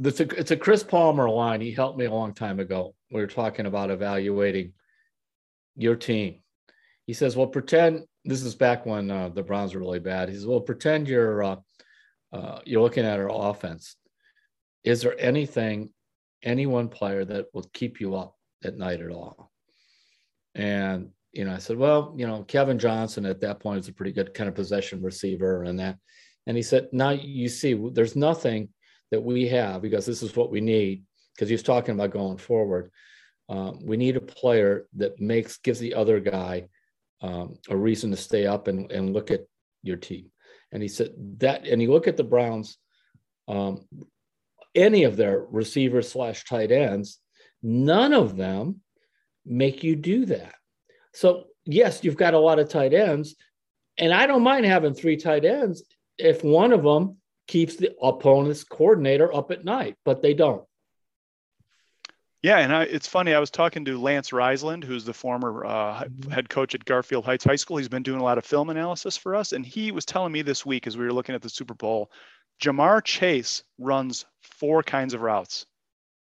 It's 0.02 0.20
a, 0.20 0.28
it's 0.38 0.50
a 0.50 0.56
Chris 0.56 0.82
Palmer 0.82 1.28
line. 1.28 1.60
He 1.60 1.72
helped 1.72 1.98
me 1.98 2.06
a 2.06 2.12
long 2.12 2.32
time 2.32 2.58
ago. 2.60 2.94
We 3.10 3.20
were 3.20 3.26
talking 3.26 3.66
about 3.66 3.90
evaluating 3.90 4.72
your 5.76 5.96
team. 5.96 6.40
he 7.06 7.12
says, 7.12 7.36
"Well, 7.36 7.46
pretend 7.46 8.04
this 8.24 8.42
is 8.42 8.54
back 8.54 8.86
when 8.86 9.10
uh, 9.10 9.28
the 9.28 9.42
Browns 9.42 9.74
were 9.74 9.80
really 9.80 9.98
bad." 9.98 10.28
He 10.28 10.34
says, 10.34 10.46
"Well, 10.46 10.60
pretend 10.60 11.08
you're 11.08 11.42
uh, 11.42 11.56
uh, 12.32 12.60
you're 12.64 12.82
looking 12.82 13.04
at 13.04 13.20
our 13.20 13.30
offense. 13.50 13.96
Is 14.84 15.02
there 15.02 15.18
anything, 15.18 15.90
any 16.42 16.66
one 16.66 16.88
player 16.88 17.24
that 17.24 17.46
will 17.52 17.68
keep 17.72 18.00
you 18.00 18.16
up 18.16 18.36
at 18.64 18.76
night 18.76 19.00
at 19.00 19.10
all?" 19.10 19.50
And 20.54 21.10
you 21.32 21.44
know, 21.44 21.54
I 21.54 21.58
said, 21.58 21.76
"Well, 21.76 22.14
you 22.16 22.26
know, 22.26 22.42
Kevin 22.44 22.78
Johnson 22.78 23.24
at 23.26 23.40
that 23.40 23.60
point 23.60 23.80
is 23.80 23.88
a 23.88 23.92
pretty 23.92 24.12
good 24.12 24.34
kind 24.34 24.48
of 24.48 24.54
possession 24.54 25.02
receiver, 25.02 25.62
and 25.62 25.78
that." 25.80 25.98
And 26.46 26.56
he 26.56 26.62
said, 26.62 26.88
"Now 26.92 27.10
you 27.10 27.48
see, 27.48 27.74
there's 27.92 28.16
nothing 28.16 28.68
that 29.10 29.22
we 29.22 29.48
have 29.48 29.82
because 29.82 30.06
this 30.06 30.22
is 30.22 30.36
what 30.36 30.50
we 30.50 30.60
need." 30.60 31.04
Because 31.34 31.48
he 31.48 31.54
was 31.54 31.62
talking 31.62 31.94
about 31.94 32.10
going 32.10 32.36
forward. 32.36 32.90
Um, 33.48 33.80
we 33.84 33.96
need 33.96 34.16
a 34.16 34.20
player 34.20 34.86
that 34.96 35.20
makes 35.20 35.58
gives 35.58 35.78
the 35.78 35.94
other 35.94 36.20
guy 36.20 36.68
um, 37.22 37.56
a 37.70 37.76
reason 37.76 38.10
to 38.10 38.16
stay 38.16 38.46
up 38.46 38.68
and, 38.68 38.90
and 38.90 39.12
look 39.12 39.30
at 39.30 39.46
your 39.82 39.96
team. 39.96 40.30
And 40.72 40.82
he 40.82 40.88
said 40.88 41.10
that, 41.38 41.66
and 41.66 41.80
you 41.80 41.92
look 41.92 42.08
at 42.08 42.16
the 42.16 42.24
Browns, 42.24 42.78
um, 43.48 43.86
any 44.74 45.04
of 45.04 45.16
their 45.16 45.40
receivers 45.50 46.10
slash 46.10 46.44
tight 46.44 46.72
ends, 46.72 47.18
none 47.62 48.12
of 48.12 48.36
them 48.36 48.80
make 49.44 49.82
you 49.82 49.96
do 49.96 50.26
that. 50.26 50.54
So 51.12 51.44
yes, 51.64 52.02
you've 52.02 52.16
got 52.16 52.34
a 52.34 52.38
lot 52.38 52.58
of 52.58 52.68
tight 52.68 52.94
ends, 52.94 53.34
and 53.98 54.12
I 54.12 54.26
don't 54.26 54.42
mind 54.42 54.66
having 54.66 54.94
three 54.94 55.16
tight 55.16 55.44
ends 55.44 55.82
if 56.18 56.42
one 56.42 56.72
of 56.72 56.82
them 56.82 57.16
keeps 57.46 57.76
the 57.76 57.92
opponent's 58.00 58.64
coordinator 58.64 59.34
up 59.34 59.50
at 59.50 59.64
night, 59.64 59.96
but 60.04 60.22
they 60.22 60.34
don't. 60.34 60.64
Yeah, 62.42 62.58
and 62.58 62.74
I, 62.74 62.82
it's 62.84 63.06
funny. 63.06 63.34
I 63.34 63.38
was 63.38 63.52
talking 63.52 63.84
to 63.84 64.00
Lance 64.00 64.30
Reisland, 64.30 64.82
who's 64.82 65.04
the 65.04 65.14
former 65.14 65.64
uh, 65.64 66.02
mm-hmm. 66.02 66.30
head 66.30 66.48
coach 66.48 66.74
at 66.74 66.84
Garfield 66.84 67.24
Heights 67.24 67.44
High 67.44 67.56
School. 67.56 67.76
He's 67.76 67.88
been 67.88 68.02
doing 68.02 68.20
a 68.20 68.24
lot 68.24 68.36
of 68.36 68.44
film 68.44 68.68
analysis 68.70 69.16
for 69.16 69.36
us, 69.36 69.52
and 69.52 69.64
he 69.64 69.92
was 69.92 70.04
telling 70.04 70.32
me 70.32 70.42
this 70.42 70.66
week 70.66 70.88
as 70.88 70.96
we 70.96 71.04
were 71.04 71.12
looking 71.12 71.36
at 71.36 71.42
the 71.42 71.48
Super 71.48 71.74
Bowl, 71.74 72.10
Ja'Marr 72.62 73.02
Chase 73.04 73.64
runs 73.78 74.24
four 74.40 74.82
kinds 74.82 75.12
of 75.14 75.20
routes. 75.20 75.66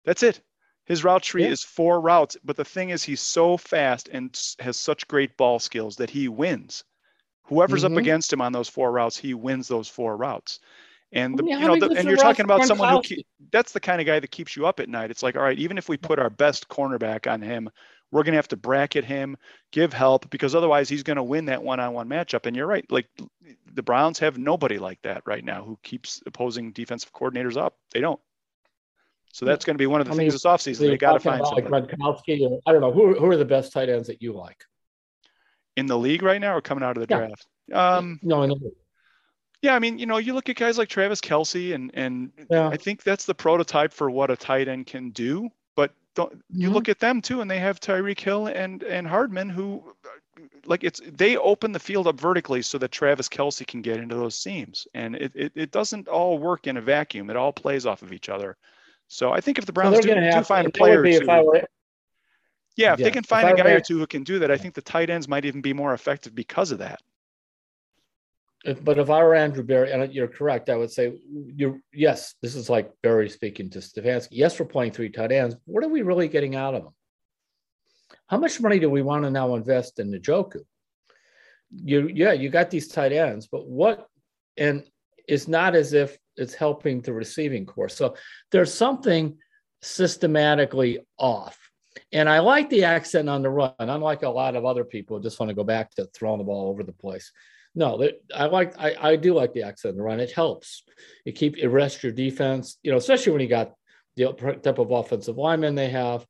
That's 0.04 0.22
it. 0.22 0.40
His 0.86 1.04
route 1.04 1.22
tree 1.22 1.44
yeah. 1.44 1.50
is 1.50 1.62
four 1.62 2.00
routes, 2.00 2.36
but 2.44 2.56
the 2.56 2.64
thing 2.64 2.90
is, 2.90 3.02
he's 3.02 3.20
so 3.20 3.56
fast 3.56 4.08
and 4.08 4.36
has 4.58 4.76
such 4.76 5.06
great 5.08 5.36
ball 5.36 5.58
skills 5.58 5.96
that 5.96 6.10
he 6.10 6.28
wins. 6.28 6.84
Whoever's 7.44 7.84
mm-hmm. 7.84 7.94
up 7.94 7.98
against 7.98 8.32
him 8.32 8.40
on 8.40 8.52
those 8.52 8.68
four 8.68 8.90
routes, 8.92 9.16
he 9.16 9.34
wins 9.34 9.68
those 9.68 9.88
four 9.88 10.16
routes. 10.16 10.60
And 11.12 11.36
the, 11.36 11.44
you 11.44 11.58
know, 11.58 11.78
the, 11.78 11.90
and 11.90 12.08
you're 12.08 12.16
talking 12.16 12.44
about 12.44 12.64
someone 12.64 12.92
who 12.92 13.02
keep, 13.02 13.26
that's 13.50 13.72
the 13.72 13.80
kind 13.80 14.00
of 14.00 14.06
guy 14.06 14.20
that 14.20 14.30
keeps 14.30 14.56
you 14.56 14.66
up 14.66 14.78
at 14.78 14.88
night. 14.88 15.10
It's 15.10 15.24
like, 15.24 15.36
all 15.36 15.42
right, 15.42 15.58
even 15.58 15.76
if 15.76 15.88
we 15.88 15.96
put 15.96 16.20
our 16.20 16.30
best 16.30 16.68
cornerback 16.68 17.30
on 17.30 17.42
him, 17.42 17.68
we're 18.12 18.22
going 18.22 18.32
to 18.32 18.38
have 18.38 18.48
to 18.48 18.56
bracket 18.56 19.04
him, 19.04 19.36
give 19.70 19.92
help 19.92 20.28
because 20.30 20.54
otherwise 20.54 20.88
he's 20.88 21.02
going 21.02 21.16
to 21.16 21.22
win 21.22 21.44
that 21.46 21.62
one-on-one 21.62 22.08
matchup. 22.08 22.46
And 22.46 22.56
you're 22.56 22.66
right, 22.66 22.84
like 22.90 23.06
the 23.72 23.82
Browns 23.82 24.18
have 24.18 24.38
nobody 24.38 24.78
like 24.78 25.00
that 25.02 25.22
right 25.26 25.44
now 25.44 25.64
who 25.64 25.78
keeps 25.82 26.22
opposing 26.26 26.72
defensive 26.72 27.12
coordinators 27.12 27.56
up. 27.56 27.76
They 27.92 28.00
don't. 28.00 28.20
So 29.32 29.46
that's 29.46 29.64
going 29.64 29.74
to 29.74 29.78
be 29.78 29.86
one 29.86 30.00
of 30.00 30.08
the 30.08 30.12
I 30.12 30.16
things 30.16 30.32
mean, 30.32 30.32
this 30.32 30.44
offseason. 30.44 30.88
They 30.88 30.96
got 30.96 31.12
to 31.12 31.20
find 31.20 31.44
somebody. 31.46 31.68
Like 31.68 31.86
Gronkowski, 31.86 32.40
or, 32.50 32.58
I 32.66 32.72
don't 32.72 32.80
know 32.80 32.90
who, 32.92 33.14
who 33.14 33.26
are 33.26 33.36
the 33.36 33.44
best 33.44 33.72
tight 33.72 33.88
ends 33.88 34.08
that 34.08 34.20
you 34.20 34.32
like 34.32 34.64
in 35.76 35.86
the 35.86 35.96
league 35.96 36.24
right 36.24 36.40
now, 36.40 36.56
or 36.56 36.60
coming 36.60 36.82
out 36.82 36.96
of 36.96 37.06
the 37.06 37.14
yeah. 37.14 37.26
draft. 37.26 37.46
Um, 37.72 38.18
no, 38.22 38.42
in 38.42 38.48
the 38.48 38.56
league. 38.56 38.72
Yeah, 39.62 39.76
I 39.76 39.78
mean, 39.78 40.00
you 40.00 40.06
know, 40.06 40.16
you 40.16 40.34
look 40.34 40.48
at 40.48 40.56
guys 40.56 40.78
like 40.78 40.88
Travis 40.88 41.20
Kelce, 41.20 41.74
and 41.74 41.92
and 41.94 42.32
yeah. 42.50 42.68
I 42.68 42.76
think 42.76 43.04
that's 43.04 43.24
the 43.24 43.34
prototype 43.34 43.92
for 43.92 44.10
what 44.10 44.32
a 44.32 44.36
tight 44.36 44.66
end 44.66 44.86
can 44.86 45.10
do. 45.10 45.48
Don't 46.14 46.32
mm-hmm. 46.32 46.60
you 46.60 46.70
look 46.70 46.88
at 46.88 46.98
them 46.98 47.20
too, 47.20 47.40
and 47.40 47.50
they 47.50 47.58
have 47.58 47.80
Tyreek 47.80 48.20
Hill 48.20 48.48
and 48.48 48.82
and 48.82 49.06
Hardman, 49.06 49.48
who, 49.48 49.94
like, 50.66 50.84
it's 50.84 51.00
they 51.06 51.36
open 51.36 51.72
the 51.72 51.78
field 51.78 52.06
up 52.06 52.20
vertically 52.20 52.62
so 52.62 52.78
that 52.78 52.90
Travis 52.90 53.28
Kelce 53.28 53.66
can 53.66 53.82
get 53.82 53.98
into 53.98 54.16
those 54.16 54.34
seams, 54.34 54.86
and 54.94 55.14
it 55.16 55.32
it, 55.34 55.52
it 55.54 55.70
doesn't 55.70 56.08
all 56.08 56.38
work 56.38 56.66
in 56.66 56.76
a 56.76 56.80
vacuum. 56.80 57.30
It 57.30 57.36
all 57.36 57.52
plays 57.52 57.86
off 57.86 58.02
of 58.02 58.12
each 58.12 58.28
other. 58.28 58.56
So 59.08 59.32
I 59.32 59.40
think 59.40 59.58
if 59.58 59.66
the 59.66 59.72
Browns 59.72 60.00
do, 60.00 60.14
do 60.14 60.42
find 60.42 60.68
a 60.68 60.70
player, 60.70 61.02
to, 61.02 61.42
were, 61.42 61.62
yeah, 62.76 62.92
if 62.92 63.00
yeah, 63.00 63.04
they 63.04 63.10
can 63.10 63.24
find 63.24 63.48
a 63.48 63.60
guy 63.60 63.70
or 63.70 63.80
two 63.80 63.98
who 63.98 64.06
can 64.06 64.22
do 64.22 64.38
that, 64.38 64.52
I 64.52 64.56
think 64.56 64.74
the 64.74 64.82
tight 64.82 65.10
ends 65.10 65.26
might 65.26 65.44
even 65.44 65.60
be 65.60 65.72
more 65.72 65.94
effective 65.94 66.32
because 66.34 66.70
of 66.70 66.78
that 66.78 67.00
if, 68.64 68.84
but 68.84 68.98
if 68.98 69.08
I 69.08 69.22
were 69.22 69.34
Andrew 69.34 69.62
Berry, 69.62 69.90
and 69.90 70.12
you're 70.12 70.28
correct, 70.28 70.68
I 70.68 70.76
would 70.76 70.90
say 70.90 71.18
you're 71.54 71.80
yes, 71.92 72.34
this 72.42 72.54
is 72.54 72.68
like 72.68 72.92
Berry 73.02 73.28
speaking 73.28 73.70
to 73.70 73.78
Stefanski. 73.78 74.28
Yes, 74.32 74.58
we're 74.58 74.66
playing 74.66 74.92
three 74.92 75.10
tight 75.10 75.32
ends. 75.32 75.56
What 75.64 75.84
are 75.84 75.88
we 75.88 76.02
really 76.02 76.28
getting 76.28 76.56
out 76.56 76.74
of 76.74 76.84
them? 76.84 76.92
How 78.26 78.38
much 78.38 78.60
money 78.60 78.78
do 78.78 78.90
we 78.90 79.02
want 79.02 79.24
to 79.24 79.30
now 79.30 79.54
invest 79.54 79.98
in 79.98 80.12
Njoku? 80.12 80.60
You 81.70 82.08
yeah, 82.12 82.32
you 82.32 82.50
got 82.50 82.70
these 82.70 82.88
tight 82.88 83.12
ends, 83.12 83.48
but 83.50 83.66
what 83.66 84.06
and 84.56 84.84
it's 85.26 85.48
not 85.48 85.74
as 85.74 85.92
if 85.92 86.18
it's 86.36 86.54
helping 86.54 87.00
the 87.00 87.12
receiving 87.12 87.64
corps. 87.64 87.88
So 87.88 88.16
there's 88.50 88.74
something 88.74 89.38
systematically 89.80 90.98
off. 91.18 91.58
And 92.12 92.28
I 92.28 92.40
like 92.40 92.68
the 92.68 92.84
accent 92.84 93.28
on 93.28 93.42
the 93.42 93.50
run, 93.50 93.72
unlike 93.78 94.22
a 94.22 94.28
lot 94.28 94.56
of 94.56 94.64
other 94.64 94.84
people 94.84 95.16
who 95.16 95.22
just 95.22 95.40
want 95.40 95.48
to 95.48 95.54
go 95.54 95.64
back 95.64 95.94
to 95.94 96.06
throwing 96.06 96.38
the 96.38 96.44
ball 96.44 96.68
over 96.68 96.82
the 96.82 96.92
place 96.92 97.32
no, 97.74 98.08
I 98.34 98.46
like 98.46 98.78
I, 98.78 98.94
I 99.00 99.16
do 99.16 99.34
like 99.34 99.52
the 99.52 99.62
accent 99.62 99.96
run. 99.98 100.20
It 100.20 100.32
helps. 100.32 100.82
It 101.24 101.32
keep 101.32 101.56
it 101.56 101.68
rests 101.68 102.02
your 102.02 102.12
defense, 102.12 102.78
you 102.82 102.90
know, 102.90 102.96
especially 102.96 103.32
when 103.32 103.42
you 103.42 103.48
got 103.48 103.74
the 104.16 104.32
type 104.62 104.78
of 104.78 104.90
offensive 104.90 105.38
lineman 105.38 105.74
they 105.74 105.90
have. 105.90 106.26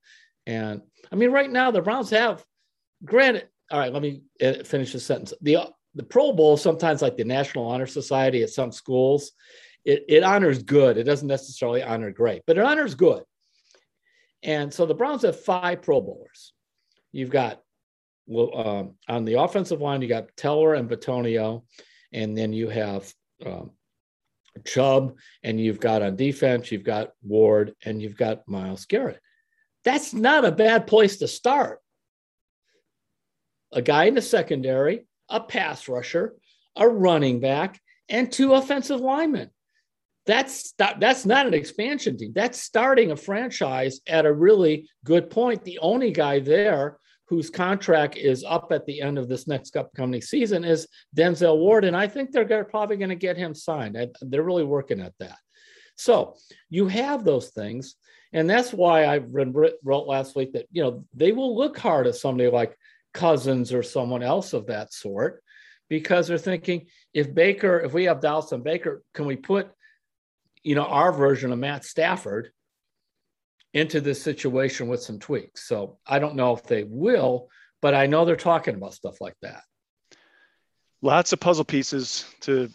And 0.46 0.82
I 1.10 1.16
mean, 1.16 1.30
right 1.30 1.50
now 1.50 1.70
the 1.70 1.82
Browns 1.82 2.10
have. 2.10 2.44
Granted, 3.04 3.48
all 3.70 3.78
right. 3.78 3.92
Let 3.92 4.02
me 4.02 4.22
uh, 4.42 4.64
finish 4.64 4.92
the 4.92 5.00
sentence. 5.00 5.32
the 5.40 5.72
The 5.94 6.02
Pro 6.02 6.32
Bowl 6.32 6.56
sometimes, 6.56 7.02
like 7.02 7.16
the 7.16 7.24
National 7.24 7.66
Honor 7.66 7.86
Society 7.86 8.42
at 8.42 8.50
some 8.50 8.72
schools, 8.72 9.32
it, 9.84 10.04
it 10.08 10.22
honors 10.22 10.62
good. 10.62 10.98
It 10.98 11.04
doesn't 11.04 11.26
necessarily 11.26 11.82
honor 11.82 12.10
great, 12.10 12.42
but 12.46 12.58
it 12.58 12.64
honors 12.64 12.94
good. 12.94 13.22
And 14.42 14.72
so 14.72 14.86
the 14.86 14.94
Browns 14.94 15.22
have 15.22 15.40
five 15.40 15.82
Pro 15.82 16.00
Bowlers. 16.00 16.52
You've 17.12 17.30
got 17.30 17.62
well, 18.30 18.66
um, 18.66 18.94
on 19.08 19.24
the 19.24 19.34
offensive 19.34 19.80
line, 19.80 20.00
you 20.00 20.08
got 20.08 20.36
Teller 20.36 20.74
and 20.74 20.88
Bitonio, 20.88 21.64
and 22.12 22.38
then 22.38 22.52
you 22.52 22.68
have 22.68 23.12
um, 23.44 23.72
Chubb, 24.64 25.16
and 25.42 25.60
you've 25.60 25.80
got 25.80 26.02
on 26.02 26.14
defense, 26.14 26.70
you've 26.70 26.84
got 26.84 27.10
Ward, 27.24 27.74
and 27.84 28.00
you've 28.00 28.16
got 28.16 28.46
Myles 28.46 28.84
Garrett. 28.84 29.20
That's 29.84 30.14
not 30.14 30.44
a 30.44 30.52
bad 30.52 30.86
place 30.86 31.16
to 31.18 31.28
start. 31.28 31.80
A 33.72 33.82
guy 33.82 34.04
in 34.04 34.14
the 34.14 34.22
secondary, 34.22 35.06
a 35.28 35.40
pass 35.40 35.88
rusher, 35.88 36.36
a 36.76 36.88
running 36.88 37.40
back, 37.40 37.80
and 38.08 38.30
two 38.30 38.54
offensive 38.54 39.00
linemen. 39.00 39.50
That's 40.26 40.72
that's 40.78 41.26
not 41.26 41.48
an 41.48 41.54
expansion 41.54 42.16
team. 42.16 42.30
That's 42.32 42.62
starting 42.62 43.10
a 43.10 43.16
franchise 43.16 44.00
at 44.06 44.26
a 44.26 44.32
really 44.32 44.88
good 45.04 45.30
point. 45.30 45.64
The 45.64 45.80
only 45.80 46.12
guy 46.12 46.38
there 46.38 46.98
whose 47.30 47.48
contract 47.48 48.16
is 48.16 48.44
up 48.44 48.72
at 48.72 48.84
the 48.86 49.00
end 49.00 49.16
of 49.16 49.28
this 49.28 49.46
next 49.46 49.76
upcoming 49.76 50.20
season 50.20 50.64
is 50.64 50.88
Denzel 51.16 51.58
Ward. 51.58 51.84
And 51.84 51.96
I 51.96 52.08
think 52.08 52.32
they're 52.32 52.64
probably 52.64 52.96
going 52.96 53.10
to 53.10 53.14
get 53.14 53.36
him 53.36 53.54
signed. 53.54 53.96
they're 54.20 54.42
really 54.42 54.64
working 54.64 55.00
at 55.00 55.14
that. 55.20 55.38
So 55.94 56.34
you 56.70 56.88
have 56.88 57.22
those 57.22 57.50
things. 57.50 57.94
And 58.32 58.50
that's 58.50 58.72
why 58.72 59.04
I 59.04 59.18
wrote 59.18 60.08
last 60.08 60.34
week 60.34 60.54
that, 60.54 60.66
you 60.72 60.82
know, 60.82 61.04
they 61.14 61.30
will 61.30 61.56
look 61.56 61.78
hard 61.78 62.08
at 62.08 62.16
somebody 62.16 62.50
like 62.50 62.76
Cousins 63.14 63.72
or 63.72 63.84
someone 63.84 64.24
else 64.24 64.52
of 64.52 64.66
that 64.66 64.92
sort 64.92 65.40
because 65.88 66.26
they're 66.26 66.36
thinking 66.36 66.88
if 67.14 67.32
Baker, 67.32 67.78
if 67.78 67.92
we 67.92 68.04
have 68.04 68.20
Dallas 68.20 68.50
and 68.50 68.64
Baker, 68.64 69.04
can 69.14 69.26
we 69.26 69.36
put, 69.36 69.70
you 70.64 70.74
know, 70.74 70.84
our 70.84 71.12
version 71.12 71.52
of 71.52 71.60
Matt 71.60 71.84
Stafford 71.84 72.50
into 73.72 74.00
this 74.00 74.22
situation 74.22 74.88
with 74.88 75.02
some 75.02 75.18
tweaks. 75.18 75.66
So 75.68 75.98
I 76.06 76.18
don't 76.18 76.36
know 76.36 76.54
if 76.54 76.64
they 76.64 76.84
will, 76.84 77.48
but 77.80 77.94
I 77.94 78.06
know 78.06 78.24
they're 78.24 78.36
talking 78.36 78.74
about 78.74 78.94
stuff 78.94 79.20
like 79.20 79.36
that. 79.42 79.62
Lots 81.02 81.32
of 81.32 81.40
puzzle 81.40 81.64
pieces 81.64 82.26
to 82.40 82.68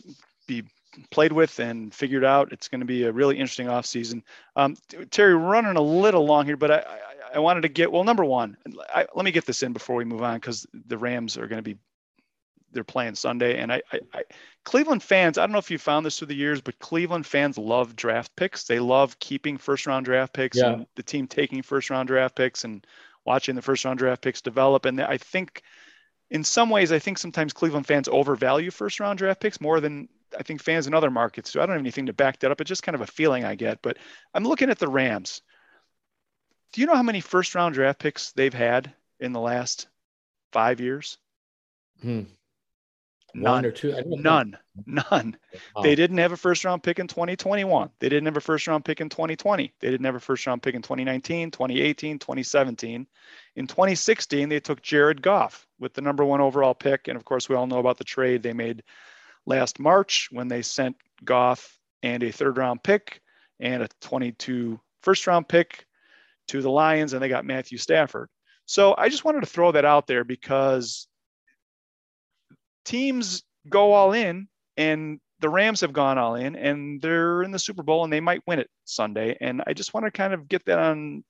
be 0.47 0.63
played 1.11 1.31
with 1.31 1.59
and 1.59 1.93
figured 1.93 2.23
out. 2.23 2.51
It's 2.51 2.69
going 2.69 2.79
to 2.79 2.85
be 2.85 3.03
a 3.03 3.11
really 3.11 3.35
interesting 3.35 3.67
offseason. 3.67 4.23
Um, 4.55 4.75
Terry, 5.11 5.35
we're 5.35 5.41
running 5.41 5.75
a 5.75 5.81
little 5.81 6.25
long 6.25 6.45
here, 6.45 6.57
but 6.57 6.71
I, 6.71 6.77
I, 6.77 6.99
I 7.35 7.39
wanted 7.39 7.61
to 7.61 7.69
get, 7.69 7.91
well, 7.91 8.03
number 8.03 8.25
one, 8.25 8.57
I, 8.93 9.05
let 9.13 9.25
me 9.25 9.31
get 9.31 9.45
this 9.45 9.61
in 9.61 9.73
before 9.73 9.97
we 9.97 10.05
move 10.05 10.23
on 10.23 10.35
because 10.35 10.65
the 10.87 10.97
Rams 10.97 11.37
are 11.37 11.47
going 11.47 11.63
to 11.63 11.63
be 11.63 11.77
they're 12.75 12.83
playing 12.83 13.15
Sunday. 13.15 13.57
And 13.59 13.71
I, 13.71 13.81
I, 13.91 13.99
I, 14.13 14.23
Cleveland 14.63 15.01
fans, 15.01 15.37
I 15.37 15.41
don't 15.41 15.53
know 15.53 15.57
if 15.57 15.71
you 15.71 15.79
found 15.79 16.05
this 16.05 16.19
through 16.19 16.27
the 16.27 16.35
years, 16.35 16.61
but 16.61 16.77
Cleveland 16.77 17.25
fans 17.25 17.57
love 17.57 17.95
draft 17.95 18.35
picks. 18.35 18.65
They 18.65 18.79
love 18.79 19.17
keeping 19.19 19.57
first 19.57 19.87
round 19.87 20.05
draft 20.05 20.33
picks 20.33 20.57
yeah. 20.57 20.73
and 20.73 20.87
the 20.95 21.03
team 21.03 21.25
taking 21.25 21.63
first 21.63 21.89
round 21.89 22.07
draft 22.07 22.35
picks 22.35 22.65
and 22.65 22.85
watching 23.25 23.55
the 23.55 23.61
first 23.61 23.85
round 23.85 23.97
draft 23.97 24.21
picks 24.21 24.41
develop. 24.41 24.85
And 24.85 25.01
I 25.01 25.17
think 25.17 25.63
in 26.29 26.43
some 26.43 26.69
ways, 26.69 26.91
I 26.91 26.99
think 26.99 27.17
sometimes 27.17 27.53
Cleveland 27.53 27.87
fans 27.87 28.07
overvalue 28.07 28.69
first 28.69 28.99
round 28.99 29.17
draft 29.17 29.39
picks 29.39 29.61
more 29.61 29.79
than 29.79 30.09
I 30.37 30.43
think 30.43 30.61
fans 30.61 30.85
in 30.85 30.93
other 30.93 31.09
markets 31.11 31.51
do. 31.51 31.59
I 31.59 31.65
don't 31.65 31.75
have 31.75 31.81
anything 31.81 32.07
to 32.07 32.13
back 32.13 32.39
that 32.39 32.51
up. 32.51 32.59
It's 32.61 32.67
just 32.67 32.83
kind 32.83 32.95
of 32.95 33.01
a 33.01 33.07
feeling 33.07 33.45
I 33.45 33.55
get. 33.55 33.81
But 33.81 33.97
I'm 34.33 34.43
looking 34.43 34.69
at 34.69 34.79
the 34.79 34.87
Rams. 34.87 35.41
Do 36.73 36.81
you 36.81 36.87
know 36.87 36.95
how 36.95 37.03
many 37.03 37.21
first 37.21 37.55
round 37.55 37.73
draft 37.73 37.99
picks 37.99 38.33
they've 38.33 38.53
had 38.53 38.93
in 39.19 39.31
the 39.31 39.39
last 39.39 39.87
five 40.51 40.81
years? 40.81 41.17
Hmm. 42.01 42.23
None. 43.35 43.51
One 43.51 43.65
or 43.65 43.71
two? 43.71 43.91
Know. 43.91 44.15
None. 44.15 44.57
None. 44.85 45.37
Wow. 45.75 45.81
They 45.83 45.95
didn't 45.95 46.19
have 46.19 46.31
a 46.31 46.37
first 46.37 46.63
round 46.63 46.83
pick 46.83 46.99
in 46.99 47.07
2021. 47.07 47.89
They 47.99 48.07
didn't 48.07 48.27
have 48.27 48.37
a 48.37 48.41
first 48.41 48.65
round 48.65 48.85
pick 48.85 49.01
in 49.01 49.09
2020. 49.09 49.73
They 49.81 49.91
didn't 49.91 50.05
have 50.05 50.15
a 50.15 50.21
first 50.21 50.47
round 50.47 50.63
pick 50.63 50.73
in 50.73 50.81
2019, 50.81 51.51
2018, 51.51 52.17
2017. 52.17 53.07
In 53.57 53.67
2016, 53.67 54.47
they 54.47 54.61
took 54.61 54.81
Jared 54.81 55.21
Goff 55.21 55.67
with 55.81 55.93
the 55.93 56.01
number 56.01 56.23
one 56.23 56.39
overall 56.39 56.73
pick. 56.73 57.09
And 57.09 57.17
of 57.17 57.25
course, 57.25 57.49
we 57.49 57.57
all 57.57 57.67
know 57.67 57.79
about 57.79 57.97
the 57.97 58.05
trade 58.05 58.41
they 58.41 58.53
made 58.53 58.83
last 59.45 59.79
March 59.79 60.29
when 60.31 60.47
they 60.47 60.61
sent 60.61 60.95
Goff 61.25 61.77
and 62.03 62.23
a 62.23 62.31
third 62.31 62.57
round 62.57 62.83
pick 62.83 63.21
and 63.59 63.83
a 63.83 63.89
22 63.99 64.79
first 65.03 65.27
round 65.27 65.49
pick 65.49 65.85
to 66.47 66.61
the 66.61 66.71
Lions, 66.71 67.11
and 67.11 67.21
they 67.21 67.27
got 67.27 67.43
Matthew 67.43 67.79
Stafford. 67.79 68.29
So 68.65 68.95
I 68.97 69.09
just 69.09 69.25
wanted 69.25 69.41
to 69.41 69.47
throw 69.47 69.73
that 69.73 69.83
out 69.83 70.07
there 70.07 70.23
because 70.23 71.07
teams 72.85 73.43
go 73.69 73.93
all 73.93 74.13
in 74.13 74.47
and 74.77 75.19
the 75.39 75.49
Rams 75.49 75.81
have 75.81 75.93
gone 75.93 76.17
all 76.17 76.35
in 76.35 76.55
and 76.55 77.01
they're 77.01 77.43
in 77.43 77.51
the 77.51 77.59
Super 77.59 77.83
Bowl 77.83 78.03
and 78.03 78.13
they 78.13 78.21
might 78.21 78.41
win 78.47 78.59
it 78.59 78.69
Sunday. 78.85 79.37
And 79.41 79.61
I 79.67 79.73
just 79.73 79.93
want 79.93 80.05
to 80.05 80.11
kind 80.11 80.33
of 80.33 80.47
get 80.47 80.65
that 80.65 80.79
on 80.79 81.23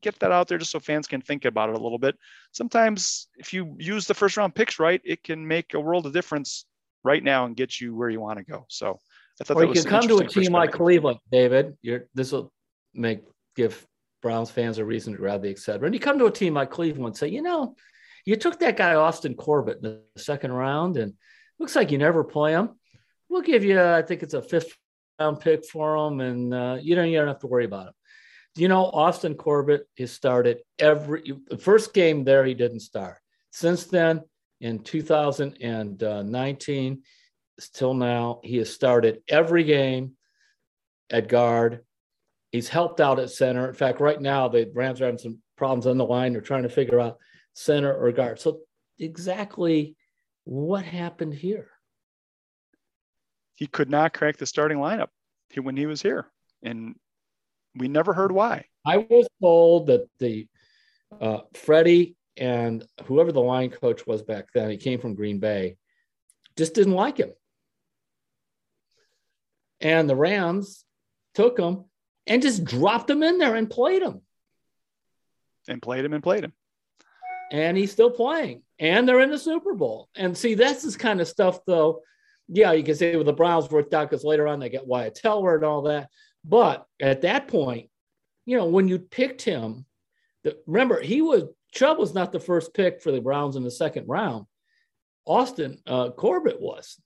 get 0.00 0.18
that 0.20 0.30
out 0.30 0.46
there 0.46 0.58
just 0.58 0.70
so 0.70 0.78
fans 0.78 1.08
can 1.08 1.20
think 1.20 1.44
about 1.44 1.70
it 1.70 1.74
a 1.74 1.82
little 1.82 1.98
bit. 1.98 2.16
Sometimes 2.52 3.28
if 3.36 3.52
you 3.52 3.74
use 3.78 4.06
the 4.06 4.14
first 4.14 4.36
round 4.36 4.54
picks 4.54 4.78
right, 4.78 5.00
it 5.04 5.24
can 5.24 5.46
make 5.46 5.74
a 5.74 5.80
world 5.80 6.06
of 6.06 6.12
difference 6.12 6.66
right 7.02 7.22
now 7.22 7.46
and 7.46 7.56
get 7.56 7.80
you 7.80 7.96
where 7.96 8.08
you 8.08 8.20
want 8.20 8.38
to 8.38 8.44
go. 8.44 8.64
So 8.68 8.98
I 9.40 9.44
thought 9.44 9.56
Or 9.56 9.62
you 9.64 9.70
was 9.70 9.82
can 9.82 9.90
come 9.90 10.08
to 10.08 10.18
a 10.18 10.26
team 10.26 10.52
like. 10.52 10.72
Cleveland, 10.72 11.18
David. 11.32 11.76
You're, 11.82 12.06
this 12.14 12.32
will 12.32 12.52
make 12.94 13.22
give 13.56 13.86
Browns 14.22 14.50
fans 14.50 14.78
a 14.78 14.84
reason 14.84 15.14
to 15.14 15.18
grab 15.18 15.42
the 15.42 15.50
etc. 15.50 15.86
And 15.86 15.94
you 15.94 16.00
come 16.00 16.18
to 16.18 16.26
a 16.26 16.30
team 16.30 16.54
like 16.54 16.70
Cleveland 16.70 17.06
and 17.06 17.16
say, 17.16 17.28
you 17.28 17.42
know, 17.42 17.74
you 18.24 18.36
took 18.36 18.60
that 18.60 18.76
guy 18.76 18.94
Austin 18.94 19.34
Corbett 19.34 19.78
in 19.82 19.82
the 19.82 20.02
second 20.20 20.52
round, 20.52 20.96
and 20.96 21.14
looks 21.58 21.76
like 21.76 21.90
you 21.90 21.98
never 21.98 22.24
play 22.24 22.52
him. 22.52 22.70
We'll 23.28 23.42
give 23.42 23.64
you, 23.64 23.80
I 23.80 24.02
think 24.02 24.22
it's 24.22 24.34
a 24.34 24.42
fifth 24.42 24.74
round 25.20 25.40
pick 25.40 25.64
for 25.64 25.96
him, 25.96 26.20
and 26.20 26.54
uh, 26.54 26.78
you 26.80 26.94
don't 26.94 27.10
you 27.10 27.18
don't 27.18 27.28
have 27.28 27.40
to 27.40 27.46
worry 27.46 27.64
about 27.64 27.88
him. 27.88 27.94
You 28.56 28.68
know, 28.68 28.86
Austin 28.86 29.34
Corbett 29.34 29.86
has 29.98 30.12
started 30.12 30.58
every 30.78 31.32
the 31.48 31.58
first 31.58 31.92
game 31.94 32.24
there. 32.24 32.44
He 32.44 32.54
didn't 32.54 32.80
start. 32.80 33.16
Since 33.50 33.86
then, 33.86 34.22
in 34.60 34.80
2019 34.80 37.02
till 37.72 37.94
now, 37.94 38.40
he 38.42 38.58
has 38.58 38.70
started 38.72 39.22
every 39.28 39.64
game 39.64 40.12
at 41.10 41.28
guard. 41.28 41.80
He's 42.52 42.68
helped 42.68 43.00
out 43.00 43.18
at 43.18 43.30
center. 43.30 43.68
In 43.68 43.74
fact, 43.74 44.00
right 44.00 44.20
now 44.20 44.48
the 44.48 44.70
Rams 44.74 45.00
are 45.00 45.06
having 45.06 45.18
some 45.18 45.38
problems 45.56 45.86
on 45.86 45.98
the 45.98 46.04
line. 46.04 46.32
They're 46.32 46.40
trying 46.40 46.62
to 46.62 46.68
figure 46.68 47.00
out 47.00 47.18
center 47.58 47.92
or 47.92 48.12
guard. 48.12 48.38
So 48.38 48.60
exactly 48.98 49.96
what 50.44 50.84
happened 50.84 51.34
here? 51.34 51.68
He 53.56 53.66
could 53.66 53.90
not 53.90 54.14
crack 54.14 54.36
the 54.36 54.46
starting 54.46 54.78
lineup 54.78 55.08
when 55.60 55.76
he 55.76 55.86
was 55.86 56.00
here. 56.00 56.30
And 56.62 56.94
we 57.74 57.88
never 57.88 58.12
heard 58.12 58.30
why. 58.30 58.66
I 58.86 58.98
was 58.98 59.26
told 59.42 59.88
that 59.88 60.08
the 60.20 60.46
uh, 61.20 61.40
Freddie 61.54 62.16
and 62.36 62.84
whoever 63.06 63.32
the 63.32 63.40
line 63.40 63.70
coach 63.70 64.06
was 64.06 64.22
back 64.22 64.46
then, 64.54 64.70
he 64.70 64.76
came 64.76 65.00
from 65.00 65.16
Green 65.16 65.40
Bay, 65.40 65.76
just 66.56 66.74
didn't 66.74 66.94
like 66.94 67.18
him. 67.18 67.32
And 69.80 70.08
the 70.08 70.16
Rams 70.16 70.84
took 71.34 71.58
him 71.58 71.84
and 72.28 72.40
just 72.40 72.64
dropped 72.64 73.10
him 73.10 73.24
in 73.24 73.38
there 73.38 73.56
and 73.56 73.68
played 73.68 74.02
him. 74.02 74.20
And 75.66 75.82
played 75.82 76.04
him 76.04 76.12
and 76.12 76.22
played 76.22 76.44
him. 76.44 76.52
And 77.50 77.76
he's 77.76 77.92
still 77.92 78.10
playing 78.10 78.62
and 78.78 79.08
they're 79.08 79.20
in 79.20 79.30
the 79.30 79.38
super 79.38 79.74
bowl. 79.74 80.08
And 80.14 80.36
see 80.36 80.54
that's 80.54 80.82
this 80.82 80.96
kind 80.96 81.20
of 81.20 81.28
stuff 81.28 81.60
though. 81.66 82.02
Yeah 82.48 82.72
you 82.72 82.82
can 82.82 82.94
say 82.94 83.16
with 83.16 83.26
the 83.26 83.32
browns 83.32 83.70
worked 83.70 83.94
out 83.94 84.08
because 84.08 84.24
later 84.24 84.46
on 84.46 84.60
they 84.60 84.68
get 84.68 84.86
wyatt 84.86 85.14
teller 85.14 85.56
and 85.56 85.64
all 85.64 85.82
that. 85.82 86.08
But 86.44 86.86
at 87.00 87.22
that 87.22 87.48
point 87.48 87.88
you 88.46 88.56
know 88.56 88.66
when 88.66 88.88
you 88.88 88.98
picked 88.98 89.42
him 89.42 89.84
the, 90.44 90.56
remember 90.66 91.00
he 91.00 91.22
was 91.22 91.44
chubb 91.72 91.98
was 91.98 92.14
not 92.14 92.32
the 92.32 92.40
first 92.40 92.72
pick 92.74 93.02
for 93.02 93.12
the 93.12 93.20
browns 93.20 93.56
in 93.56 93.64
the 93.64 93.70
second 93.70 94.08
round. 94.08 94.46
Austin 95.26 95.78
uh, 95.86 96.10
corbett 96.10 96.60
was 96.60 96.98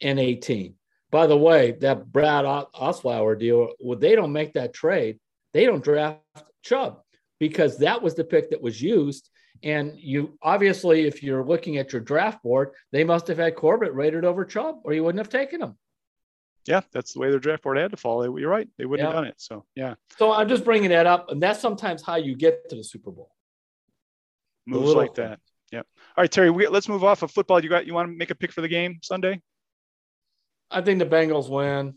in 0.00 0.18
18 0.18 0.74
by 1.10 1.26
the 1.26 1.36
way 1.36 1.72
that 1.80 2.12
brad 2.12 2.44
osweiler 2.44 3.38
deal 3.38 3.72
well, 3.80 3.98
they 3.98 4.14
don't 4.14 4.32
make 4.32 4.54
that 4.54 4.74
trade. 4.74 5.18
They 5.52 5.66
don't 5.66 5.84
draft 5.84 6.20
chubb 6.62 7.03
because 7.40 7.78
that 7.78 8.00
was 8.02 8.14
the 8.14 8.24
pick 8.24 8.50
that 8.50 8.62
was 8.62 8.80
used. 8.80 9.30
And 9.62 9.92
you 9.98 10.36
obviously, 10.42 11.06
if 11.06 11.22
you're 11.22 11.44
looking 11.44 11.78
at 11.78 11.92
your 11.92 12.02
draft 12.02 12.42
board, 12.42 12.70
they 12.92 13.04
must 13.04 13.26
have 13.28 13.38
had 13.38 13.54
Corbett 13.56 13.94
rated 13.94 14.24
over 14.24 14.44
Chubb, 14.44 14.80
or 14.84 14.92
you 14.92 15.04
wouldn't 15.04 15.20
have 15.24 15.30
taken 15.30 15.62
him. 15.62 15.76
Yeah, 16.66 16.80
that's 16.92 17.12
the 17.12 17.20
way 17.20 17.30
their 17.30 17.38
draft 17.38 17.62
board 17.62 17.76
had 17.76 17.90
to 17.90 17.96
fall. 17.96 18.24
You're 18.38 18.48
right. 18.50 18.68
They 18.78 18.84
wouldn't 18.86 19.06
Yeah. 19.06 19.12
have 19.14 19.22
done 19.22 19.26
it. 19.30 19.34
So 19.38 19.64
yeah, 19.74 19.94
So 20.18 20.32
I'm 20.32 20.48
just 20.48 20.64
bringing 20.64 20.90
that 20.90 21.06
up, 21.06 21.30
and 21.30 21.42
that's 21.42 21.60
sometimes 21.60 22.02
how 22.02 22.16
you 22.16 22.34
get 22.34 22.68
to 22.70 22.76
the 22.76 22.84
Super 22.84 23.10
Bowl. 23.10 23.30
moves 24.66 24.94
like 24.94 25.14
that. 25.14 25.40
Yeah. 25.72 25.80
All 25.80 26.22
right, 26.22 26.30
Terry. 26.30 26.50
We, 26.50 26.66
let's 26.68 26.88
move 26.88 27.04
off 27.04 27.22
of 27.22 27.30
football. 27.30 27.62
You 27.62 27.68
got 27.68 27.86
you 27.86 27.92
want 27.94 28.08
to 28.10 28.16
make 28.16 28.30
a 28.30 28.34
pick 28.34 28.50
for 28.52 28.60
the 28.62 28.68
game 28.68 28.98
Sunday? 29.02 29.42
I 30.70 30.80
think 30.80 30.98
the 31.00 31.06
Bengals 31.06 31.48
win 31.50 31.96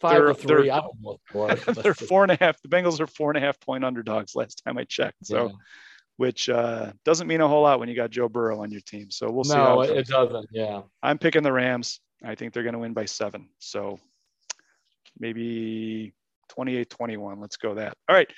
five 0.00 0.14
They're- 0.14 0.28
or 0.28 0.34
three. 0.34 0.62
they're- 0.68 0.72
I 0.72 0.80
don't 0.80 1.00
know. 1.02 1.18
what 1.32 1.66
was. 1.66 1.76
They're 1.76 1.94
four 1.94 2.22
and 2.22 2.32
a 2.32 2.36
half. 2.40 2.60
The 2.62 2.68
Bengals 2.68 3.00
are 3.00 3.06
four 3.06 3.30
and 3.30 3.36
a 3.38 3.40
half 3.40 3.58
point 3.60 3.84
underdogs 3.84 4.34
last 4.36 4.62
time 4.64 4.78
I 4.78 4.84
checked. 4.84 5.26
So, 5.26 5.46
Yeah. 5.46 5.52
which 6.16 6.48
uh, 6.48 6.92
doesn't 7.04 7.26
mean 7.26 7.40
a 7.40 7.48
whole 7.48 7.62
lot 7.62 7.78
when 7.80 7.88
you 7.88 7.94
got 7.96 8.10
Joe 8.10 8.28
Burrow 8.28 8.62
on 8.62 8.70
your 8.70 8.80
team. 8.82 9.10
So 9.10 9.30
we'll 9.30 9.44
see. 9.44 9.54
no, 9.56 9.80
it 9.82 9.90
it, 9.90 9.96
it 9.98 10.06
doesn't. 10.08 10.48
Yeah. 10.52 10.82
I'm 11.02 11.18
picking 11.18 11.42
the 11.42 11.52
Rams. 11.52 12.00
I 12.24 12.34
think 12.34 12.52
they're 12.52 12.64
going 12.64 12.72
to 12.74 12.78
win 12.80 12.92
by 12.94 13.04
seven. 13.04 13.48
So 13.60 13.98
maybe 15.18 16.12
28 16.50 16.88
21. 16.90 17.40
Let's 17.40 17.56
go 17.56 17.74
that. 17.74 17.94
All 18.08 18.16
right. 18.16 18.28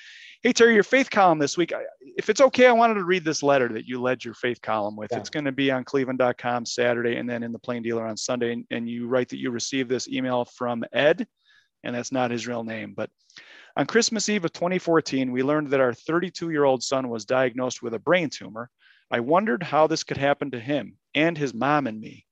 Hey, 0.42 0.52
Terry, 0.52 0.74
your 0.74 0.82
faith 0.82 1.10
column 1.10 1.38
this 1.38 1.56
week. 1.56 1.72
I- 1.72 1.84
If 2.18 2.28
it's 2.28 2.40
okay, 2.40 2.66
I 2.66 2.72
wanted 2.72 2.94
to 2.94 3.04
read 3.04 3.24
this 3.24 3.42
letter 3.42 3.68
that 3.68 3.86
you 3.86 4.00
led 4.00 4.24
your 4.24 4.34
faith 4.34 4.60
column 4.60 4.96
with. 4.96 5.10
Yeah. 5.12 5.18
It's 5.18 5.30
going 5.30 5.44
to 5.44 5.52
be 5.52 5.70
on 5.70 5.84
cleveland.com 5.84 6.66
Saturday 6.66 7.16
and 7.16 7.28
then 7.28 7.42
in 7.42 7.52
the 7.52 7.58
Plain 7.58 7.82
Dealer 7.82 8.06
on 8.06 8.16
Sunday. 8.16 8.52
And, 8.52 8.64
and 8.70 8.88
you 8.88 9.06
write 9.06 9.28
that 9.28 9.38
you 9.38 9.50
received 9.50 9.88
this 9.88 10.08
email 10.08 10.44
from 10.44 10.84
Ed, 10.92 11.26
and 11.82 11.94
that's 11.94 12.12
not 12.12 12.30
his 12.30 12.46
real 12.46 12.64
name. 12.64 12.94
But 12.94 13.10
on 13.76 13.86
Christmas 13.86 14.28
Eve 14.28 14.44
of 14.44 14.52
2014, 14.52 15.32
we 15.32 15.42
learned 15.42 15.68
that 15.70 15.80
our 15.80 15.94
32 15.94 16.50
year 16.50 16.64
old 16.64 16.82
son 16.82 17.08
was 17.08 17.24
diagnosed 17.24 17.82
with 17.82 17.94
a 17.94 17.98
brain 17.98 18.30
tumor. 18.30 18.70
I 19.10 19.20
wondered 19.20 19.62
how 19.62 19.86
this 19.86 20.04
could 20.04 20.16
happen 20.16 20.50
to 20.52 20.60
him 20.60 20.96
and 21.14 21.36
his 21.36 21.54
mom 21.54 21.86
and 21.86 22.00
me. 22.00 22.26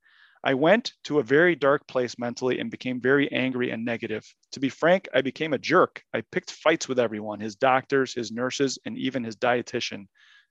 I 0.44 0.54
went 0.54 0.92
to 1.04 1.18
a 1.18 1.24
very 1.24 1.56
dark 1.56 1.86
place 1.88 2.18
mentally 2.18 2.60
and 2.60 2.70
became 2.70 3.00
very 3.00 3.30
angry 3.32 3.70
and 3.70 3.84
negative. 3.84 4.24
To 4.52 4.60
be 4.60 4.68
frank, 4.68 5.08
I 5.12 5.20
became 5.22 5.52
a 5.52 5.58
jerk. 5.58 6.02
I 6.14 6.20
picked 6.20 6.52
fights 6.52 6.88
with 6.88 7.00
everyone 7.00 7.40
his 7.40 7.56
doctors, 7.56 8.14
his 8.14 8.30
nurses, 8.30 8.78
and 8.84 8.96
even 8.96 9.24
his 9.24 9.36
dietitian. 9.36 10.06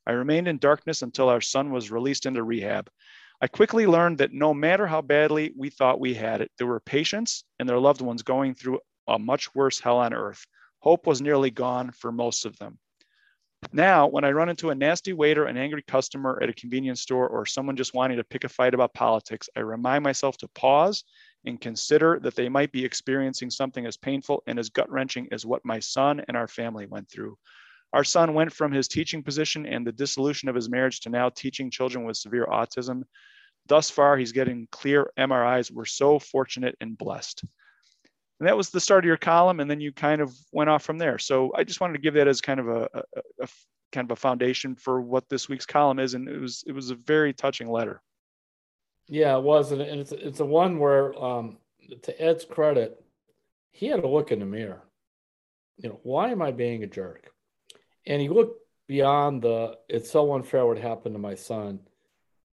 I 0.06 0.12
remained 0.12 0.48
in 0.48 0.58
darkness 0.58 1.02
until 1.02 1.30
our 1.30 1.42
son 1.42 1.72
was 1.72 1.92
released 1.92 2.26
into 2.26 2.44
rehab. 2.44 2.90
I 3.40 3.48
quickly 3.48 3.86
learned 3.86 4.18
that 4.18 4.34
no 4.34 4.52
matter 4.52 4.88
how 4.88 5.02
badly 5.02 5.54
we 5.56 5.70
thought 5.70 6.00
we 6.00 6.16
had 6.16 6.42
it, 6.42 6.52
there 6.58 6.66
were 6.66 6.80
patients 6.80 7.44
and 7.60 7.70
their 7.70 7.78
loved 7.78 8.02
ones 8.02 8.24
going 8.24 8.56
through 8.56 8.80
a 9.08 9.20
much 9.20 9.54
worse 9.54 9.80
hell 9.80 9.98
on 9.98 10.12
earth. 10.12 10.44
Hope 10.80 11.06
was 11.06 11.22
nearly 11.22 11.52
gone 11.52 11.92
for 11.92 12.12
most 12.12 12.46
of 12.46 12.58
them. 12.58 12.80
Now, 13.72 14.08
when 14.08 14.24
I 14.24 14.32
run 14.32 14.50
into 14.50 14.72
a 14.72 14.76
nasty 14.76 15.14
waiter, 15.14 15.46
an 15.46 15.58
angry 15.58 15.84
customer 15.84 16.40
at 16.42 16.50
a 16.50 16.54
convenience 16.54 17.02
store, 17.02 17.28
or 17.28 17.46
someone 17.46 17.76
just 17.76 17.94
wanting 17.94 18.18
to 18.18 18.24
pick 18.24 18.44
a 18.44 18.50
fight 18.50 18.74
about 18.74 18.94
politics, 18.94 19.50
I 19.56 19.60
remind 19.60 20.04
myself 20.04 20.38
to 20.38 20.48
pause 20.50 21.04
and 21.46 21.62
consider 21.62 22.20
that 22.22 22.36
they 22.36 22.50
might 22.50 22.72
be 22.72 22.86
experiencing 22.86 23.52
something 23.52 23.86
as 23.86 23.98
painful 23.98 24.42
and 24.48 24.58
as 24.58 24.70
gut 24.70 24.90
wrenching 24.92 25.28
as 25.32 25.46
what 25.46 25.66
my 25.66 25.80
son 25.80 26.24
and 26.28 26.36
our 26.36 26.48
family 26.48 26.88
went 26.88 27.10
through. 27.10 27.38
Our 27.94 28.04
son 28.04 28.34
went 28.34 28.52
from 28.52 28.72
his 28.72 28.88
teaching 28.88 29.24
position 29.24 29.66
and 29.66 29.86
the 29.86 29.92
dissolution 29.92 30.50
of 30.50 30.56
his 30.56 30.70
marriage 30.70 31.00
to 31.02 31.10
now 31.10 31.30
teaching 31.30 31.72
children 31.72 32.04
with 32.04 32.18
severe 32.18 32.46
autism. 32.46 33.04
Thus 33.68 33.90
far, 33.90 34.18
he's 34.18 34.32
getting 34.32 34.68
clear 34.72 35.12
MRIs. 35.18 35.72
We're 35.72 35.86
so 35.86 36.20
fortunate 36.20 36.76
and 36.82 36.98
blessed. 36.98 37.44
And 38.40 38.48
that 38.48 38.58
was 38.58 38.70
the 38.70 38.80
start 38.80 39.04
of 39.04 39.08
your 39.08 39.18
column, 39.18 39.60
and 39.60 39.70
then 39.70 39.82
you 39.82 39.92
kind 39.92 40.22
of 40.22 40.34
went 40.52 40.70
off 40.70 40.84
from 40.84 40.98
there. 40.98 41.18
So 41.18 41.52
I 41.56 41.64
just 41.64 41.82
wanted 41.82 41.94
to 41.94 42.00
give 42.00 42.14
that 42.14 42.28
as 42.28 42.40
kind 42.40 42.60
of 42.60 42.68
a, 42.68 42.90
a, 42.94 43.02
a 43.44 43.48
kind 43.92 44.06
of 44.06 44.12
a 44.12 44.20
foundation 44.20 44.76
for 44.76 45.02
what 45.02 45.28
this 45.30 45.50
week's 45.50 45.66
column 45.66 46.00
is, 46.00 46.14
and 46.14 46.28
it 46.30 46.40
was 46.40 46.64
it 46.68 46.74
was 46.74 46.92
a 46.92 46.96
very 46.96 47.34
touching 47.34 47.70
letter. 47.70 48.02
Yeah, 49.08 49.38
it 49.38 49.44
was, 49.44 49.72
and 49.72 49.82
it's 49.82 50.12
it's 50.12 50.40
a 50.40 50.46
one 50.46 50.80
where, 50.80 51.18
um, 51.22 51.58
to 52.04 52.22
Ed's 52.22 52.46
credit, 52.46 53.04
he 53.72 53.88
had 53.88 54.02
to 54.02 54.08
look 54.08 54.32
in 54.32 54.40
the 54.40 54.46
mirror. 54.46 54.84
You 55.78 55.90
know, 55.90 56.00
why 56.04 56.30
am 56.30 56.42
I 56.42 56.52
being 56.52 56.84
a 56.84 56.88
jerk? 56.88 57.32
And 58.06 58.22
he 58.22 58.30
looked 58.30 58.62
beyond 58.88 59.42
the 59.42 59.78
"it's 59.90 60.12
so 60.12 60.34
unfair 60.34 60.66
what 60.66 60.78
happened 60.78 61.16
to 61.16 61.20
my 61.20 61.36
son" 61.36 61.80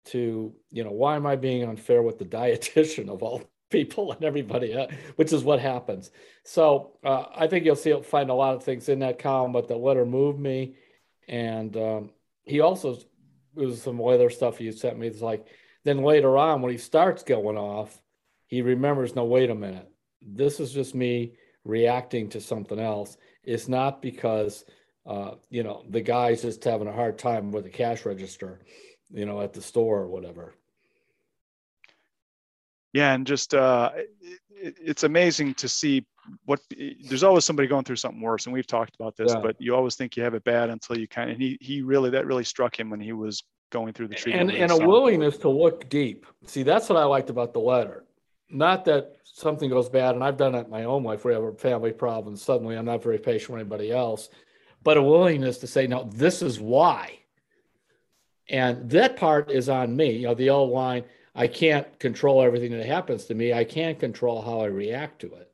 to 0.06 0.52
you 0.70 0.84
know, 0.84 0.90
why 0.90 1.16
am 1.16 1.26
I 1.26 1.36
being 1.36 1.64
unfair 1.64 2.02
with 2.02 2.18
the 2.18 2.24
dietitian 2.38 3.08
of 3.08 3.22
all 3.22 3.42
people 3.72 4.12
and 4.12 4.22
everybody, 4.22 4.74
else, 4.74 4.92
which 5.16 5.32
is 5.32 5.42
what 5.42 5.58
happens. 5.58 6.12
So 6.44 6.92
uh, 7.02 7.24
I 7.34 7.48
think 7.48 7.64
you'll 7.64 7.74
see 7.74 7.98
find 8.02 8.30
a 8.30 8.34
lot 8.34 8.54
of 8.54 8.62
things 8.62 8.88
in 8.88 9.00
that 9.00 9.18
column, 9.18 9.52
but 9.52 9.66
the 9.66 9.76
letter 9.76 10.06
moved 10.06 10.38
me, 10.38 10.76
and 11.26 11.76
um, 11.76 12.10
he 12.44 12.60
also 12.60 12.98
was 13.54 13.82
some 13.82 14.00
other 14.00 14.30
stuff 14.30 14.58
he 14.58 14.70
sent 14.70 14.98
me. 14.98 15.08
It's 15.08 15.20
like 15.20 15.46
then 15.84 16.02
later 16.02 16.38
on 16.38 16.62
when 16.62 16.70
he 16.70 16.78
starts 16.78 17.24
going 17.24 17.56
off, 17.56 18.00
he 18.46 18.62
remembers. 18.62 19.16
No, 19.16 19.24
wait 19.24 19.50
a 19.50 19.54
minute. 19.54 19.90
This 20.20 20.60
is 20.60 20.72
just 20.72 20.94
me 20.94 21.32
reacting 21.64 22.28
to 22.30 22.40
something 22.40 22.78
else. 22.78 23.16
It's 23.42 23.68
not 23.68 24.02
because 24.02 24.64
uh, 25.06 25.32
you 25.50 25.62
know 25.64 25.84
the 25.88 26.00
guy's 26.00 26.42
just 26.42 26.62
having 26.62 26.88
a 26.88 26.92
hard 26.92 27.18
time 27.18 27.50
with 27.50 27.64
the 27.64 27.70
cash 27.70 28.04
register, 28.04 28.60
you 29.12 29.26
know, 29.26 29.40
at 29.40 29.52
the 29.52 29.62
store 29.62 30.00
or 30.00 30.08
whatever. 30.08 30.54
Yeah, 32.92 33.14
and 33.14 33.26
just 33.26 33.54
uh, 33.54 33.90
it, 34.50 34.76
it's 34.80 35.02
amazing 35.02 35.54
to 35.54 35.68
see 35.68 36.04
what 36.44 36.60
there's 37.04 37.24
always 37.24 37.44
somebody 37.44 37.68
going 37.68 37.84
through 37.84 37.96
something 37.96 38.20
worse, 38.20 38.46
and 38.46 38.52
we've 38.52 38.66
talked 38.66 38.94
about 38.94 39.16
this. 39.16 39.32
Yeah. 39.32 39.40
But 39.40 39.56
you 39.58 39.74
always 39.74 39.94
think 39.96 40.16
you 40.16 40.22
have 40.22 40.34
it 40.34 40.44
bad 40.44 40.70
until 40.70 40.98
you 40.98 41.08
kind 41.08 41.30
of. 41.30 41.38
he 41.38 41.58
he 41.60 41.82
really 41.82 42.10
that 42.10 42.26
really 42.26 42.44
struck 42.44 42.78
him 42.78 42.90
when 42.90 43.00
he 43.00 43.12
was 43.12 43.42
going 43.70 43.92
through 43.92 44.08
the 44.08 44.14
treatment. 44.14 44.50
And 44.50 44.70
and 44.70 44.82
a 44.82 44.86
willingness 44.86 45.38
to 45.38 45.48
look 45.48 45.88
deep. 45.88 46.26
See, 46.46 46.62
that's 46.62 46.88
what 46.88 46.98
I 46.98 47.04
liked 47.04 47.30
about 47.30 47.52
the 47.52 47.60
letter. 47.60 48.04
Not 48.50 48.84
that 48.84 49.16
something 49.24 49.70
goes 49.70 49.88
bad, 49.88 50.14
and 50.14 50.22
I've 50.22 50.36
done 50.36 50.54
it 50.54 50.66
in 50.66 50.70
my 50.70 50.84
own 50.84 51.02
life 51.02 51.24
where 51.24 51.32
I 51.32 51.40
have 51.40 51.54
a 51.54 51.56
family 51.56 51.92
problem. 51.92 52.36
Suddenly, 52.36 52.76
I'm 52.76 52.84
not 52.84 53.02
very 53.02 53.18
patient 53.18 53.50
with 53.50 53.60
anybody 53.60 53.90
else, 53.90 54.28
but 54.84 54.98
a 54.98 55.02
willingness 55.02 55.58
to 55.58 55.66
say, 55.66 55.86
"No, 55.86 56.04
this 56.12 56.42
is 56.42 56.60
why." 56.60 57.18
And 58.52 58.88
that 58.90 59.16
part 59.16 59.50
is 59.50 59.70
on 59.70 59.96
me. 59.96 60.12
You 60.12 60.28
know, 60.28 60.34
the 60.34 60.50
old 60.50 60.70
line, 60.70 61.04
I 61.34 61.46
can't 61.46 61.98
control 61.98 62.42
everything 62.42 62.70
that 62.72 62.86
happens 62.86 63.24
to 63.24 63.34
me. 63.34 63.54
I 63.54 63.64
can 63.64 63.96
control 63.96 64.42
how 64.42 64.60
I 64.60 64.66
react 64.66 65.20
to 65.22 65.34
it. 65.34 65.48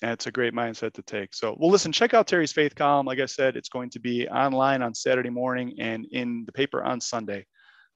That's 0.00 0.26
a 0.26 0.30
great 0.30 0.52
mindset 0.52 0.92
to 0.92 1.02
take. 1.02 1.34
So, 1.34 1.56
well, 1.58 1.70
listen, 1.70 1.90
check 1.90 2.14
out 2.14 2.28
Terry's 2.28 2.52
faith 2.52 2.74
column. 2.74 3.06
Like 3.06 3.18
I 3.18 3.26
said, 3.26 3.56
it's 3.56 3.70
going 3.70 3.90
to 3.90 3.98
be 3.98 4.28
online 4.28 4.82
on 4.82 4.94
Saturday 4.94 5.30
morning 5.30 5.74
and 5.80 6.06
in 6.12 6.44
the 6.44 6.52
paper 6.52 6.84
on 6.84 7.00
Sunday. 7.00 7.46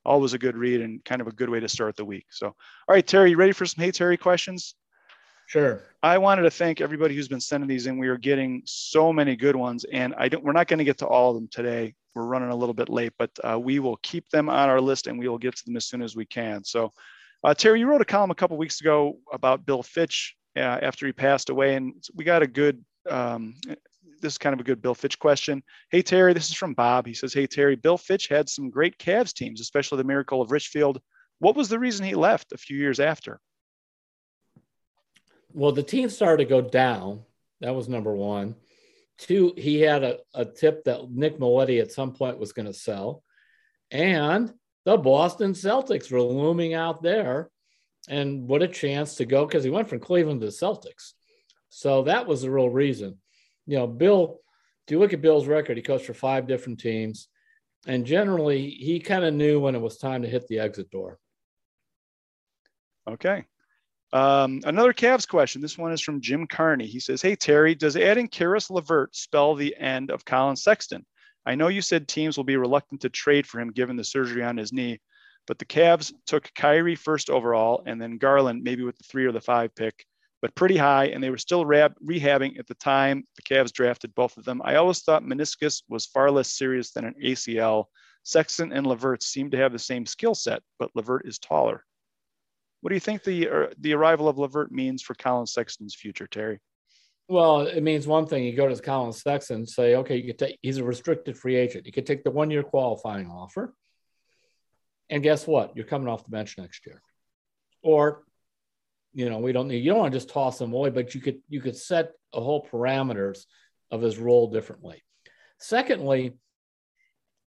Always 0.05 0.33
a 0.33 0.39
good 0.39 0.57
read 0.57 0.81
and 0.81 1.05
kind 1.05 1.21
of 1.21 1.29
a 1.29 1.33
good 1.33 1.49
way 1.49 1.61
to 1.61 1.69
start 1.69 1.95
the 1.95 2.05
week. 2.05 2.27
So, 2.31 2.47
all 2.47 2.57
right, 2.89 3.07
Terry, 3.07 3.31
you 3.31 3.37
ready 3.37 3.53
for 3.53 3.67
some 3.67 3.85
Hey 3.85 3.93
Terry 3.93 4.17
questions? 4.17 4.75
Sure. 5.47 5.83
I 6.03 6.19
wanted 6.19 6.43
to 6.43 6.51
thank 6.51 6.81
everybody 6.81 7.15
who's 7.15 7.29
been 7.29 7.41
sending 7.41 7.69
these 7.69 7.87
in. 7.87 7.99
We 7.99 8.09
are 8.09 8.17
getting 8.17 8.63
so 8.65 9.13
many 9.13 9.37
good 9.37 9.55
ones, 9.55 9.85
and 9.93 10.15
I 10.17 10.29
don't. 10.29 10.43
We're 10.43 10.53
not 10.53 10.67
going 10.67 10.79
to 10.79 10.85
get 10.85 10.99
to 10.99 11.07
all 11.07 11.31
of 11.31 11.37
them 11.37 11.47
today. 11.47 11.95
We're 12.15 12.25
running 12.25 12.51
a 12.51 12.57
little 12.57 12.75
bit 12.75 12.89
late, 12.89 13.13
but 13.19 13.31
uh, 13.43 13.59
we 13.59 13.79
will 13.79 13.97
keep 14.03 14.29
them 14.31 14.49
on 14.49 14.69
our 14.69 14.81
list, 14.81 15.07
and 15.07 15.19
we 15.19 15.29
will 15.29 15.39
get 15.39 15.57
to 15.57 15.65
them 15.65 15.77
as 15.77 15.87
soon 15.87 16.03
as 16.03 16.15
we 16.15 16.27
can. 16.27 16.65
So, 16.65 16.93
uh, 17.45 17.55
Terry, 17.55 17.81
you 17.81 17.87
wrote 17.87 18.03
a 18.03 18.07
column 18.07 18.31
a 18.31 18.35
couple 18.35 18.57
weeks 18.57 18.81
ago 18.81 19.19
about 19.33 19.65
Bill 19.67 19.83
Fitch 19.83 20.37
uh, 20.57 20.61
after 20.61 21.07
he 21.07 21.13
passed 21.13 21.51
away, 21.51 21.77
and 21.77 21.95
we 22.15 22.25
got 22.25 22.43
a 22.43 22.47
good. 22.47 22.85
Um, 23.09 23.55
this 24.21 24.35
is 24.35 24.39
kind 24.39 24.55
of 24.55 24.61
a 24.61 24.65
good 24.65 24.81
Bill 24.81 24.95
Fitch 24.95 25.19
question. 25.19 25.63
Hey 25.91 26.03
Terry, 26.03 26.33
this 26.33 26.49
is 26.49 26.55
from 26.55 26.75
Bob. 26.75 27.07
He 27.07 27.15
says, 27.15 27.35
"Hey 27.35 27.47
Terry, 27.47 27.77
Bill 27.77 27.99
Fitch 27.99 28.29
had 28.29 28.49
some 28.49 28.71
great 28.71 28.99
Cavs 28.99 29.33
teams, 29.33 29.61
especially 29.61 29.99
the 29.99 30.05
Miracle 30.05 30.41
of 30.41 30.53
Richfield. 30.53 31.01
What 31.41 31.57
was 31.57 31.69
the 31.69 31.79
reason 31.79 32.07
he 32.07 32.15
left 32.15 32.53
a 32.53 32.59
few 32.59 32.77
years 32.77 33.01
after?" 33.01 33.41
well, 35.55 35.73
the 35.73 35.83
team 35.83 36.09
started 36.09 36.45
to 36.45 36.49
go 36.49 36.61
down. 36.61 37.23
That 37.61 37.75
was 37.75 37.89
number 37.89 38.15
one. 38.15 38.57
Two, 39.23 39.55
he 39.57 39.81
had 39.81 40.03
a, 40.03 40.19
a 40.35 40.45
tip 40.45 40.83
that 40.85 41.09
Nick 41.09 41.39
Mileti 41.39 41.81
at 41.81 41.93
some 41.93 42.13
point 42.13 42.41
was 42.41 42.53
going 42.53 42.67
to 42.67 42.75
sell. 42.75 43.23
And 43.93 44.53
the 44.85 44.97
Boston 44.97 45.53
Celtics 45.53 46.11
were 46.11 46.21
looming 46.21 46.75
out 46.75 47.05
there. 47.05 47.49
And 48.09 48.49
what 48.49 48.65
a 48.65 48.69
chance 48.69 49.15
to 49.17 49.25
go 49.25 49.47
because 49.47 49.63
he 49.63 49.71
went 49.71 49.89
from 49.89 50.01
Cleveland 50.01 50.41
to 50.41 50.47
the 50.47 50.53
Celtics. 50.53 51.13
So 51.69 52.03
that 52.03 52.27
was 52.27 52.43
the 52.43 52.51
real 52.51 52.69
reason. 52.69 53.19
You 53.67 53.79
know, 53.79 53.87
Bill, 53.87 54.41
if 54.89 54.91
you 54.91 54.99
look 54.99 55.13
at 55.13 55.23
Bill's 55.23 55.47
record, 55.47 55.77
he 55.77 55.85
coached 55.85 56.07
for 56.07 56.15
five 56.15 56.49
different 56.49 56.81
teams. 56.81 57.29
And 57.87 58.05
generally, 58.05 58.71
he 58.71 58.99
kind 58.99 59.25
of 59.25 59.35
knew 59.35 59.61
when 59.61 59.77
it 59.77 59.81
was 59.81 59.99
time 59.99 60.23
to 60.23 60.29
hit 60.29 60.49
the 60.49 60.59
exit 60.59 60.91
door. 60.91 61.21
Okay. 63.09 63.45
Um, 64.13 64.61
another 64.65 64.93
Cavs 64.93 65.27
question. 65.27 65.63
This 65.63 65.79
one 65.79 65.93
is 65.93 66.01
from 66.01 66.21
Jim 66.21 66.47
Carney. 66.47 66.87
He 66.87 67.01
says, 67.01 67.23
Hey, 67.23 67.35
Terry, 67.35 67.75
does 67.75 67.97
adding 67.97 68.29
Caris 68.29 68.71
LeVert 68.71 69.17
spell 69.17 69.55
the 69.55 69.75
end 69.79 70.11
of 70.11 70.25
Colin 70.25 70.57
Sexton? 70.57 71.07
I 71.47 71.55
know 71.55 71.69
you 71.69 71.83
said 71.83 72.07
teams 72.07 72.37
will 72.37 72.45
be 72.45 72.57
reluctant 72.57 73.01
to 73.01 73.09
trade 73.09 73.47
for 73.47 73.59
him 73.59 73.73
given 73.73 73.97
the 73.97 74.05
surgery 74.05 74.45
on 74.45 74.57
his 74.57 74.73
knee, 74.73 75.01
but 75.47 75.59
the 75.59 75.65
Cavs 75.65 76.13
took 76.27 76.53
Kyrie 76.55 76.95
first 76.95 77.31
overall 77.31 77.83
and 77.87 78.01
then 78.01 78.19
Garland 78.19 78.63
maybe 78.63 78.85
with 78.85 78.97
the 78.97 79.05
three 79.05 79.25
or 79.25 79.33
the 79.33 79.41
five 79.41 79.75
pick, 79.75 80.05
but 80.41 80.55
pretty 80.55 80.77
high. 80.77 81.07
And 81.07 81.25
they 81.25 81.31
were 81.31 81.39
still 81.39 81.65
rehab- 81.65 81.97
rehabbing 82.07 82.59
at 82.59 82.67
the 82.67 82.75
time 82.75 83.25
the 83.37 83.43
Cavs 83.43 83.73
drafted 83.73 84.15
both 84.15 84.37
of 84.37 84.45
them. 84.45 84.61
I 84.63 84.77
always 84.77 85.01
thought 85.01 85.25
meniscus 85.25 85.83
was 85.89 86.07
far 86.07 86.31
less 86.31 86.53
serious 86.53 86.93
than 86.93 87.07
an 87.07 87.15
ACL. 87.23 87.87
Sexton 88.25 88.73
and 88.73 88.87
LeVert 88.87 89.23
seem 89.23 89.51
to 89.51 89.57
have 89.57 89.73
the 89.73 89.79
same 89.79 90.07
skill 90.07 90.35
set, 90.35 90.63
but 90.79 90.91
LeVert 90.95 91.27
is 91.27 91.39
taller. 91.39 91.85
What 92.83 92.89
do 92.89 92.97
you 92.97 93.01
think 93.01 93.23
the 93.23 93.49
uh, 93.49 93.67
the 93.79 93.95
arrival 93.95 94.29
of 94.29 94.39
LeVert 94.39 94.73
means 94.73 95.03
for 95.03 95.15
Colin 95.15 95.47
Sexton's 95.47 95.95
future, 95.95 96.27
Terry? 96.27 96.61
Well, 97.29 97.61
it 97.61 97.81
means 97.81 98.09
one 98.09 98.27
thing. 98.27 98.43
You 98.43 98.57
go 98.57 98.69
to 98.69 98.83
Colin 98.83 99.13
Sexton 99.13 99.67
say, 99.67 99.95
okay, 99.95 100.17
you 100.17 100.27
could 100.27 100.39
take. 100.39 100.59
He's 100.63 100.79
a 100.79 100.85
restricted 100.85 101.39
free 101.39 101.55
agent. 101.55 101.87
You 101.87 101.93
could 101.93 102.07
take 102.07 102.25
the 102.25 102.33
one 102.33 102.51
year 102.51 102.65
qualifying 102.65 103.29
offer, 103.29 103.73
and 105.09 105.23
guess 105.23 105.47
what? 105.47 105.77
You're 105.77 105.87
coming 105.87 106.09
off 106.09 106.25
the 106.25 106.31
bench 106.31 106.59
next 106.59 106.85
year, 106.85 107.01
or 107.83 108.25
you 109.15 109.31
know 109.31 109.39
we 109.39 109.53
don't 109.53 109.69
need. 109.69 109.85
You 109.85 109.93
don't 109.93 110.01
want 110.01 110.13
to 110.13 110.19
just 110.19 110.31
toss 110.31 110.61
him 110.61 110.73
away, 110.73 110.91
but 110.91 111.15
you 111.15 111.21
could 111.21 111.41
you 111.49 111.61
could 111.61 111.77
set 111.77 112.11
a 112.33 112.41
whole 112.41 112.67
parameters 112.71 113.45
of 113.93 114.03
his 114.03 114.19
role 114.19 114.51
differently. 114.51 115.05
Secondly, 115.61 116.33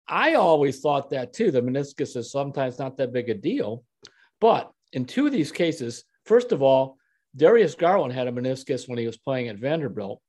I 0.07 0.35
always 0.35 0.79
thought 0.79 1.09
that 1.09 1.33
too. 1.33 1.51
The 1.51 1.61
meniscus 1.61 2.15
is 2.15 2.31
sometimes 2.31 2.79
not 2.79 2.95
that 2.97 3.11
big 3.11 3.29
a 3.29 3.33
deal, 3.33 3.83
but 4.39 4.71
in 4.95 5.05
two 5.05 5.25
of 5.27 5.33
these 5.33 5.51
cases, 5.51 6.05
first 6.23 6.53
of 6.53 6.63
all, 6.63 6.97
Darius 7.35 7.75
Garland 7.75 8.13
had 8.13 8.27
a 8.27 8.31
meniscus 8.31 8.87
when 8.87 8.97
he 8.97 9.05
was 9.05 9.17
playing 9.17 9.49
at 9.49 9.57
Vanderbilt. 9.57 10.21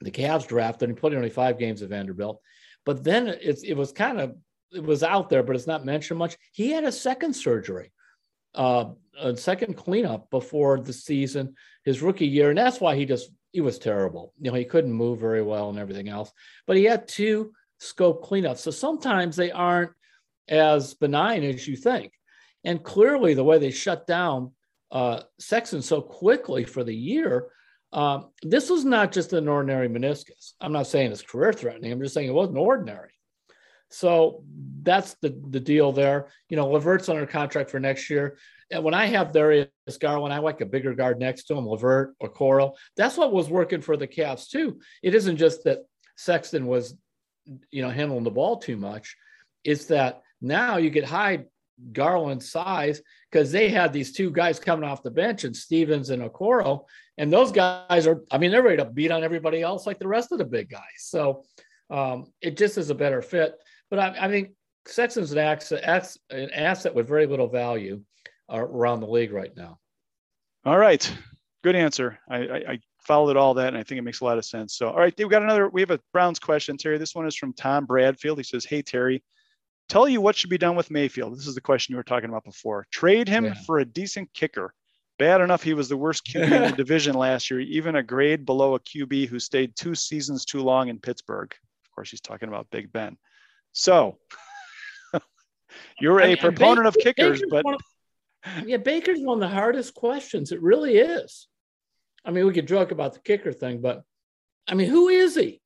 The 0.00 0.10
Cavs 0.10 0.46
drafted 0.46 0.88
and 0.88 0.98
he 0.98 1.00
played 1.00 1.14
only 1.14 1.30
five 1.30 1.58
games 1.58 1.80
at 1.80 1.88
Vanderbilt. 1.88 2.40
But 2.84 3.04
then 3.04 3.28
it, 3.28 3.60
it 3.64 3.76
was 3.76 3.92
kind 3.92 4.20
of 4.20 4.34
it 4.72 4.82
was 4.82 5.04
out 5.04 5.30
there, 5.30 5.44
but 5.44 5.54
it's 5.54 5.68
not 5.68 5.86
mentioned 5.86 6.18
much. 6.18 6.36
He 6.52 6.72
had 6.72 6.82
a 6.82 6.90
second 6.90 7.34
surgery, 7.34 7.92
uh, 8.56 8.86
a 9.18 9.36
second 9.36 9.74
cleanup 9.74 10.28
before 10.30 10.80
the 10.80 10.92
season, 10.92 11.54
his 11.84 12.02
rookie 12.02 12.26
year, 12.26 12.48
and 12.48 12.58
that's 12.58 12.80
why 12.80 12.96
he 12.96 13.06
just 13.06 13.30
he 13.52 13.60
was 13.60 13.78
terrible. 13.78 14.34
You 14.40 14.50
know, 14.50 14.56
he 14.56 14.64
couldn't 14.64 14.92
move 14.92 15.20
very 15.20 15.42
well 15.42 15.70
and 15.70 15.78
everything 15.78 16.08
else. 16.08 16.32
But 16.66 16.76
he 16.76 16.84
had 16.84 17.06
two 17.06 17.52
scope 17.78 18.28
cleanups, 18.28 18.58
so 18.58 18.72
sometimes 18.72 19.36
they 19.36 19.52
aren't 19.52 19.92
as 20.48 20.94
benign 20.94 21.44
as 21.44 21.68
you 21.68 21.76
think. 21.76 22.12
And 22.66 22.82
clearly, 22.82 23.32
the 23.32 23.44
way 23.44 23.58
they 23.58 23.70
shut 23.70 24.06
down 24.06 24.50
uh, 24.90 25.22
Sexton 25.38 25.82
so 25.82 26.02
quickly 26.02 26.64
for 26.64 26.82
the 26.82 26.94
year, 26.94 27.48
um, 27.92 28.26
this 28.42 28.68
was 28.68 28.84
not 28.84 29.12
just 29.12 29.32
an 29.32 29.46
ordinary 29.46 29.88
meniscus. 29.88 30.52
I'm 30.60 30.72
not 30.72 30.88
saying 30.88 31.12
it's 31.12 31.22
career 31.22 31.52
threatening. 31.52 31.92
I'm 31.92 32.02
just 32.02 32.12
saying 32.12 32.28
it 32.28 32.34
wasn't 32.34 32.58
ordinary. 32.58 33.12
So 33.88 34.42
that's 34.82 35.14
the, 35.22 35.40
the 35.50 35.60
deal 35.60 35.92
there. 35.92 36.28
You 36.48 36.56
know, 36.56 36.68
LeVert's 36.68 37.08
under 37.08 37.24
contract 37.24 37.70
for 37.70 37.78
next 37.78 38.10
year. 38.10 38.36
And 38.72 38.82
when 38.82 38.94
I 38.94 39.06
have 39.06 39.32
Darius 39.32 39.68
Garland, 40.00 40.34
I 40.34 40.38
like 40.38 40.60
a 40.60 40.66
bigger 40.66 40.92
guard 40.92 41.20
next 41.20 41.44
to 41.44 41.54
him, 41.54 41.68
LeVert 41.68 42.16
or 42.18 42.28
Okoro. 42.30 42.74
That's 42.96 43.16
what 43.16 43.32
was 43.32 43.48
working 43.48 43.80
for 43.80 43.96
the 43.96 44.08
Cavs 44.08 44.48
too. 44.48 44.80
It 45.04 45.14
isn't 45.14 45.36
just 45.36 45.62
that 45.64 45.86
Sexton 46.16 46.66
was, 46.66 46.96
you 47.70 47.82
know, 47.82 47.90
handling 47.90 48.24
the 48.24 48.30
ball 48.32 48.56
too 48.56 48.76
much. 48.76 49.16
It's 49.62 49.84
that 49.86 50.22
now 50.40 50.78
you 50.78 50.90
get 50.90 51.04
hide 51.04 51.46
Garland's 51.92 52.50
size 52.50 53.02
because 53.30 53.52
they 53.52 53.68
had 53.68 53.92
these 53.92 54.12
two 54.12 54.30
guys 54.30 54.58
coming 54.58 54.88
off 54.88 55.02
the 55.02 55.10
bench 55.10 55.44
and 55.44 55.56
Stevens 55.56 56.10
and 56.10 56.22
Okoro. 56.22 56.84
And 57.18 57.32
those 57.32 57.52
guys 57.52 58.06
are, 58.06 58.22
I 58.30 58.38
mean, 58.38 58.50
they're 58.50 58.62
ready 58.62 58.76
to 58.78 58.84
beat 58.84 59.10
on 59.10 59.24
everybody 59.24 59.62
else 59.62 59.86
like 59.86 59.98
the 59.98 60.08
rest 60.08 60.32
of 60.32 60.38
the 60.38 60.44
big 60.44 60.70
guys. 60.70 60.80
So 60.98 61.44
um, 61.90 62.32
it 62.40 62.56
just 62.56 62.78
is 62.78 62.90
a 62.90 62.94
better 62.94 63.22
fit. 63.22 63.54
But 63.90 63.98
I, 63.98 64.26
I 64.26 64.28
think 64.28 64.50
Sexton's 64.86 65.32
an 65.32 65.38
asset, 65.38 66.16
an 66.30 66.50
asset 66.50 66.94
with 66.94 67.08
very 67.08 67.26
little 67.26 67.48
value 67.48 68.02
uh, 68.52 68.58
around 68.58 69.00
the 69.00 69.08
league 69.08 69.32
right 69.32 69.54
now. 69.56 69.78
All 70.64 70.78
right. 70.78 71.10
Good 71.62 71.76
answer. 71.76 72.18
I, 72.28 72.36
I, 72.36 72.56
I 72.56 72.80
followed 73.00 73.36
all 73.36 73.54
that 73.54 73.68
and 73.68 73.76
I 73.76 73.82
think 73.82 73.98
it 73.98 74.02
makes 74.02 74.20
a 74.20 74.24
lot 74.24 74.38
of 74.38 74.44
sense. 74.44 74.76
So, 74.76 74.88
all 74.88 74.98
right, 74.98 75.14
we've 75.16 75.30
got 75.30 75.42
another, 75.42 75.68
we 75.68 75.80
have 75.80 75.90
a 75.90 76.00
Browns 76.12 76.38
question, 76.38 76.76
Terry. 76.76 76.98
This 76.98 77.14
one 77.14 77.26
is 77.26 77.36
from 77.36 77.52
Tom 77.52 77.86
Bradfield. 77.86 78.38
He 78.38 78.44
says, 78.44 78.64
Hey, 78.64 78.82
Terry, 78.82 79.22
Tell 79.88 80.08
you 80.08 80.20
what 80.20 80.36
should 80.36 80.50
be 80.50 80.58
done 80.58 80.76
with 80.76 80.90
Mayfield. 80.90 81.36
This 81.36 81.46
is 81.46 81.54
the 81.54 81.60
question 81.60 81.92
you 81.92 81.96
were 81.96 82.02
talking 82.02 82.28
about 82.28 82.44
before. 82.44 82.86
Trade 82.90 83.28
him 83.28 83.46
yeah. 83.46 83.54
for 83.66 83.78
a 83.78 83.84
decent 83.84 84.32
kicker. 84.34 84.74
Bad 85.18 85.40
enough 85.40 85.62
he 85.62 85.74
was 85.74 85.88
the 85.88 85.96
worst 85.96 86.26
QB 86.26 86.50
in 86.50 86.70
the 86.70 86.76
division 86.76 87.14
last 87.14 87.50
year, 87.50 87.60
even 87.60 87.96
a 87.96 88.02
grade 88.02 88.44
below 88.44 88.74
a 88.74 88.80
QB 88.80 89.28
who 89.28 89.38
stayed 89.38 89.74
two 89.76 89.94
seasons 89.94 90.44
too 90.44 90.60
long 90.60 90.88
in 90.88 90.98
Pittsburgh. 90.98 91.54
Of 91.84 91.90
course, 91.94 92.10
he's 92.10 92.20
talking 92.20 92.48
about 92.48 92.68
Big 92.70 92.92
Ben. 92.92 93.16
So 93.72 94.18
you're 96.00 96.20
a 96.20 96.36
proponent 96.36 96.58
Baker, 96.58 96.88
of 96.88 96.96
kickers, 96.96 97.40
Baker's 97.40 97.50
but 97.50 97.74
of, 97.74 98.68
yeah, 98.68 98.76
Baker's 98.76 99.20
one 99.20 99.42
of 99.42 99.48
the 99.48 99.54
hardest 99.54 99.94
questions. 99.94 100.52
It 100.52 100.60
really 100.60 100.98
is. 100.98 101.46
I 102.24 102.32
mean, 102.32 102.46
we 102.46 102.52
could 102.52 102.68
joke 102.68 102.90
about 102.90 103.14
the 103.14 103.20
kicker 103.20 103.52
thing, 103.52 103.80
but 103.80 104.02
I 104.66 104.74
mean, 104.74 104.90
who 104.90 105.08
is 105.08 105.36
he? 105.36 105.60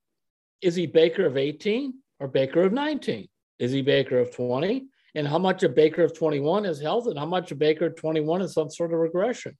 Is 0.60 0.76
he 0.76 0.86
Baker 0.86 1.24
of 1.24 1.36
18 1.36 1.94
or 2.20 2.28
Baker 2.28 2.62
of 2.62 2.72
19? 2.72 3.28
Is 3.60 3.70
he 3.70 3.82
Baker 3.82 4.18
of 4.18 4.34
20? 4.34 4.86
And 5.14 5.28
how 5.28 5.38
much 5.38 5.62
a 5.62 5.68
Baker 5.68 6.02
of 6.02 6.16
21 6.16 6.64
is 6.64 6.80
health 6.80 7.06
and 7.06 7.18
how 7.18 7.26
much 7.26 7.52
a 7.52 7.56
Baker 7.56 7.86
of 7.86 7.96
21 7.96 8.42
is 8.42 8.54
some 8.54 8.70
sort 8.70 8.92
of 8.92 8.98
regression? 8.98 9.56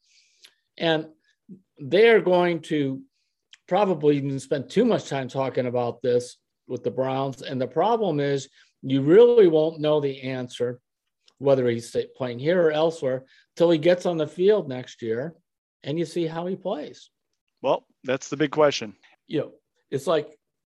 And 0.79 1.07
they 1.81 2.09
are 2.09 2.21
going 2.21 2.63
to 2.63 3.03
probably 3.69 4.17
even 4.17 4.41
spend 4.41 4.71
too 4.71 4.85
much 4.85 5.09
time 5.09 5.29
talking 5.29 5.67
about 5.67 6.03
this 6.03 6.37
with 6.67 6.83
the 6.83 6.91
Browns. 6.91 7.43
And 7.43 7.61
the 7.61 7.69
problem 7.69 8.21
is 8.21 8.49
you 8.83 9.03
really 9.03 9.49
won't 9.49 9.81
know 9.81 10.01
the 10.01 10.23
answer, 10.23 10.81
whether 11.39 11.69
he's 11.69 11.95
playing 12.17 12.39
here 12.39 12.63
or 12.63 12.73
elsewhere, 12.73 13.27
till 13.57 13.71
he 13.71 13.79
gets 13.79 14.07
on 14.07 14.17
the 14.17 14.27
field 14.27 14.69
next 14.69 15.03
year 15.03 15.35
and 15.83 15.99
you 15.99 16.05
see 16.05 16.27
how 16.27 16.47
he 16.47 16.57
plays. 16.57 17.11
Well, 17.61 17.85
that's 18.05 18.29
the 18.29 18.37
big 18.37 18.51
question. 18.51 18.95
You 19.27 19.41
know, 19.41 19.53
it's 19.91 20.07
like 20.07 20.29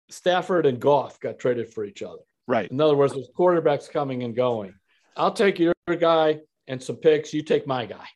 Stafford 0.09 0.67
and 0.67 0.81
Goff 0.81 1.21
got 1.21 1.39
traded 1.39 1.73
for 1.73 1.85
each 1.85 2.03
other. 2.03 2.23
Right. 2.47 2.71
In 2.71 2.81
other 2.81 2.97
words, 2.97 3.15
there's 3.15 3.31
quarterbacks 3.37 3.91
coming 3.91 4.23
and 4.23 4.35
going. 4.35 4.75
I'll 5.17 5.33
take 5.33 5.59
your 5.59 5.75
guy 5.99 6.41
and 6.67 6.83
some 6.83 6.97
picks. 6.97 7.33
You 7.33 7.43
take 7.43 7.67
my 7.67 7.87
guy. 7.87 8.07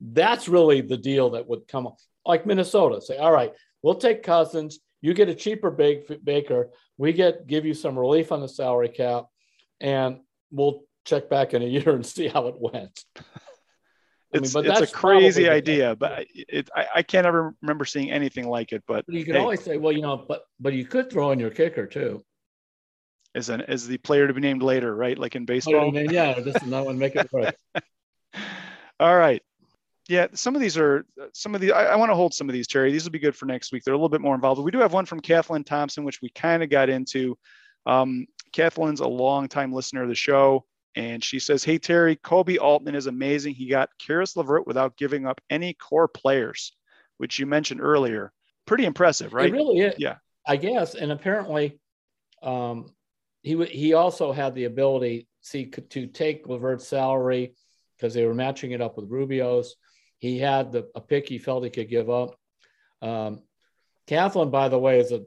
That's 0.00 0.48
really 0.48 0.80
the 0.80 0.96
deal 0.96 1.30
that 1.30 1.48
would 1.48 1.68
come 1.68 1.86
up. 1.86 1.96
Like 2.26 2.46
Minnesota, 2.46 3.00
say, 3.00 3.16
all 3.16 3.32
right, 3.32 3.52
we'll 3.82 3.96
take 3.96 4.22
Cousins. 4.22 4.80
You 5.00 5.14
get 5.14 5.28
a 5.28 5.34
cheaper 5.34 5.70
Baker. 5.70 6.70
We 6.96 7.12
get 7.12 7.46
give 7.46 7.64
you 7.64 7.74
some 7.74 7.98
relief 7.98 8.30
on 8.30 8.40
the 8.40 8.48
salary 8.48 8.88
cap, 8.88 9.26
and 9.80 10.20
we'll 10.50 10.84
check 11.04 11.28
back 11.28 11.54
in 11.54 11.62
a 11.62 11.66
year 11.66 11.90
and 11.94 12.06
see 12.06 12.28
how 12.28 12.46
it 12.46 12.54
went. 12.58 13.04
it's, 14.32 14.54
mean, 14.54 14.66
it's 14.66 14.80
a 14.80 14.86
crazy 14.94 15.48
idea, 15.48 15.96
but 15.96 16.26
it, 16.34 16.70
I, 16.74 16.86
I, 16.96 17.02
can't 17.02 17.26
ever 17.26 17.54
remember 17.60 17.84
seeing 17.84 18.10
anything 18.10 18.48
like 18.48 18.72
it. 18.72 18.84
But 18.86 19.04
you 19.08 19.24
can 19.24 19.34
hey, 19.34 19.40
always 19.40 19.62
say, 19.62 19.76
well, 19.76 19.92
you 19.92 20.02
know, 20.02 20.24
but 20.28 20.42
but 20.60 20.72
you 20.72 20.86
could 20.86 21.10
throw 21.10 21.32
in 21.32 21.40
your 21.40 21.50
kicker 21.50 21.86
too. 21.86 22.24
As 23.34 23.48
an 23.48 23.62
as 23.62 23.86
the 23.86 23.96
player 23.98 24.26
to 24.26 24.34
be 24.34 24.42
named 24.42 24.62
later, 24.62 24.94
right? 24.94 25.18
Like 25.18 25.34
in 25.36 25.46
baseball. 25.46 25.90
yeah, 25.94 26.38
just 26.40 26.66
not 26.66 26.84
one 26.84 26.98
make 26.98 27.16
it 27.16 27.32
work. 27.32 27.54
All 29.00 29.16
right. 29.16 29.42
Yeah, 30.08 30.26
some 30.34 30.54
of 30.54 30.60
these 30.60 30.76
are 30.76 31.06
some 31.32 31.54
of 31.54 31.62
the. 31.62 31.72
I, 31.72 31.84
I 31.84 31.96
want 31.96 32.10
to 32.10 32.14
hold 32.14 32.34
some 32.34 32.48
of 32.48 32.52
these, 32.52 32.66
Terry. 32.66 32.92
These 32.92 33.04
will 33.04 33.12
be 33.12 33.18
good 33.18 33.34
for 33.34 33.46
next 33.46 33.72
week. 33.72 33.84
They're 33.84 33.94
a 33.94 33.96
little 33.96 34.10
bit 34.10 34.20
more 34.20 34.34
involved. 34.34 34.58
But 34.58 34.64
we 34.64 34.70
do 34.70 34.80
have 34.80 34.92
one 34.92 35.06
from 35.06 35.20
Kathleen 35.20 35.64
Thompson, 35.64 36.04
which 36.04 36.20
we 36.20 36.28
kind 36.30 36.62
of 36.62 36.68
got 36.68 36.90
into. 36.90 37.38
Um, 37.86 38.26
Kathleen's 38.52 39.00
a 39.00 39.08
long 39.08 39.48
time 39.48 39.72
listener 39.72 40.02
of 40.02 40.08
the 40.08 40.14
show. 40.14 40.66
And 40.94 41.24
she 41.24 41.38
says, 41.38 41.64
Hey, 41.64 41.78
Terry, 41.78 42.16
Koby 42.16 42.58
Altman 42.60 42.94
is 42.94 43.06
amazing. 43.06 43.54
He 43.54 43.66
got 43.66 43.88
Caris 43.98 44.36
LeVert 44.36 44.66
without 44.66 44.96
giving 44.96 45.26
up 45.26 45.40
any 45.48 45.72
core 45.74 46.08
players, 46.08 46.72
which 47.18 47.38
you 47.38 47.46
mentioned 47.46 47.80
earlier. 47.80 48.32
Pretty 48.66 48.84
impressive, 48.84 49.32
right? 49.32 49.48
It 49.48 49.52
really 49.52 49.80
is. 49.80 49.94
Yeah. 49.98 50.16
I 50.46 50.56
guess. 50.56 50.94
And 50.94 51.10
apparently, 51.10 51.80
um, 52.42 52.92
he, 53.42 53.64
he 53.66 53.94
also 53.94 54.32
had 54.32 54.54
the 54.54 54.64
ability 54.64 55.26
see, 55.40 55.66
to 55.66 56.06
take 56.06 56.46
LeVert's 56.46 56.86
salary 56.86 57.54
because 57.96 58.14
they 58.14 58.24
were 58.24 58.34
matching 58.34 58.72
it 58.72 58.80
up 58.80 58.96
with 58.96 59.10
Rubio's. 59.10 59.76
He 60.18 60.38
had 60.38 60.72
the, 60.72 60.88
a 60.94 61.00
pick 61.00 61.28
he 61.28 61.38
felt 61.38 61.64
he 61.64 61.70
could 61.70 61.88
give 61.88 62.08
up. 62.08 62.36
Um, 63.00 63.40
Kathleen, 64.06 64.50
by 64.50 64.68
the 64.68 64.78
way, 64.78 65.00
is 65.00 65.12
a 65.12 65.22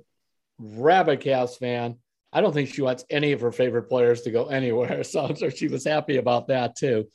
rabid 0.58 1.22
Cavs 1.22 1.58
fan. 1.58 1.98
I 2.32 2.42
don't 2.42 2.54
think 2.54 2.70
she 2.70 2.82
wants 2.82 3.06
any 3.10 3.32
of 3.32 3.42
her 3.42 3.52
favorite 3.52 3.90
players 3.90 4.22
to 4.22 4.32
go 4.32 4.46
anywhere. 4.50 5.04
So, 5.04 5.34
so 5.34 5.50
she 5.50 5.68
was 5.68 5.86
happy 5.86 6.18
about 6.18 6.48
that 6.48 6.76
too. 6.76 7.08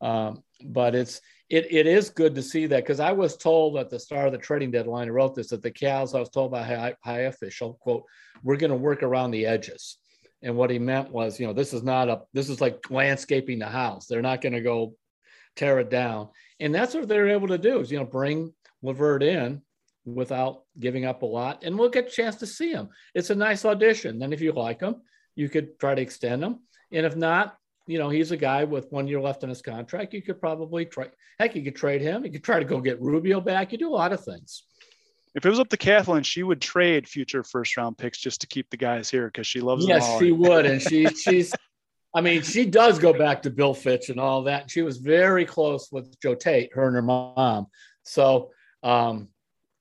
Um, 0.00 0.42
but 0.64 0.94
it's 0.94 1.20
it, 1.48 1.66
it 1.70 1.86
is 1.86 2.10
good 2.10 2.34
to 2.34 2.42
see 2.42 2.66
that 2.66 2.82
because 2.82 2.98
I 2.98 3.12
was 3.12 3.36
told 3.36 3.76
at 3.76 3.88
the 3.88 4.00
start 4.00 4.26
of 4.26 4.32
the 4.32 4.38
trading 4.38 4.72
deadline, 4.72 5.06
I 5.06 5.10
wrote 5.10 5.34
this 5.34 5.50
that 5.50 5.62
the 5.62 5.70
Cavs, 5.70 6.14
I 6.14 6.20
was 6.20 6.28
told 6.28 6.50
by 6.50 6.64
high, 6.64 6.94
high 7.04 7.20
official, 7.20 7.74
quote, 7.74 8.04
we're 8.42 8.56
going 8.56 8.70
to 8.72 8.76
work 8.76 9.02
around 9.02 9.30
the 9.30 9.46
edges. 9.46 9.98
And 10.42 10.56
what 10.56 10.70
he 10.70 10.78
meant 10.78 11.10
was, 11.10 11.40
you 11.40 11.46
know, 11.46 11.52
this 11.52 11.72
is 11.72 11.82
not 11.82 12.08
a, 12.08 12.22
this 12.32 12.48
is 12.48 12.60
like 12.60 12.90
landscaping 12.90 13.58
the 13.58 13.66
house. 13.66 14.06
They're 14.06 14.22
not 14.22 14.42
going 14.42 14.52
to 14.52 14.60
go 14.60 14.94
tear 15.56 15.78
it 15.80 15.90
down. 15.90 16.28
And 16.60 16.74
that's 16.74 16.94
what 16.94 17.08
they're 17.08 17.28
able 17.28 17.48
to 17.48 17.58
do 17.58 17.80
is, 17.80 17.90
you 17.90 17.98
know, 17.98 18.04
bring 18.04 18.52
LeVert 18.82 19.22
in 19.22 19.62
without 20.04 20.62
giving 20.78 21.04
up 21.04 21.22
a 21.22 21.26
lot, 21.26 21.64
and 21.64 21.76
we'll 21.76 21.88
get 21.88 22.06
a 22.06 22.10
chance 22.10 22.36
to 22.36 22.46
see 22.46 22.70
him. 22.70 22.88
It's 23.14 23.30
a 23.30 23.34
nice 23.34 23.64
audition. 23.64 24.18
Then, 24.18 24.32
if 24.32 24.40
you 24.40 24.52
like 24.52 24.80
him, 24.80 25.02
you 25.34 25.48
could 25.48 25.78
try 25.80 25.94
to 25.94 26.00
extend 26.00 26.44
him, 26.44 26.60
and 26.92 27.04
if 27.04 27.16
not, 27.16 27.56
you 27.88 27.98
know, 27.98 28.08
he's 28.08 28.30
a 28.30 28.36
guy 28.36 28.64
with 28.64 28.90
one 28.90 29.06
year 29.06 29.20
left 29.20 29.42
on 29.42 29.48
his 29.48 29.62
contract. 29.62 30.14
You 30.14 30.22
could 30.22 30.40
probably 30.40 30.86
try. 30.86 31.08
Heck, 31.38 31.54
you 31.54 31.62
could 31.62 31.76
trade 31.76 32.02
him. 32.02 32.24
You 32.24 32.32
could 32.32 32.44
try 32.44 32.58
to 32.58 32.64
go 32.64 32.80
get 32.80 33.00
Rubio 33.00 33.40
back. 33.40 33.72
You 33.72 33.78
do 33.78 33.88
a 33.88 33.90
lot 33.90 34.12
of 34.12 34.24
things. 34.24 34.64
If 35.36 35.44
it 35.44 35.50
was 35.50 35.60
up 35.60 35.68
to 35.68 35.76
Kathleen, 35.76 36.22
she 36.22 36.42
would 36.42 36.62
trade 36.62 37.06
future 37.06 37.44
first 37.44 37.76
round 37.76 37.98
picks 37.98 38.16
just 38.16 38.40
to 38.40 38.46
keep 38.46 38.70
the 38.70 38.76
guys 38.78 39.10
here 39.10 39.26
because 39.26 39.46
she 39.46 39.60
loves 39.60 39.86
yes, 39.86 40.02
them 40.02 40.12
all. 40.12 40.18
she 40.18 40.32
would, 40.32 40.64
and 40.66 40.80
she 40.80 41.06
she's. 41.08 41.54
I 42.14 42.22
mean, 42.22 42.40
she 42.40 42.64
does 42.64 42.98
go 42.98 43.12
back 43.12 43.42
to 43.42 43.50
Bill 43.50 43.74
Fitch 43.74 44.08
and 44.08 44.18
all 44.18 44.44
that. 44.44 44.62
And 44.62 44.70
she 44.70 44.80
was 44.80 44.96
very 44.96 45.44
close 45.44 45.92
with 45.92 46.18
Joe 46.20 46.34
Tait, 46.34 46.72
her 46.72 46.86
and 46.86 46.96
her 46.96 47.02
mom. 47.02 47.66
So, 48.04 48.52
um, 48.82 49.28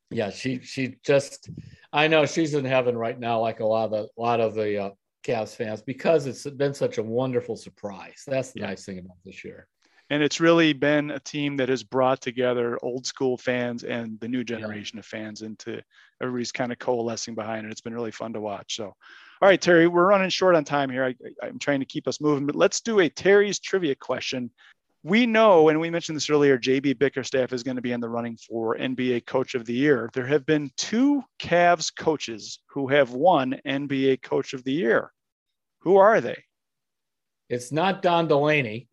yeah, 0.10 0.30
she 0.32 0.60
she 0.60 0.98
just 1.06 1.50
I 1.94 2.10
know 2.10 2.26
she's 2.26 2.54
in 2.54 2.66
heaven 2.66 2.98
right 2.98 3.18
now, 3.18 3.40
like 3.40 3.62
a 3.62 3.66
lot 3.66 3.86
of 3.86 3.92
the 3.92 4.10
a 4.18 4.22
lot 4.22 4.42
of 4.42 4.56
the 4.56 4.78
uh, 4.78 4.90
Cavs 5.26 5.56
fans, 5.56 5.82
because 5.82 6.28
it's 6.28 6.44
been 6.44 6.74
such 6.74 6.98
a 6.98 7.04
wonderful 7.04 7.56
surprise. 7.56 8.24
That's 8.28 8.52
the 8.52 8.60
yeah. 8.60 8.68
nice 8.68 8.84
thing 8.84 9.00
about 9.00 9.18
this 9.24 9.46
year. 9.46 9.68
And 10.10 10.22
it's 10.22 10.40
really 10.40 10.74
been 10.74 11.12
a 11.12 11.20
team 11.20 11.58
that 11.58 11.70
has 11.70 11.84
brought 11.84 12.22
together 12.22 12.78
old 12.84 13.06
school 13.08 13.38
fans 13.38 13.84
and 13.84 14.20
the 14.20 14.28
new 14.28 14.44
generation 14.44 14.98
yeah. 14.98 15.00
of 15.00 15.06
fans 15.06 15.42
into 15.42 15.82
everybody's 16.22 16.52
kind 16.52 16.72
of 16.72 16.78
coalescing 16.78 17.34
behind 17.34 17.66
it. 17.66 17.72
It's 17.72 17.82
been 17.82 17.96
really 17.96 18.12
fun 18.12 18.34
to 18.34 18.42
watch. 18.42 18.76
So, 18.76 18.86
all 18.86 18.96
right, 19.50 19.60
Terry, 19.60 19.88
we're 19.88 20.08
running 20.08 20.30
short 20.30 20.56
on 20.56 20.64
time 20.64 20.90
here. 20.90 21.06
I, 21.06 21.16
I'm 21.42 21.58
trying 21.58 21.80
to 21.80 21.86
keep 21.86 22.08
us 22.08 22.22
moving, 22.22 22.46
but 22.46 22.56
let's 22.56 22.82
do 22.82 23.00
a 23.00 23.10
Terry's 23.10 23.60
trivia 23.60 23.96
question 23.96 24.52
we 25.06 25.28
know, 25.28 25.70
and 25.70 25.80
we 25.80 25.92
mentioned 25.92 26.16
this 26.16 26.32
earlier, 26.32 26.58
JB 26.58 26.98
Bickerstaff 26.98 27.54
is 27.54 27.62
going 27.62 27.76
to 27.76 27.82
be 27.82 27.92
in 27.92 28.02
the 28.02 28.10
running 28.10 28.38
for 28.38 28.76
NBA 28.76 29.28
Coach 29.28 29.54
of 29.54 29.64
the 29.64 29.74
Year. 29.74 30.10
There 30.14 30.26
have 30.26 30.48
been 30.48 30.72
two 30.78 31.24
Cavs 31.40 31.96
coaches 31.96 32.58
who 32.70 32.88
have 32.88 33.12
won 33.12 33.60
NBA 33.68 34.24
Coach 34.24 34.54
of 34.54 34.64
the 34.64 34.72
Year. 34.72 35.12
Who 35.82 35.98
are 35.98 36.22
they? 36.22 36.44
It's 37.50 37.72
not 37.72 38.02
Don 38.02 38.28
Delaney, 38.28 38.88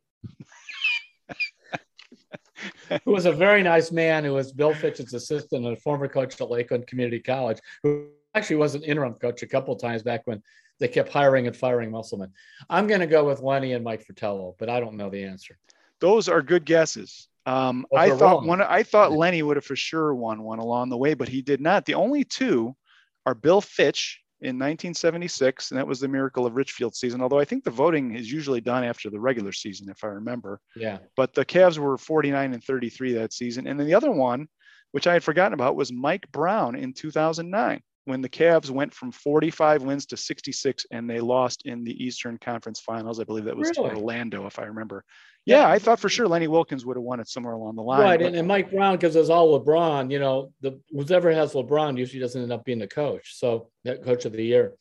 who 3.05 3.13
was 3.13 3.27
a 3.27 3.33
very 3.33 3.63
nice 3.63 3.91
man 3.93 4.25
who 4.25 4.33
was 4.33 4.53
Bill 4.53 4.75
Fitch's 4.75 5.15
assistant 5.15 5.65
and 5.65 5.77
a 5.77 5.81
former 5.81 6.09
coach 6.09 6.41
at 6.41 6.51
Lakeland 6.51 6.87
Community 6.87 7.21
College, 7.21 7.59
who 7.83 8.09
actually 8.35 8.57
was 8.57 8.75
an 8.75 8.83
interim 8.83 9.15
coach 9.15 9.43
a 9.43 9.47
couple 9.47 9.75
of 9.75 9.81
times 9.81 10.03
back 10.03 10.23
when 10.25 10.43
they 10.79 10.89
kept 10.89 11.11
hiring 11.11 11.47
and 11.47 11.57
firing 11.57 11.91
Musselman. 11.91 12.33
I'm 12.69 12.87
going 12.87 13.01
to 13.01 13.07
go 13.07 13.25
with 13.25 13.41
Lenny 13.41 13.73
and 13.73 13.85
Mike 13.85 14.05
Fratello, 14.05 14.57
but 14.59 14.69
I 14.69 14.81
don't 14.81 14.97
know 14.97 15.11
the 15.11 15.25
answer 15.25 15.59
those 16.03 16.29
are 16.29 16.43
good 16.43 16.67
guesses. 16.67 17.29
Um, 17.47 17.87
I 17.97 18.11
thought 18.11 18.39
wrong. 18.39 18.47
one. 18.47 18.61
I 18.61 18.83
thought 18.83 19.13
Lenny 19.13 19.43
would 19.43 19.57
have 19.57 19.65
for 19.65 19.77
sure 19.77 20.13
won 20.15 20.43
one 20.43 20.59
along 20.59 20.91
the 20.91 20.97
way, 20.97 21.15
but 21.15 21.29
he 21.29 21.43
did 21.43 21.61
not. 21.61 21.87
The 21.87 21.95
only 21.95 22.25
two 22.25 22.77
are 23.25 23.35
Bill 23.35 23.61
Fitch 23.61 24.21
in 24.43 24.57
1976, 24.57 25.71
and 25.71 25.79
that 25.79 25.87
was 25.87 26.01
the 26.01 26.09
miracle 26.09 26.47
of 26.47 26.57
Richfield 26.57 26.97
season. 26.97 27.23
Although 27.23 27.39
I 27.39 27.45
think 27.45 27.63
the 27.63 27.71
voting 27.71 28.15
is 28.15 28.31
usually 28.31 28.61
done 28.61 28.83
after 28.83 29.09
the 29.09 29.21
regular 29.21 29.53
season, 29.53 29.89
if 29.89 30.03
I 30.03 30.09
remember. 30.09 30.61
Yeah. 30.75 30.99
But 31.17 31.33
the 31.33 31.45
Cavs 31.45 31.79
were 31.79 31.97
49 31.97 32.53
and 32.53 32.63
33 32.63 33.15
that 33.15 33.33
season, 33.33 33.67
and 33.69 33.79
then 33.79 33.87
the 33.87 33.95
other 33.95 34.11
one, 34.11 34.49
which 34.91 35.07
I 35.07 35.13
had 35.13 35.23
forgotten 35.23 35.55
about, 35.55 35.77
was 35.77 35.93
Mike 35.93 36.31
Brown 36.33 36.75
in 36.75 36.93
2009 36.93 37.81
when 38.05 38.21
the 38.21 38.29
Cavs 38.29 38.71
went 38.71 38.93
from 38.93 39.13
45 39.13 39.83
wins 39.83 40.07
to 40.07 40.17
66 40.17 40.87
and 40.91 41.09
they 41.09 41.21
lost 41.21 41.63
in 41.65 41.85
the 41.85 42.05
Eastern 42.05 42.39
Conference 42.39 42.81
Finals. 42.81 43.21
I 43.21 43.25
believe 43.25 43.45
that 43.45 43.57
was 43.57 43.71
really? 43.77 43.91
Orlando, 43.91 44.47
if 44.47 44.59
I 44.59 44.65
remember. 44.65 45.05
Yeah, 45.45 45.69
I 45.69 45.79
thought 45.79 45.99
for 45.99 46.09
sure 46.09 46.29
Lenny 46.29 46.47
Wilkens 46.47 46.85
would 46.85 46.97
have 46.97 47.03
won 47.03 47.19
it 47.19 47.29
somewhere 47.29 47.55
along 47.55 47.77
the 47.77 47.83
line. 47.83 48.01
Right, 48.01 48.21
but... 48.21 48.27
and, 48.29 48.37
and, 48.37 48.47
Mike 48.47 48.71
Brown, 48.71 48.97
because 48.97 49.17
it's 49.17 49.29
all 49.29 49.59
LeBron, 49.59 50.11
you 50.11 50.21
know, 50.21 50.53
the 50.61 50.81
whoever 50.91 51.33
has 51.33 51.53
LeBron 51.53 51.99
usually 51.99 52.21
doesn't 52.21 52.43
end 52.43 52.53
up 52.53 52.65
being 52.65 52.79
the 52.79 52.87
coach. 52.87 53.39
So 53.39 53.71
that 53.85 54.05
coach 54.05 54.25
of 54.25 54.33
the 54.33 54.45
year. 54.45 54.75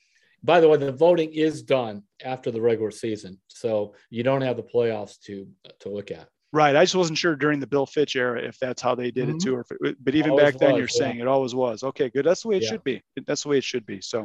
By 0.44 0.60
the 0.60 0.68
way, 0.68 0.78
the 0.78 0.92
voting 0.92 1.34
is 1.34 1.62
done 1.62 2.04
after 2.24 2.50
the 2.50 2.62
regular 2.62 2.90
season, 2.90 3.40
so 3.48 3.94
you 4.10 4.24
don't 4.24 4.42
have 4.42 4.58
the 4.58 4.64
playoffs 4.64 5.20
to 5.26 5.48
to 5.82 5.90
look 5.90 6.10
at. 6.10 6.28
Right. 6.54 6.76
I 6.76 6.84
just 6.84 6.96
wasn't 6.96 7.18
sure 7.18 7.36
during 7.36 7.60
the 7.60 7.68
Bill 7.68 7.86
Fitch 7.86 8.16
era 8.16 8.42
if 8.42 8.60
that's 8.60 8.82
how 8.82 8.94
they 8.94 9.10
did 9.10 9.28
mm-hmm. 9.28 9.38
it 9.38 9.42
too, 9.42 9.56
or 9.56 9.66
it, 9.82 10.04
but 10.04 10.16
even 10.16 10.32
always 10.32 10.46
back 10.46 10.58
then, 10.58 10.74
was, 10.74 10.80
you're 10.80 10.88
yeah. 11.06 11.12
saying 11.12 11.20
it 11.22 11.28
always 11.28 11.56
was. 11.56 11.84
Okay, 11.84 12.10
good. 12.10 12.26
That's 12.26 12.42
the 12.42 12.50
way 12.50 12.58
it 12.58 12.64
yeah. 12.64 12.70
should 12.70 12.84
be. 12.84 13.02
That's 13.26 13.44
the 13.44 13.50
way 13.50 13.58
it 13.58 13.64
should 13.64 13.86
be. 13.86 14.02
So, 14.02 14.20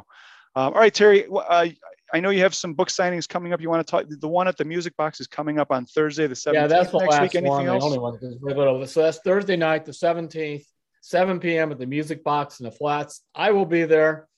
um, 0.56 0.72
all 0.72 0.80
right, 0.80 0.92
Terry. 0.92 1.26
Uh, 1.30 1.68
I 2.12 2.20
know 2.20 2.30
you 2.30 2.40
have 2.40 2.54
some 2.54 2.74
book 2.74 2.88
signings 2.88 3.28
coming 3.28 3.52
up. 3.52 3.60
You 3.60 3.70
want 3.70 3.86
to 3.86 3.90
talk? 3.90 4.06
The 4.08 4.28
one 4.28 4.48
at 4.48 4.56
the 4.56 4.64
Music 4.64 4.96
Box 4.96 5.20
is 5.20 5.26
coming 5.26 5.58
up 5.58 5.70
on 5.70 5.86
Thursday, 5.86 6.26
the 6.26 6.34
17th. 6.34 6.54
Yeah, 6.54 6.66
that's 6.66 6.90
the 6.90 6.98
next 6.98 7.10
last 7.10 7.22
week. 7.22 7.34
Anything 7.36 7.50
one, 7.50 7.66
else? 7.66 7.82
the 7.82 7.86
only 7.86 8.78
one. 8.78 8.86
So 8.86 9.02
that's 9.02 9.18
Thursday 9.18 9.56
night, 9.56 9.84
the 9.84 9.92
17th, 9.92 10.64
7 11.02 11.40
p.m. 11.40 11.70
at 11.72 11.78
the 11.78 11.86
Music 11.86 12.24
Box 12.24 12.58
in 12.58 12.64
the 12.64 12.72
Flats. 12.72 13.22
I 13.34 13.52
will 13.52 13.66
be 13.66 13.84
there, 13.84 14.28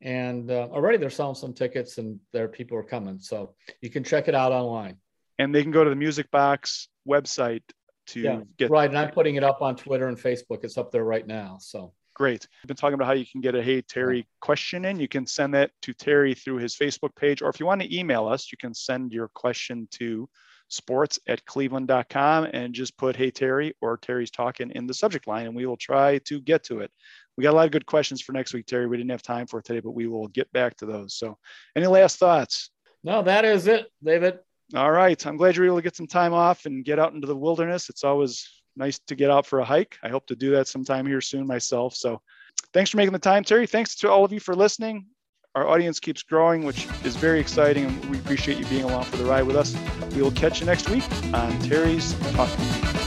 and 0.00 0.50
uh, 0.50 0.68
already 0.70 0.96
they're 0.96 1.10
selling 1.10 1.34
some 1.34 1.52
tickets, 1.52 1.98
and 1.98 2.20
there 2.32 2.48
people 2.48 2.78
are 2.78 2.84
coming. 2.84 3.18
So 3.20 3.54
you 3.82 3.90
can 3.90 4.04
check 4.04 4.28
it 4.28 4.34
out 4.34 4.52
online. 4.52 4.96
And 5.38 5.54
they 5.54 5.62
can 5.62 5.72
go 5.72 5.82
to 5.82 5.90
the 5.90 5.96
Music 5.96 6.30
Box 6.30 6.88
website 7.08 7.62
to 8.08 8.20
yeah, 8.20 8.40
get 8.58 8.70
right. 8.70 8.88
And 8.88 8.98
I'm 8.98 9.10
putting 9.10 9.36
it 9.36 9.44
up 9.44 9.62
on 9.62 9.76
Twitter 9.76 10.08
and 10.08 10.18
Facebook. 10.18 10.64
It's 10.64 10.78
up 10.78 10.92
there 10.92 11.04
right 11.04 11.26
now. 11.26 11.58
So 11.60 11.92
Great. 12.14 12.46
We've 12.62 12.68
been 12.68 12.76
talking 12.76 12.94
about 12.94 13.06
how 13.06 13.14
you 13.14 13.26
can 13.26 13.40
get 13.40 13.56
a 13.56 13.62
Hey 13.62 13.82
Terry 13.82 14.26
question 14.40 14.84
in. 14.84 15.00
You 15.00 15.08
can 15.08 15.26
send 15.26 15.52
that 15.54 15.72
to 15.82 15.92
Terry 15.92 16.34
through 16.34 16.58
his 16.58 16.76
Facebook 16.76 17.14
page, 17.16 17.42
or 17.42 17.48
if 17.48 17.58
you 17.58 17.66
want 17.66 17.82
to 17.82 17.96
email 17.96 18.28
us, 18.28 18.52
you 18.52 18.58
can 18.58 18.72
send 18.72 19.12
your 19.12 19.28
question 19.34 19.88
to 19.92 20.28
sports 20.68 21.18
at 21.26 21.44
cleveland.com 21.44 22.44
and 22.52 22.72
just 22.72 22.96
put 22.96 23.16
Hey 23.16 23.32
Terry 23.32 23.74
or 23.80 23.96
Terry's 23.96 24.30
talking 24.30 24.70
in 24.70 24.86
the 24.86 24.94
subject 24.94 25.26
line, 25.26 25.46
and 25.46 25.56
we 25.56 25.66
will 25.66 25.76
try 25.76 26.18
to 26.18 26.40
get 26.40 26.62
to 26.64 26.80
it. 26.80 26.92
We 27.36 27.42
got 27.42 27.52
a 27.52 27.56
lot 27.56 27.66
of 27.66 27.72
good 27.72 27.86
questions 27.86 28.22
for 28.22 28.32
next 28.32 28.54
week, 28.54 28.66
Terry. 28.66 28.86
We 28.86 28.96
didn't 28.96 29.10
have 29.10 29.22
time 29.22 29.48
for 29.48 29.60
today, 29.60 29.80
but 29.80 29.90
we 29.90 30.06
will 30.06 30.28
get 30.28 30.52
back 30.52 30.76
to 30.76 30.86
those. 30.86 31.14
So, 31.14 31.36
any 31.74 31.88
last 31.88 32.18
thoughts? 32.18 32.70
No, 33.02 33.22
that 33.22 33.44
is 33.44 33.66
it, 33.66 33.88
David. 34.02 34.38
All 34.74 34.90
right. 34.90 35.24
I'm 35.26 35.36
glad 35.36 35.56
you're 35.56 35.66
able 35.66 35.76
to 35.76 35.82
get 35.82 35.96
some 35.96 36.06
time 36.06 36.32
off 36.32 36.64
and 36.66 36.84
get 36.84 36.98
out 36.98 37.12
into 37.12 37.26
the 37.26 37.36
wilderness. 37.36 37.90
It's 37.90 38.04
always 38.04 38.48
nice 38.76 38.98
to 39.06 39.14
get 39.14 39.30
out 39.30 39.46
for 39.46 39.60
a 39.60 39.64
hike. 39.64 39.98
I 40.02 40.08
hope 40.08 40.26
to 40.26 40.36
do 40.36 40.50
that 40.52 40.68
sometime 40.68 41.06
here 41.06 41.20
soon 41.20 41.46
myself. 41.46 41.94
So 41.94 42.20
thanks 42.72 42.90
for 42.90 42.96
making 42.96 43.12
the 43.12 43.18
time, 43.18 43.44
Terry. 43.44 43.66
Thanks 43.66 43.94
to 43.96 44.10
all 44.10 44.24
of 44.24 44.32
you 44.32 44.40
for 44.40 44.54
listening. 44.54 45.06
Our 45.54 45.68
audience 45.68 46.00
keeps 46.00 46.22
growing, 46.22 46.64
which 46.64 46.88
is 47.04 47.14
very 47.14 47.38
exciting, 47.38 47.84
and 47.84 48.04
we 48.06 48.18
appreciate 48.18 48.58
you 48.58 48.66
being 48.66 48.84
along 48.84 49.04
for 49.04 49.18
the 49.18 49.24
ride 49.24 49.44
with 49.44 49.54
us. 49.54 49.76
We 50.14 50.22
will 50.22 50.32
catch 50.32 50.58
you 50.58 50.66
next 50.66 50.90
week 50.90 51.04
on 51.32 51.56
Terry's 51.60 52.14
Talking. 52.32 53.03